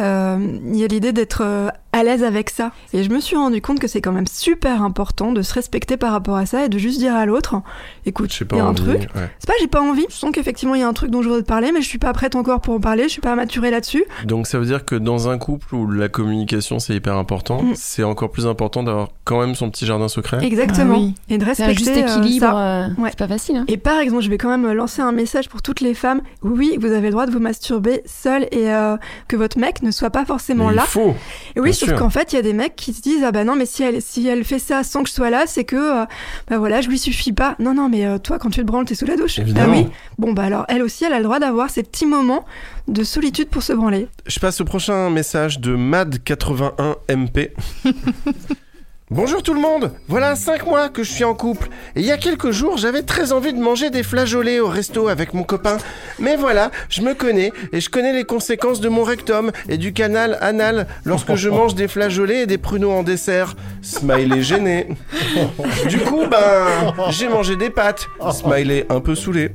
Euh, 0.00 0.38
Il 0.66 0.76
y 0.76 0.84
a 0.84 0.86
l'idée 0.86 1.12
d'être 1.12 1.40
à 1.98 2.02
l'aise 2.04 2.22
avec 2.24 2.50
ça. 2.50 2.70
Et 2.92 3.02
je 3.02 3.10
me 3.10 3.20
suis 3.20 3.36
rendu 3.36 3.60
compte 3.60 3.78
que 3.80 3.88
c'est 3.88 4.00
quand 4.00 4.12
même 4.12 4.26
super 4.26 4.82
important 4.82 5.32
de 5.32 5.42
se 5.42 5.52
respecter 5.54 5.96
par 5.96 6.12
rapport 6.12 6.36
à 6.36 6.46
ça 6.46 6.64
et 6.64 6.68
de 6.68 6.78
juste 6.78 6.98
dire 6.98 7.14
à 7.14 7.26
l'autre, 7.26 7.56
écoute, 8.06 8.32
J'ai 8.32 8.44
il 8.50 8.56
y 8.56 8.60
a 8.60 8.64
un 8.64 8.68
envie, 8.68 8.82
truc. 8.82 9.00
ouais. 9.14 9.30
C'est 9.38 9.46
pas 9.46 9.54
j'ai 9.60 9.66
pas 9.66 9.80
envie, 9.82 10.06
je 10.08 10.14
sens 10.14 10.30
qu'effectivement 10.32 10.74
il 10.74 10.80
y 10.80 10.84
a 10.84 10.88
un 10.88 10.92
truc 10.92 11.10
dont 11.10 11.22
je 11.22 11.28
voudrais 11.28 11.42
te 11.42 11.48
parler, 11.48 11.72
mais 11.72 11.82
je 11.82 11.88
suis 11.88 11.98
pas 11.98 12.12
prête 12.12 12.36
encore 12.36 12.60
pour 12.60 12.74
en 12.74 12.80
parler, 12.80 13.04
je 13.04 13.08
suis 13.08 13.20
pas 13.20 13.34
maturée 13.34 13.70
là-dessus. 13.70 14.04
Donc 14.24 14.46
ça 14.46 14.58
veut 14.58 14.66
dire 14.66 14.84
que 14.84 14.94
dans 14.94 15.28
un 15.28 15.38
couple 15.38 15.74
où 15.74 15.90
la 15.90 16.08
communication 16.08 16.78
c'est 16.78 16.94
hyper 16.94 17.16
important, 17.16 17.62
Mm. 17.62 17.72
c'est 17.74 18.04
encore 18.04 18.30
plus 18.30 18.46
important 18.46 18.82
d'avoir 18.82 19.08
quand 19.24 19.40
même 19.40 19.54
son 19.54 19.70
petit 19.70 19.84
jardin 19.86 20.08
secret. 20.08 20.44
Exactement. 20.44 20.94
Ah 20.96 21.00
oui. 21.00 21.14
Et 21.28 21.38
de 21.38 21.44
un 21.44 21.46
respecter 21.46 21.74
juste 21.74 21.90
euh, 21.96 22.18
équilibre, 22.20 22.46
ça. 22.46 22.58
euh, 22.58 22.88
Ouais. 22.98 23.10
c'est 23.10 23.18
pas 23.18 23.28
facile. 23.28 23.56
Hein. 23.56 23.64
Et 23.68 23.76
par 23.76 23.98
exemple, 23.98 24.22
je 24.22 24.30
vais 24.30 24.38
quand 24.38 24.48
même 24.56 24.70
lancer 24.72 25.02
un 25.02 25.12
message 25.12 25.48
pour 25.48 25.60
toutes 25.62 25.80
les 25.80 25.94
femmes. 25.94 26.20
Oui, 26.42 26.78
vous 26.80 26.86
avez 26.92 27.06
le 27.08 27.10
droit 27.12 27.26
de 27.26 27.32
vous 27.32 27.38
masturber 27.40 28.02
seul 28.06 28.44
et 28.52 28.70
euh, 28.72 28.96
que 29.28 29.36
votre 29.36 29.58
mec 29.58 29.82
ne 29.82 29.90
soit 29.90 30.10
pas 30.10 30.24
forcément 30.24 30.68
Mais 30.68 30.76
là. 30.76 30.82
il 30.86 30.90
faut. 30.90 31.14
Et 31.56 31.60
oui, 31.60 31.70
bien 31.70 31.72
sauf 31.90 31.98
qu'en 31.98 32.10
fait, 32.10 32.32
il 32.32 32.36
y 32.36 32.38
a 32.38 32.42
des 32.42 32.52
mecs 32.52 32.76
qui 32.76 32.92
se 32.92 33.02
disent 33.02 33.24
ah 33.24 33.32
bah 33.32 33.44
non, 33.44 33.56
mais 33.56 33.66
si 33.66 33.82
elle 33.82 34.02
si 34.02 34.26
elle 34.26 34.44
fait 34.44 34.58
ça 34.58 34.82
sans 34.82 35.02
que 35.02 35.08
je 35.08 35.14
sois 35.14 35.30
là, 35.30 35.44
c'est 35.46 35.64
que 35.64 36.02
euh, 36.02 36.04
bah 36.48 36.58
voilà, 36.58 36.80
je 36.80 36.88
lui 36.88 36.98
suffis 36.98 37.32
pas. 37.32 37.56
Non 37.58 37.74
non, 37.74 37.88
mais 37.88 38.06
euh, 38.06 38.18
toi 38.18 38.38
quand 38.38 38.50
tu 38.50 38.60
te 38.60 38.66
branles, 38.66 38.84
t'es 38.84 38.94
sous 38.94 39.06
la 39.06 39.16
douche. 39.16 39.38
Évidemment. 39.38 39.74
Ah 39.74 39.78
oui. 39.78 39.88
Bon 40.18 40.32
bah 40.32 40.44
alors 40.44 40.64
elle 40.68 40.82
aussi, 40.82 41.04
elle 41.04 41.12
a 41.12 41.18
le 41.18 41.24
droit 41.24 41.38
d'avoir 41.38 41.70
ces 41.70 41.82
petits 41.82 42.06
moments 42.06 42.44
de 42.86 43.04
solitude 43.04 43.48
pour 43.48 43.62
se 43.62 43.72
branler. 43.72 44.08
Je 44.26 44.38
passe 44.40 44.60
au 44.60 44.64
prochain 44.64 45.10
message 45.10 45.60
de 45.60 45.76
Mad81MP. 45.76 47.50
Bonjour 49.10 49.42
tout 49.42 49.54
le 49.54 49.60
monde 49.60 49.92
Voilà 50.06 50.36
5 50.36 50.66
mois 50.66 50.90
que 50.90 51.02
je 51.02 51.10
suis 51.10 51.24
en 51.24 51.32
couple. 51.32 51.70
Et 51.96 52.00
il 52.00 52.04
y 52.04 52.12
a 52.12 52.18
quelques 52.18 52.50
jours, 52.50 52.76
j'avais 52.76 53.00
très 53.00 53.32
envie 53.32 53.54
de 53.54 53.58
manger 53.58 53.88
des 53.88 54.02
flageolets 54.02 54.60
au 54.60 54.68
resto 54.68 55.08
avec 55.08 55.32
mon 55.32 55.44
copain. 55.44 55.78
Mais 56.18 56.36
voilà, 56.36 56.70
je 56.90 57.00
me 57.00 57.14
connais 57.14 57.50
et 57.72 57.80
je 57.80 57.88
connais 57.88 58.12
les 58.12 58.24
conséquences 58.24 58.80
de 58.80 58.90
mon 58.90 59.04
rectum 59.04 59.50
et 59.70 59.78
du 59.78 59.94
canal 59.94 60.36
anal 60.42 60.86
lorsque 61.06 61.36
je 61.36 61.48
mange 61.48 61.74
des 61.74 61.88
flageolets 61.88 62.42
et 62.42 62.46
des 62.46 62.58
pruneaux 62.58 62.90
en 62.90 63.02
dessert. 63.02 63.54
Smiley 63.80 64.42
gêné. 64.42 64.88
Du 65.88 66.00
coup, 66.00 66.24
ben, 66.30 66.66
j'ai 67.08 67.28
mangé 67.28 67.56
des 67.56 67.70
pâtes. 67.70 68.08
Smiley 68.30 68.84
un 68.90 69.00
peu 69.00 69.14
saoulé. 69.14 69.52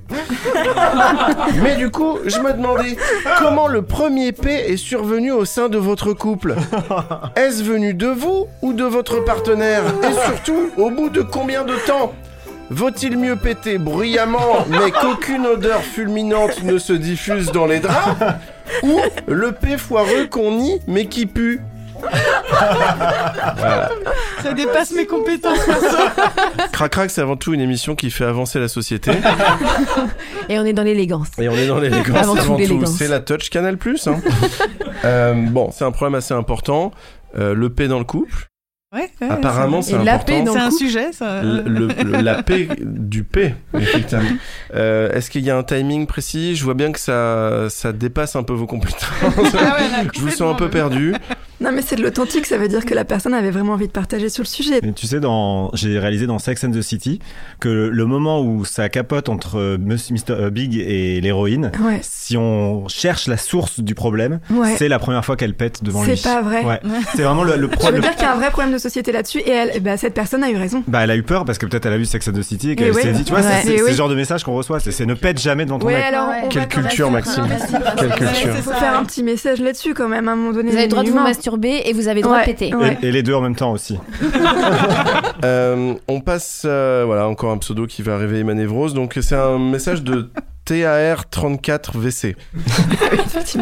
Mais 1.62 1.76
du 1.76 1.92
coup, 1.92 2.18
je 2.26 2.40
me 2.40 2.54
demandais 2.54 2.98
comment 3.38 3.68
le 3.68 3.84
premier 3.84 4.32
P 4.32 4.50
est 4.50 4.78
survenu 4.78 5.32
au 5.32 5.46
sein 5.46 5.70
de 5.70 5.78
votre 5.78 6.14
couple. 6.14 6.56
Est-ce 7.36 7.64
venu 7.64 7.94
de 7.94 8.08
vous 8.08 8.48
ou 8.64 8.74
de 8.74 8.84
votre 8.84 9.24
partenaire? 9.24 9.43
Et 10.04 10.14
surtout, 10.26 10.70
au 10.78 10.90
bout 10.90 11.10
de 11.10 11.22
combien 11.22 11.64
de 11.64 11.76
temps 11.86 12.14
Vaut-il 12.70 13.18
mieux 13.18 13.36
péter 13.36 13.78
bruyamment 13.78 14.66
mais 14.70 14.92
qu'aucune 14.92 15.46
odeur 15.46 15.82
fulminante 15.82 16.64
ne 16.64 16.78
se 16.78 16.94
diffuse 16.94 17.52
dans 17.52 17.66
les 17.66 17.80
draps 17.80 18.16
Ou 18.84 19.00
le 19.28 19.52
P 19.52 19.78
foireux 19.78 20.28
qu'on 20.28 20.52
nie 20.52 20.80
mais 20.88 21.06
qui 21.06 21.26
pue 21.26 21.62
Ça 24.42 24.54
dépasse 24.54 24.92
mes 24.94 25.06
compétences, 25.06 25.60
perso. 25.66 25.98
Crac 26.72 26.92
Crac, 26.92 27.12
c'est 27.12 27.22
avant 27.22 27.36
tout 27.36 27.54
une 27.54 27.62
émission 27.62 27.96
qui 27.96 28.10
fait 28.12 28.26
avancer 28.26 28.60
la 28.60 28.68
société. 28.68 29.12
Et 30.50 30.60
on 30.60 30.66
est 30.66 30.74
dans 30.74 30.84
l'élégance. 30.84 31.30
Et 31.38 31.48
on 31.50 31.54
est 31.54 31.68
dans 31.68 31.80
l'élégance 31.80 32.18
Avant 32.18 32.36
avant, 32.36 32.58
tout. 32.58 32.86
C'est 32.86 33.08
la 33.08 33.20
touch 33.20 33.50
Canal 33.50 33.78
Plus. 33.78 34.08
Hein. 34.08 34.20
Euh, 35.06 35.34
bon, 35.36 35.70
c'est 35.72 35.86
un 35.86 35.92
problème 35.92 36.16
assez 36.16 36.34
important. 36.34 36.92
Euh, 37.38 37.54
le 37.54 37.70
P 37.70 37.88
dans 37.88 38.00
le 38.00 38.06
couple. 38.06 38.48
Ouais, 38.94 39.10
ouais, 39.22 39.28
Apparemment, 39.30 39.82
c'est- 39.82 39.94
Et 39.94 40.04
la 40.04 40.16
important. 40.16 40.26
paix 40.26 40.52
C'est 40.54 40.60
un 40.60 40.72
sujet, 40.72 41.12
ça. 41.14 41.42
Le, 41.42 41.62
le- 41.64 41.88
le- 41.88 42.22
la 42.22 42.44
paix 42.44 42.68
du 42.80 43.24
P, 43.24 43.56
effectivement. 43.74 44.24
Euh, 44.76 45.12
Est-ce 45.12 45.30
qu'il 45.32 45.44
y 45.44 45.50
a 45.52 45.58
un 45.58 45.64
timing 45.64 46.06
précis? 46.08 46.56
Je 46.56 46.64
vois 46.64 46.74
bien 46.74 46.92
que 46.92 47.00
ça, 47.00 47.68
ça 47.70 47.92
dépasse 47.92 48.36
un 48.36 48.44
peu 48.44 48.54
vos 48.54 48.66
compétences. 48.68 49.04
Je 50.14 50.20
vous 50.20 50.30
sens 50.30 50.52
un 50.54 50.56
peu 50.56 50.70
perdu. 50.70 51.14
Non, 51.64 51.72
mais 51.74 51.82
c'est 51.82 51.96
de 51.96 52.02
l'authentique, 52.04 52.46
ça 52.46 52.58
veut 52.58 52.68
dire 52.68 52.86
que 52.86 52.94
la 52.94 53.06
personne 53.06 53.34
avait 53.34 53.50
vraiment 53.52 53.74
envie 53.74 53.88
de 53.88 53.92
partager 53.92 54.28
sur 54.30 54.44
le 54.44 54.48
sujet. 54.48 54.80
Et 54.84 54.92
tu 54.94 55.08
sais, 55.08 55.20
dans, 55.20 55.72
j'ai 55.74 55.98
réalisé 55.98 56.28
dans 56.28 56.38
Sex 56.40 56.64
and 56.66 56.72
the 56.72 56.82
City 56.82 57.20
que 57.60 57.70
le, 57.70 58.06
moment 58.06 58.42
où 58.42 58.66
ça 58.66 58.90
capote 58.90 59.30
entre 59.30 59.78
Mr. 59.80 60.32
euh, 60.32 60.50
Big 60.50 60.78
et 60.78 61.22
l'héroïne, 61.22 61.72
Ouais. 61.82 62.00
si 62.02 62.36
on 62.38 62.88
cherche 62.90 63.28
la 63.28 63.38
source 63.38 63.80
du 63.80 63.96
problème, 63.96 64.40
Ouais. 64.52 64.76
c'est 64.78 64.90
la 64.90 65.00
première 65.00 65.24
fois 65.24 65.36
qu'elle 65.38 65.54
pète 65.54 65.84
devant 65.84 66.04
C'est 66.04 66.16
lui. 66.16 66.22
pas 66.22 66.42
vrai. 66.42 66.64
Ouais. 66.66 66.80
C'est 67.16 67.22
vraiment 67.24 67.44
le, 67.44 67.56
le 67.56 67.70
Ça 67.70 67.76
problème. 67.78 67.96
veut 68.02 68.08
dire 68.08 68.16
qu'il 68.16 68.24
y 68.24 68.28
a 68.28 68.34
un 68.34 68.38
vrai 68.38 68.50
problème 68.52 68.74
de 68.74 68.78
société 68.78 69.12
là-dessus 69.14 69.40
et 69.40 69.50
elle, 69.52 69.80
ben, 69.82 69.96
cette 69.98 70.14
personne 70.14 70.44
a 70.44 70.50
eu 70.52 70.58
raison. 70.58 70.84
Bah, 70.88 71.00
elle 71.04 71.12
a 71.12 71.16
eu 71.16 71.24
peur 71.24 71.46
parce 71.46 71.58
que 71.58 71.66
peut-être 71.66 71.86
elle 71.86 71.94
a 71.94 71.98
vu 71.98 72.06
Sex 72.06 72.28
and 72.28 72.34
the 72.34 72.42
City 72.42 72.72
et 72.72 72.76
qu'elle 72.76 72.92
ouais. 72.92 73.02
s'est 73.02 73.12
dit, 73.14 73.24
tu 73.24 73.32
vois, 73.32 73.40
Ouais. 73.42 73.48
c'est- 73.64 73.68
c'est 73.70 73.78
c'est 73.78 73.92
ce 73.92 73.98
genre 73.98 74.10
de 74.10 74.16
message 74.16 74.44
qu'on 74.44 74.54
reçoit. 74.54 74.80
C'est 74.82 74.92
c'est 74.92 75.06
ne 75.06 75.14
pète 75.14 75.40
jamais 75.40 75.64
devant 75.66 75.80
ton 75.80 75.88
Ouais, 75.88 75.94
mec. 75.96 76.04
alors 76.04 76.30
Quelle 76.50 76.68
culture, 76.68 77.10
Maxime. 77.10 77.46
Quelle 77.98 78.10
culture. 78.10 78.52
Il 78.58 78.62
faut 78.62 78.72
faire 78.72 78.98
un 79.00 79.06
petit 79.06 79.24
message 79.24 79.62
là-dessus 79.62 79.94
quand 79.94 80.10
même 80.10 80.28
à 80.28 80.34
un 80.34 80.36
moment 80.36 80.52
donné. 80.52 80.72
Vous 80.72 80.76
avez 80.78 80.86
le 80.88 80.92
droit 80.92 81.04
de 81.04 81.10
vous. 81.10 81.16
Et 81.62 81.94
vous 81.94 82.08
avez 82.08 82.22
droit 82.22 82.38
Ouais, 82.38 82.42
de 82.42 82.52
péter. 82.52 82.74
ouais. 82.76 82.98
Et, 83.02 83.08
et 83.08 83.12
les 83.12 83.24
deux 83.24 83.34
en 83.34 83.42
même 83.42 83.56
temps 83.56 83.72
aussi. 83.72 83.98
Euh, 85.44 85.96
on 86.08 86.22
passe, 86.22 86.62
euh, 86.66 87.04
voilà, 87.06 87.28
encore 87.28 87.52
un 87.52 87.58
pseudo 87.58 87.86
qui 87.86 88.02
va 88.02 88.18
réveiller 88.18 88.46
ma 88.46 88.54
névrose. 88.54 88.94
Donc, 88.94 89.18
c'est 89.22 89.36
un 89.36 89.60
message 89.60 90.02
de 90.02 90.30
TAR34VC. 90.66 92.36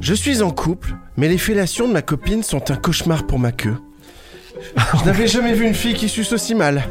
Je 0.00 0.14
suis 0.14 0.40
en 0.42 0.50
couple, 0.50 0.94
mais 1.16 1.28
les 1.28 1.38
fellations 1.38 1.88
de 1.88 1.92
ma 1.92 2.02
copine 2.02 2.42
sont 2.44 2.70
un 2.70 2.76
cauchemar 2.76 3.26
pour 3.26 3.38
ma 3.40 3.50
queue. 3.50 3.74
Je 5.00 5.04
n'avais 5.04 5.26
jamais 5.26 5.52
vu 5.54 5.66
une 5.66 5.74
fille 5.74 5.94
qui 5.94 6.08
suce 6.08 6.32
aussi 6.32 6.54
mal. 6.54 6.84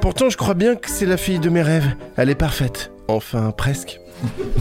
Pourtant, 0.00 0.30
je 0.30 0.36
crois 0.38 0.54
bien 0.54 0.74
que 0.74 0.88
c'est 0.88 1.04
la 1.06 1.16
fille 1.18 1.38
de 1.38 1.50
mes 1.50 1.62
rêves. 1.62 1.94
Elle 2.16 2.30
est 2.30 2.34
parfaite. 2.34 2.90
Enfin, 3.08 3.52
presque. 3.56 4.00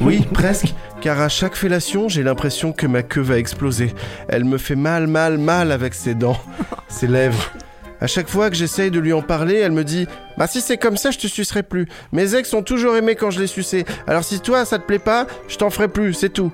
Oui, 0.02 0.26
presque, 0.34 0.74
car 1.02 1.20
à 1.20 1.28
chaque 1.28 1.56
fellation, 1.56 2.08
j'ai 2.08 2.24
l'impression 2.24 2.72
que 2.72 2.88
ma 2.88 3.04
queue 3.04 3.22
va 3.22 3.38
exploser. 3.38 3.94
Elle 4.30 4.46
me 4.46 4.58
fait 4.58 4.76
mal, 4.76 5.08
mal, 5.08 5.38
mal 5.38 5.72
avec 5.72 5.94
ses 5.94 6.16
dents, 6.16 6.40
ses 6.88 7.08
lèvres. 7.08 7.52
À 8.00 8.08
chaque 8.08 8.30
fois 8.30 8.50
que 8.50 8.56
j'essaye 8.56 8.90
de 8.90 9.00
lui 9.00 9.12
en 9.12 9.22
parler, 9.22 9.56
elle 9.56 9.72
me 9.74 9.84
dit 9.84 10.08
Bah 10.38 10.48
si 10.48 10.62
c'est 10.62 10.78
comme 10.78 10.96
ça, 10.96 11.12
je 11.12 11.18
te 11.18 11.28
sucerai 11.28 11.64
plus. 11.64 11.88
Mes 12.14 12.36
ex 12.36 12.54
ont 12.54 12.62
toujours 12.62 12.96
aimé 12.96 13.16
quand 13.16 13.32
je 13.32 13.40
les 13.40 13.48
suçais. 13.48 13.86
Alors 14.06 14.24
si 14.24 14.40
toi 14.40 14.64
ça 14.66 14.80
te 14.80 14.86
plaît 14.86 15.00
pas, 15.00 15.28
je 15.48 15.58
t'en 15.58 15.70
ferai 15.70 15.88
plus, 15.88 16.14
c'est 16.14 16.30
tout. 16.30 16.54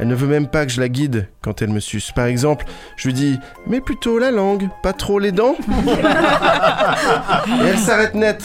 Elle 0.00 0.06
ne 0.08 0.14
veut 0.14 0.28
même 0.28 0.46
pas 0.46 0.64
que 0.64 0.70
je 0.72 0.80
la 0.80 0.88
guide 0.88 1.28
quand 1.42 1.60
elle 1.60 1.70
me 1.70 1.80
suce. 1.80 2.12
Par 2.12 2.26
exemple, 2.26 2.64
je 2.96 3.08
lui 3.08 3.14
dis 3.14 3.38
Mais 3.66 3.80
plutôt 3.80 4.18
la 4.18 4.30
langue, 4.30 4.68
pas 4.82 4.92
trop 4.92 5.18
les 5.18 5.32
dents. 5.32 5.56
Et 5.88 7.66
elle 7.66 7.78
s'arrête 7.78 8.14
net. 8.14 8.44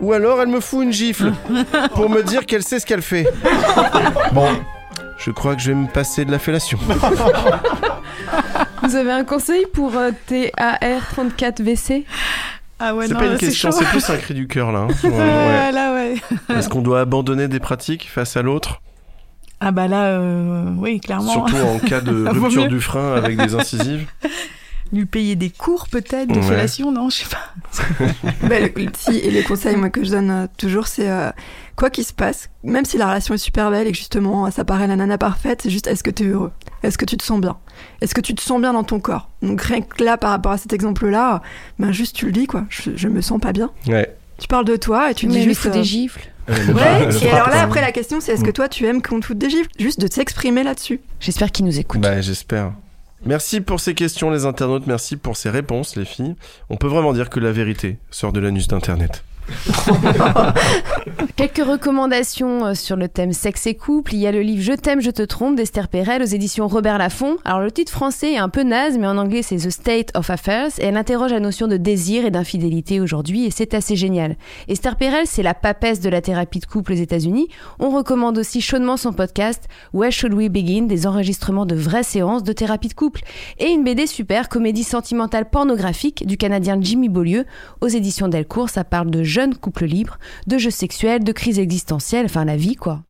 Ou 0.00 0.12
alors 0.12 0.40
elle 0.40 0.48
me 0.48 0.60
fout 0.60 0.84
une 0.84 0.92
gifle 0.92 1.32
pour 1.94 2.08
me 2.08 2.22
dire 2.22 2.46
qu'elle 2.46 2.62
sait 2.62 2.78
ce 2.78 2.86
qu'elle 2.86 3.02
fait. 3.02 3.26
Bon, 4.32 4.48
je 5.18 5.30
crois 5.32 5.56
que 5.56 5.60
je 5.62 5.68
vais 5.72 5.74
me 5.78 5.88
passer 5.88 6.24
de 6.24 6.30
la 6.30 6.38
fellation. 6.38 6.78
Vous 8.84 8.94
avez 8.96 9.10
un 9.12 9.24
conseil 9.24 9.66
pour 9.72 9.96
euh, 9.96 10.10
TAR34VC 10.30 12.04
Ah 12.78 12.94
ouais, 12.94 13.06
c'est 13.08 13.14
non, 13.14 13.20
pas 13.20 13.26
une 13.26 13.36
question, 13.38 13.70
c'est 13.72 13.84
plus 13.86 14.08
un 14.08 14.16
cri 14.16 14.34
du 14.34 14.46
cœur 14.46 14.70
là. 14.72 14.80
hein. 14.80 14.88
Ouais, 15.04 15.10
Ouais. 15.10 15.72
là, 15.72 15.94
ouais. 15.94 16.14
Est-ce 16.56 16.68
qu'on 16.68 16.82
doit 16.82 17.00
abandonner 17.00 17.48
des 17.48 17.58
pratiques 17.60 18.08
face 18.12 18.36
à 18.36 18.42
l'autre? 18.42 18.80
Ah 19.60 19.72
bah 19.72 19.88
là, 19.88 20.04
euh, 20.18 20.70
oui, 20.78 21.00
clairement. 21.00 21.32
Surtout 21.32 21.56
en 21.56 21.78
cas 21.80 22.00
de 22.00 22.26
rupture 22.28 22.68
du 22.68 22.80
frein 22.80 23.14
avec 23.14 23.36
des 23.36 23.54
incisives 23.54 24.06
Lui 24.90 25.04
payer 25.04 25.36
des 25.36 25.50
cours 25.50 25.86
peut-être 25.88 26.28
de 26.30 26.36
Ouais. 26.36 26.42
fellation, 26.42 26.90
non, 26.90 27.10
je 27.10 27.16
sais 27.16 27.26
pas. 27.28 28.04
Bah, 28.48 28.58
le, 28.60 28.66
le 28.74 28.90
petit 28.90 29.18
et 29.18 29.30
les 29.30 29.42
conseils 29.42 29.76
moi, 29.76 29.90
que 29.90 30.02
je 30.02 30.10
donne 30.12 30.30
euh, 30.30 30.46
toujours, 30.56 30.86
c'est 30.86 31.10
euh, 31.10 31.28
quoi 31.76 31.90
qu'il 31.90 32.04
se 32.04 32.14
passe, 32.14 32.48
même 32.64 32.86
si 32.86 32.96
la 32.96 33.06
relation 33.06 33.34
est 33.34 33.38
super 33.38 33.70
belle 33.70 33.86
et 33.86 33.92
que 33.92 33.98
justement 33.98 34.50
ça 34.50 34.64
paraît 34.64 34.86
la 34.86 34.96
nana 34.96 35.18
parfaite, 35.18 35.60
c'est 35.62 35.68
juste 35.70 35.86
est-ce 35.88 36.02
que 36.02 36.10
tu 36.10 36.22
es 36.24 36.26
heureux? 36.28 36.52
Est-ce 36.82 36.96
que 36.96 37.04
tu 37.04 37.18
te 37.18 37.22
sens 37.24 37.38
bien? 37.38 37.58
Est-ce 38.00 38.14
que 38.14 38.22
tu 38.22 38.34
te 38.34 38.40
sens 38.40 38.62
bien 38.62 38.72
dans 38.72 38.82
ton 38.84 38.98
corps? 38.98 39.28
Donc 39.42 39.60
rien 39.60 39.82
que 39.82 40.02
là, 40.02 40.16
par 40.16 40.30
rapport 40.30 40.52
à 40.52 40.58
cet 40.58 40.72
exemple-là, 40.72 41.42
ben 41.78 41.92
juste 41.92 42.16
tu 42.16 42.24
le 42.24 42.32
dis 42.32 42.46
quoi, 42.46 42.64
je, 42.70 42.92
je 42.96 43.08
me 43.08 43.20
sens 43.20 43.40
pas 43.40 43.52
bien. 43.52 43.70
Ouais. 43.88 44.16
Tu 44.40 44.48
parles 44.48 44.64
de 44.64 44.76
toi 44.76 45.10
et 45.10 45.14
tu 45.14 45.26
Mais 45.26 45.34
dis 45.34 45.42
juste. 45.42 45.60
faut 45.60 45.68
euh, 45.68 45.72
des 45.72 45.84
gifles. 45.84 46.30
Ouais, 46.48 47.08
et 47.22 47.30
alors 47.30 47.48
là, 47.48 47.62
après, 47.62 47.80
la 47.80 47.92
question, 47.92 48.20
c'est 48.20 48.32
est-ce 48.32 48.44
que 48.44 48.50
toi, 48.50 48.68
tu 48.68 48.86
aimes 48.86 49.02
qu'on 49.02 49.20
te 49.20 49.26
foute 49.26 49.38
des 49.38 49.50
gifles 49.50 49.68
Juste 49.78 50.00
de 50.00 50.08
t'exprimer 50.08 50.62
là-dessus. 50.62 51.00
J'espère 51.20 51.52
qu'il 51.52 51.66
nous 51.66 51.78
écoute. 51.78 52.00
Bah, 52.00 52.20
j'espère. 52.20 52.72
Merci 53.24 53.60
pour 53.60 53.80
ces 53.80 53.94
questions, 53.94 54.30
les 54.30 54.46
internautes. 54.46 54.86
Merci 54.86 55.16
pour 55.16 55.36
ces 55.36 55.50
réponses, 55.50 55.96
les 55.96 56.04
filles. 56.04 56.36
On 56.70 56.76
peut 56.76 56.86
vraiment 56.86 57.12
dire 57.12 57.30
que 57.30 57.40
la 57.40 57.52
vérité 57.52 57.98
sort 58.10 58.32
de 58.32 58.40
l'anus 58.40 58.68
d'Internet. 58.68 59.24
Quelques 61.36 61.64
recommandations 61.64 62.66
euh, 62.66 62.74
sur 62.74 62.96
le 62.96 63.08
thème 63.08 63.32
sexe 63.32 63.66
et 63.66 63.74
couple. 63.74 64.14
Il 64.14 64.20
y 64.20 64.26
a 64.26 64.32
le 64.32 64.40
livre 64.40 64.62
Je 64.62 64.72
t'aime, 64.72 65.00
je 65.00 65.10
te 65.10 65.22
trompe 65.22 65.56
d'Esther 65.56 65.88
Perel 65.88 66.22
aux 66.22 66.26
éditions 66.26 66.66
Robert 66.68 66.98
Laffont. 66.98 67.36
Alors 67.44 67.60
le 67.60 67.70
titre 67.70 67.92
français 67.92 68.32
est 68.32 68.38
un 68.38 68.48
peu 68.48 68.62
naze, 68.62 68.98
mais 68.98 69.06
en 69.06 69.16
anglais 69.16 69.42
c'est 69.42 69.56
The 69.56 69.70
State 69.70 70.10
of 70.16 70.30
Affairs 70.30 70.70
et 70.78 70.84
elle 70.86 70.96
interroge 70.96 71.32
la 71.32 71.40
notion 71.40 71.66
de 71.66 71.76
désir 71.76 72.24
et 72.24 72.30
d'infidélité 72.30 73.00
aujourd'hui 73.00 73.46
et 73.46 73.50
c'est 73.50 73.74
assez 73.74 73.96
génial. 73.96 74.36
Esther 74.68 74.96
Perel, 74.96 75.26
c'est 75.26 75.42
la 75.42 75.54
papesse 75.54 76.00
de 76.00 76.08
la 76.08 76.20
thérapie 76.20 76.60
de 76.60 76.66
couple 76.66 76.92
aux 76.92 76.96
États-Unis. 76.96 77.48
On 77.78 77.90
recommande 77.90 78.38
aussi 78.38 78.60
chaudement 78.60 78.96
son 78.96 79.12
podcast 79.12 79.64
Where 79.94 80.12
Should 80.12 80.34
We 80.34 80.48
Begin? 80.48 80.82
Des 80.82 81.06
enregistrements 81.06 81.66
de 81.66 81.74
vraies 81.74 82.02
séances 82.02 82.42
de 82.42 82.52
thérapie 82.52 82.88
de 82.88 82.94
couple 82.94 83.22
et 83.58 83.68
une 83.68 83.84
BD 83.84 84.06
super 84.06 84.48
comédie 84.48 84.84
sentimentale 84.84 85.48
pornographique 85.48 86.26
du 86.26 86.36
Canadien 86.36 86.78
Jimmy 86.80 87.08
Beaulieu 87.08 87.44
aux 87.80 87.88
éditions 87.88 88.28
Delcourt. 88.28 88.70
Ça 88.70 88.84
parle 88.84 89.10
de 89.10 89.22
jeunes 89.38 89.54
couples 89.54 89.84
libres, 89.84 90.18
de 90.48 90.58
jeux 90.58 90.72
sexuels, 90.72 91.22
de 91.22 91.30
crises 91.30 91.60
existentielles, 91.60 92.24
enfin 92.24 92.44
la 92.44 92.56
vie 92.56 92.74
quoi. 92.74 93.02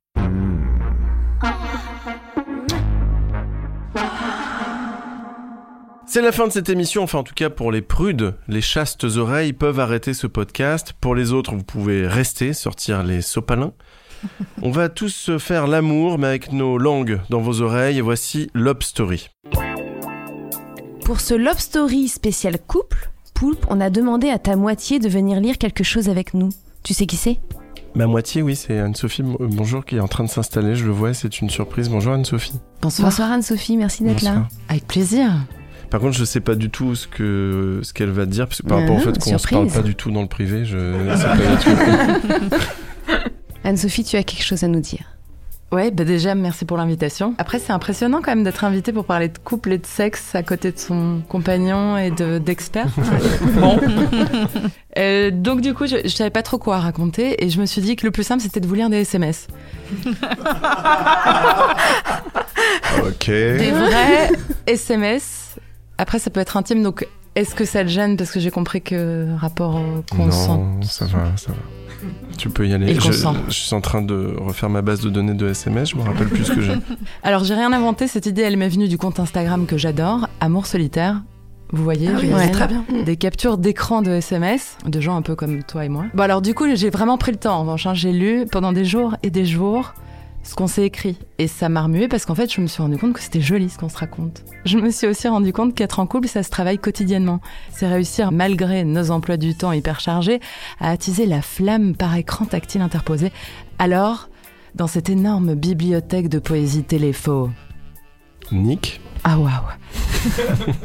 C'est 6.06 6.20
la 6.20 6.32
fin 6.32 6.46
de 6.46 6.52
cette 6.52 6.68
émission, 6.68 7.02
enfin 7.02 7.20
en 7.20 7.22
tout 7.22 7.32
cas 7.32 7.48
pour 7.48 7.72
les 7.72 7.80
prudes, 7.80 8.34
les 8.46 8.60
chastes 8.60 9.04
oreilles 9.04 9.54
peuvent 9.54 9.80
arrêter 9.80 10.12
ce 10.12 10.26
podcast. 10.26 10.92
Pour 11.00 11.14
les 11.14 11.32
autres, 11.32 11.54
vous 11.54 11.64
pouvez 11.64 12.06
rester, 12.06 12.52
sortir 12.52 13.02
les 13.02 13.22
sopalins. 13.22 13.72
On 14.62 14.70
va 14.70 14.90
tous 14.90 15.14
se 15.14 15.38
faire 15.38 15.66
l'amour, 15.66 16.18
mais 16.18 16.26
avec 16.26 16.52
nos 16.52 16.76
langues 16.76 17.20
dans 17.30 17.40
vos 17.40 17.62
oreilles. 17.62 17.96
Et 17.96 18.02
voici 18.02 18.50
Love 18.52 18.82
Story. 18.82 19.30
Pour 21.06 21.20
ce 21.20 21.32
Love 21.32 21.60
Story 21.60 22.08
spécial 22.08 22.58
couple, 22.58 23.10
Poulpe, 23.38 23.66
on 23.70 23.80
a 23.80 23.88
demandé 23.88 24.30
à 24.30 24.38
ta 24.40 24.56
moitié 24.56 24.98
de 24.98 25.08
venir 25.08 25.38
lire 25.38 25.58
quelque 25.58 25.84
chose 25.84 26.08
avec 26.08 26.34
nous. 26.34 26.48
Tu 26.82 26.92
sais 26.92 27.06
qui 27.06 27.14
c'est? 27.14 27.38
Ma 27.94 28.08
moitié, 28.08 28.42
oui, 28.42 28.56
c'est 28.56 28.80
Anne-Sophie, 28.80 29.22
euh, 29.22 29.46
bonjour, 29.48 29.84
qui 29.84 29.94
est 29.94 30.00
en 30.00 30.08
train 30.08 30.24
de 30.24 30.28
s'installer. 30.28 30.74
Je 30.74 30.84
le 30.84 30.90
vois, 30.90 31.14
c'est 31.14 31.40
une 31.40 31.48
surprise. 31.48 31.88
Bonjour 31.88 32.14
Anne-Sophie. 32.14 32.58
Bonsoir. 32.82 33.10
Bonsoir 33.10 33.30
Anne-Sophie, 33.30 33.76
merci 33.76 34.02
d'être 34.02 34.22
là. 34.22 34.48
Avec 34.68 34.88
plaisir. 34.88 35.30
Par 35.88 36.00
contre, 36.00 36.16
je 36.16 36.24
sais 36.24 36.40
pas 36.40 36.56
du 36.56 36.68
tout 36.68 36.96
ce 36.96 37.06
que 37.06 37.78
ce 37.84 37.92
qu'elle 37.92 38.10
va 38.10 38.26
te 38.26 38.32
dire, 38.32 38.48
parce 38.48 38.60
que 38.60 38.66
par 38.66 38.78
Ah, 38.78 38.80
rapport 38.80 38.96
au 38.96 39.00
fait 39.00 39.16
qu'on 39.16 39.38
se 39.38 39.46
parle 39.46 39.68
pas 39.68 39.82
du 39.82 39.94
tout 39.94 40.10
dans 40.10 40.22
le 40.22 40.26
privé, 40.26 40.64
je 40.64 40.76
sais 41.16 41.24
pas 41.24 41.36
du 41.36 42.50
tout. 42.50 42.56
Anne-Sophie, 43.62 44.02
tu 44.02 44.16
as 44.16 44.24
quelque 44.24 44.42
chose 44.44 44.64
à 44.64 44.68
nous 44.68 44.80
dire. 44.80 45.04
Ouais, 45.70 45.90
bah 45.90 46.04
déjà, 46.04 46.34
merci 46.34 46.64
pour 46.64 46.78
l'invitation. 46.78 47.34
Après, 47.36 47.58
c'est 47.58 47.72
impressionnant 47.72 48.22
quand 48.22 48.30
même 48.30 48.42
d'être 48.42 48.64
invité 48.64 48.90
pour 48.90 49.04
parler 49.04 49.28
de 49.28 49.36
couple 49.38 49.72
et 49.72 49.78
de 49.78 49.84
sexe 49.84 50.34
à 50.34 50.42
côté 50.42 50.72
de 50.72 50.78
son 50.78 51.20
compagnon 51.28 51.98
et 51.98 52.10
de- 52.10 52.38
d'experts. 52.38 52.88
bon. 53.54 53.78
Euh, 54.96 55.30
donc, 55.30 55.60
du 55.60 55.74
coup, 55.74 55.86
je, 55.86 55.94
je 56.02 56.08
savais 56.08 56.30
pas 56.30 56.42
trop 56.42 56.58
quoi 56.58 56.78
raconter 56.80 57.44
et 57.44 57.50
je 57.50 57.60
me 57.60 57.66
suis 57.66 57.80
dit 57.80 57.94
que 57.94 58.04
le 58.04 58.10
plus 58.10 58.24
simple, 58.24 58.42
c'était 58.42 58.58
de 58.58 58.66
vous 58.66 58.74
lire 58.74 58.90
des 58.90 59.02
SMS. 59.02 59.46
Ok. 63.06 63.26
Des 63.26 63.70
vrais 63.70 64.30
SMS. 64.66 65.56
Après, 65.98 66.18
ça 66.18 66.30
peut 66.30 66.40
être 66.40 66.56
intime, 66.56 66.82
donc 66.82 67.06
est-ce 67.38 67.54
que 67.54 67.64
ça 67.64 67.84
te 67.84 67.88
gêne 67.88 68.16
Parce 68.16 68.32
que 68.32 68.40
j'ai 68.40 68.50
compris 68.50 68.82
que 68.82 69.26
rapport 69.36 69.76
au 69.76 70.02
consent. 70.14 70.58
Non, 70.58 70.82
ça 70.82 71.04
va, 71.06 71.36
ça 71.36 71.52
va. 71.52 71.58
Tu 72.36 72.50
peux 72.50 72.66
y 72.66 72.74
aller. 72.74 72.94
Je, 72.94 73.12
je 73.12 73.52
suis 73.52 73.74
en 73.74 73.80
train 73.80 74.02
de 74.02 74.34
refaire 74.38 74.68
ma 74.70 74.82
base 74.82 75.00
de 75.00 75.10
données 75.10 75.34
de 75.34 75.48
SMS, 75.48 75.90
je 75.90 75.96
me 75.96 76.02
rappelle 76.02 76.28
plus 76.28 76.44
ce 76.44 76.52
que 76.52 76.60
j'ai. 76.60 76.74
Alors, 77.22 77.44
j'ai 77.44 77.54
rien 77.54 77.72
inventé. 77.72 78.06
Cette 78.08 78.26
idée, 78.26 78.42
elle 78.42 78.56
m'est 78.56 78.68
venue 78.68 78.88
du 78.88 78.98
compte 78.98 79.20
Instagram 79.20 79.66
que 79.66 79.76
j'adore, 79.78 80.28
Amour 80.40 80.66
solitaire. 80.66 81.22
Vous 81.70 81.84
voyez, 81.84 82.08
Ah 82.12 82.18
oui, 82.20 82.32
ouais, 82.32 82.50
très 82.50 82.66
bien. 82.66 82.84
Des 83.04 83.16
captures 83.16 83.58
d'écran 83.58 84.02
de 84.02 84.10
SMS 84.12 84.78
de 84.86 85.00
gens 85.00 85.16
un 85.16 85.22
peu 85.22 85.34
comme 85.34 85.62
toi 85.62 85.84
et 85.84 85.88
moi. 85.88 86.06
Bon, 86.14 86.22
alors 86.22 86.40
du 86.40 86.54
coup, 86.54 86.64
j'ai 86.74 86.90
vraiment 86.90 87.18
pris 87.18 87.32
le 87.32 87.38
temps. 87.38 87.56
En 87.56 87.60
revanche, 87.60 87.86
hein. 87.86 87.94
j'ai 87.94 88.12
lu 88.12 88.46
pendant 88.50 88.72
des 88.72 88.84
jours 88.84 89.16
et 89.22 89.30
des 89.30 89.44
jours 89.44 89.94
ce 90.42 90.54
qu'on 90.54 90.66
s'est 90.66 90.84
écrit. 90.84 91.18
Et 91.38 91.46
ça 91.46 91.68
m'a 91.68 91.82
remué 91.82 92.08
parce 92.08 92.24
qu'en 92.24 92.34
fait, 92.34 92.52
je 92.52 92.60
me 92.60 92.66
suis 92.66 92.82
rendu 92.82 92.96
compte 92.96 93.12
que 93.12 93.20
c'était 93.20 93.40
joli 93.40 93.68
ce 93.68 93.78
qu'on 93.78 93.88
se 93.88 93.98
raconte. 93.98 94.44
Je 94.64 94.78
me 94.78 94.90
suis 94.90 95.06
aussi 95.06 95.28
rendu 95.28 95.52
compte 95.52 95.74
qu'être 95.74 96.00
en 96.00 96.06
couple, 96.06 96.28
ça 96.28 96.42
se 96.42 96.50
travaille 96.50 96.78
quotidiennement. 96.78 97.40
C'est 97.70 97.86
réussir, 97.86 98.32
malgré 98.32 98.84
nos 98.84 99.10
emplois 99.10 99.36
du 99.36 99.54
temps 99.54 99.72
hyper 99.72 100.00
chargés, 100.00 100.40
à 100.80 100.90
attiser 100.90 101.26
la 101.26 101.42
flamme 101.42 101.94
par 101.94 102.16
écran 102.16 102.44
tactile 102.44 102.80
interposé. 102.80 103.32
Alors, 103.78 104.28
dans 104.74 104.86
cette 104.86 105.10
énorme 105.10 105.54
bibliothèque 105.54 106.28
de 106.28 106.38
poésie 106.38 106.84
téléfaux, 106.84 107.50
Nick 108.52 109.00
ah 109.24 109.38
waouh 109.38 109.50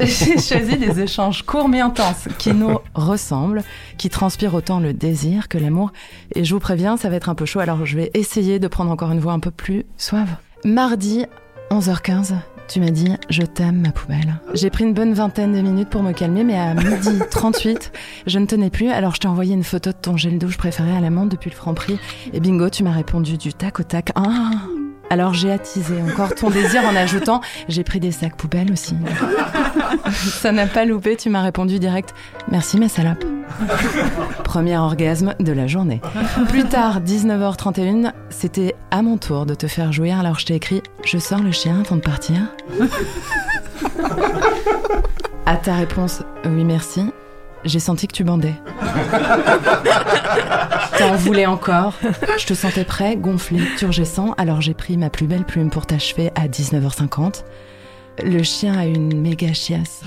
J'ai 0.00 0.38
choisi 0.38 0.76
des 0.76 1.00
échanges 1.00 1.42
courts 1.42 1.68
mais 1.68 1.80
intenses 1.80 2.28
qui 2.38 2.52
nous 2.52 2.78
ressemblent, 2.94 3.62
qui 3.96 4.08
transpirent 4.08 4.54
autant 4.54 4.80
le 4.80 4.92
désir 4.92 5.48
que 5.48 5.58
l'amour. 5.58 5.92
Et 6.34 6.44
je 6.44 6.54
vous 6.54 6.60
préviens, 6.60 6.96
ça 6.96 7.08
va 7.08 7.16
être 7.16 7.28
un 7.28 7.34
peu 7.34 7.46
chaud, 7.46 7.60
alors 7.60 7.86
je 7.86 7.96
vais 7.96 8.10
essayer 8.14 8.58
de 8.58 8.68
prendre 8.68 8.90
encore 8.90 9.12
une 9.12 9.20
voix 9.20 9.32
un 9.32 9.40
peu 9.40 9.50
plus 9.50 9.84
suave. 9.96 10.28
Mardi, 10.64 11.26
11h15, 11.70 12.34
tu 12.68 12.80
m'as 12.80 12.90
dit 12.90 13.12
«je 13.30 13.42
t'aime 13.42 13.80
ma 13.80 13.92
poubelle». 13.92 14.40
J'ai 14.54 14.70
pris 14.70 14.84
une 14.84 14.94
bonne 14.94 15.14
vingtaine 15.14 15.52
de 15.52 15.60
minutes 15.60 15.90
pour 15.90 16.02
me 16.02 16.12
calmer, 16.12 16.44
mais 16.44 16.58
à 16.58 16.74
midi 16.74 17.18
38, 17.30 17.92
je 18.26 18.38
ne 18.38 18.46
tenais 18.46 18.70
plus, 18.70 18.90
alors 18.90 19.14
je 19.14 19.20
t'ai 19.20 19.28
envoyé 19.28 19.54
une 19.54 19.64
photo 19.64 19.90
de 19.90 19.96
ton 19.96 20.16
gel 20.16 20.38
douche 20.38 20.56
préféré 20.56 20.94
à 20.96 21.00
la 21.00 21.10
menthe 21.10 21.30
depuis 21.30 21.50
le 21.50 21.56
Franprix. 21.56 21.98
Et 22.32 22.40
bingo, 22.40 22.68
tu 22.68 22.82
m'as 22.82 22.92
répondu 22.92 23.36
du 23.36 23.52
tac 23.52 23.80
au 23.80 23.84
tac. 23.84 24.10
Ah 24.14 24.52
alors 25.14 25.32
j'ai 25.32 25.52
attisé 25.52 25.94
encore 26.02 26.34
ton 26.34 26.50
désir 26.50 26.82
en 26.84 26.96
ajoutant 26.96 27.40
j'ai 27.68 27.84
pris 27.84 28.00
des 28.00 28.10
sacs 28.10 28.34
poubelles 28.34 28.72
aussi. 28.72 28.96
Ça 30.12 30.50
n'a 30.50 30.66
pas 30.66 30.84
loupé, 30.84 31.14
tu 31.14 31.30
m'as 31.30 31.42
répondu 31.42 31.78
direct 31.78 32.12
merci 32.48 32.80
ma 32.80 32.88
salope. 32.88 33.24
Premier 34.42 34.76
orgasme 34.76 35.36
de 35.38 35.52
la 35.52 35.68
journée. 35.68 36.00
Plus 36.48 36.64
tard, 36.64 37.00
19h31, 37.00 38.10
c'était 38.28 38.74
à 38.90 39.02
mon 39.02 39.16
tour 39.16 39.46
de 39.46 39.54
te 39.54 39.68
faire 39.68 39.92
jouir 39.92 40.18
alors 40.18 40.40
je 40.40 40.46
t'ai 40.46 40.56
écrit 40.56 40.82
je 41.04 41.18
sors 41.18 41.40
le 41.40 41.52
chien 41.52 41.82
avant 41.86 41.94
de 41.94 42.00
partir. 42.00 42.40
À 45.46 45.56
ta 45.56 45.76
réponse 45.76 46.22
oui 46.44 46.64
merci, 46.64 47.04
j'ai 47.64 47.80
senti 47.80 48.06
que 48.06 48.12
tu 48.12 48.24
bandais. 48.24 48.54
T'en 50.98 51.14
voulais 51.16 51.46
encore? 51.46 51.94
Je 52.38 52.46
te 52.46 52.54
sentais 52.54 52.84
prêt, 52.84 53.16
gonflé, 53.16 53.60
turgescent, 53.76 54.34
alors 54.38 54.60
j'ai 54.60 54.74
pris 54.74 54.96
ma 54.96 55.10
plus 55.10 55.26
belle 55.26 55.44
plume 55.44 55.70
pour 55.70 55.86
t'achever 55.86 56.30
à 56.34 56.46
19h50. 56.46 57.42
Le 58.22 58.42
chien 58.42 58.78
a 58.78 58.84
une 58.84 59.20
méga 59.20 59.52
chiasse. 59.52 60.02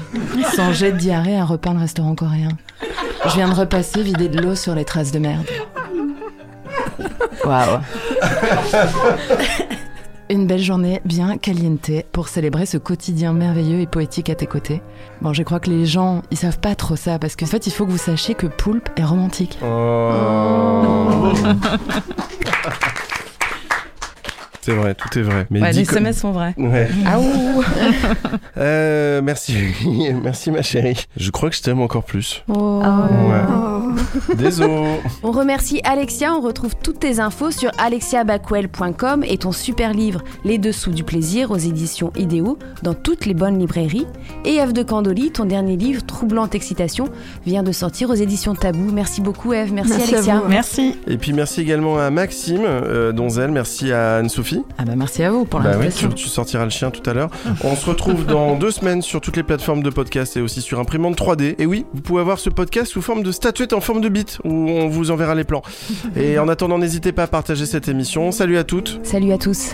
Son 0.55 0.71
jet 0.71 0.93
de 0.93 0.97
diarrhée 0.97 1.37
a 1.37 1.43
repeint 1.43 1.73
le 1.73 1.79
restaurant 1.79 2.15
coréen. 2.15 2.49
Je 3.25 3.35
viens 3.35 3.49
de 3.49 3.55
repasser, 3.55 4.01
vider 4.01 4.29
de 4.29 4.41
l'eau 4.41 4.55
sur 4.55 4.75
les 4.75 4.85
traces 4.85 5.11
de 5.11 5.19
merde. 5.19 5.45
Waouh. 7.43 7.79
Une 10.29 10.45
belle 10.45 10.61
journée 10.61 10.99
bien 11.05 11.37
caliente 11.37 11.89
pour 12.11 12.27
célébrer 12.27 12.65
ce 12.65 12.77
quotidien 12.77 13.31
merveilleux 13.31 13.79
et 13.79 13.87
poétique 13.87 14.29
à 14.29 14.35
tes 14.35 14.45
côtés. 14.45 14.81
Bon, 15.21 15.31
je 15.31 15.41
crois 15.43 15.61
que 15.61 15.69
les 15.69 15.85
gens, 15.85 16.21
ils 16.31 16.37
savent 16.37 16.59
pas 16.59 16.75
trop 16.75 16.97
ça 16.97 17.17
parce 17.17 17.37
qu'en 17.37 17.45
fait, 17.45 17.65
il 17.65 17.71
faut 17.71 17.85
que 17.85 17.91
vous 17.91 17.97
sachiez 17.97 18.35
que 18.35 18.47
Poulpe 18.47 18.89
est 18.97 19.05
romantique. 19.05 19.57
Oh. 19.63 21.31
C'est 24.67 24.73
vrai, 24.75 24.93
tout 24.95 25.17
est 25.17 25.21
vrai. 25.21 25.47
Mais 25.49 25.61
Ouais, 25.61 25.71
dit 25.71 25.79
les 25.79 25.85
comme- 25.85 25.99
SMS 25.99 26.17
sont 26.19 26.31
vrais. 26.33 26.53
Ouais. 26.57 26.89
Ah 27.05 27.19
ouh. 27.19 27.63
Euh, 28.57 29.21
merci, 29.23 29.53
merci 30.23 30.49
ma 30.51 30.61
chérie. 30.63 31.05
Je 31.15 31.29
crois 31.31 31.49
que 31.51 31.55
je 31.55 31.61
t'aime 31.61 31.79
encore 31.79 32.03
plus. 32.03 32.43
Oh. 32.49 32.81
Ouais. 32.81 34.35
Désolé. 34.35 34.99
On 35.23 35.31
remercie 35.31 35.79
Alexia, 35.83 36.33
on 36.33 36.41
retrouve 36.41 36.73
toutes 36.83 36.99
tes 36.99 37.19
infos 37.19 37.51
sur 37.51 37.69
alexiabackwell.com 37.77 39.23
et 39.23 39.37
ton 39.37 39.51
super 39.51 39.93
livre 39.93 40.23
Les 40.43 40.57
Dessous 40.57 40.91
du 40.91 41.03
plaisir 41.03 41.51
aux 41.51 41.57
éditions 41.57 42.11
Idéo 42.17 42.57
dans 42.81 42.93
toutes 42.95 43.25
les 43.27 43.33
bonnes 43.35 43.59
librairies. 43.59 44.07
Et 44.43 44.55
Eve 44.55 44.73
de 44.73 44.81
Candoli, 44.83 45.31
ton 45.31 45.45
dernier 45.45 45.77
livre 45.77 46.03
Troublante 46.05 46.55
Excitation 46.55 47.05
vient 47.45 47.63
de 47.63 47.71
sortir 47.71 48.09
aux 48.09 48.15
éditions 48.15 48.55
Tabou. 48.55 48.91
Merci 48.91 49.21
beaucoup 49.21 49.53
Eve, 49.53 49.71
merci, 49.71 49.91
Merci 49.91 50.03
à 50.15 50.17
Alexia. 50.17 50.39
vous. 50.39 50.49
Merci. 50.49 50.95
Et 51.07 51.17
puis 51.17 51.31
merci 51.33 51.61
également 51.61 51.97
à 51.99 52.09
Maxime 52.09 52.61
euh, 52.65 53.11
Donzel, 53.11 53.51
merci 53.51 53.91
à 53.91 54.17
Anne-Sophie. 54.17 54.56
Ah 54.77 54.85
bah 54.85 54.93
merci 54.95 55.23
à 55.23 55.31
vous 55.31 55.45
pour 55.45 55.59
Bah 55.59 55.71
oui, 55.79 55.87
tu 56.15 56.27
sortiras 56.27 56.63
le 56.63 56.69
chien 56.69 56.91
tout 56.91 57.07
à 57.09 57.13
l'heure. 57.13 57.29
On 57.63 57.75
se 57.75 57.85
retrouve 57.85 58.25
dans 58.25 58.55
deux 58.55 58.71
semaines 58.71 59.01
sur 59.01 59.21
toutes 59.21 59.37
les 59.37 59.43
plateformes 59.43 59.83
de 59.83 59.89
podcast 59.89 60.37
et 60.37 60.41
aussi 60.41 60.61
sur 60.61 60.79
imprimante 60.79 61.17
3D. 61.17 61.55
Et 61.59 61.65
oui, 61.65 61.85
vous 61.93 62.01
pouvez 62.01 62.21
avoir 62.21 62.39
ce 62.39 62.49
podcast 62.49 62.91
sous 62.91 63.01
forme 63.01 63.23
de 63.23 63.31
statuette 63.31 63.73
en 63.73 63.81
forme 63.81 64.01
de 64.01 64.09
bite 64.09 64.39
où 64.43 64.51
on 64.51 64.87
vous 64.87 65.11
enverra 65.11 65.35
les 65.35 65.43
plans. 65.43 65.61
Et 66.15 66.39
en 66.39 66.47
attendant, 66.47 66.77
n'hésitez 66.77 67.11
pas 67.11 67.23
à 67.23 67.27
partager 67.27 67.65
cette 67.65 67.87
émission. 67.87 68.31
Salut 68.31 68.57
à 68.57 68.63
toutes. 68.63 68.99
Salut 69.03 69.31
à 69.31 69.37
tous. 69.37 69.73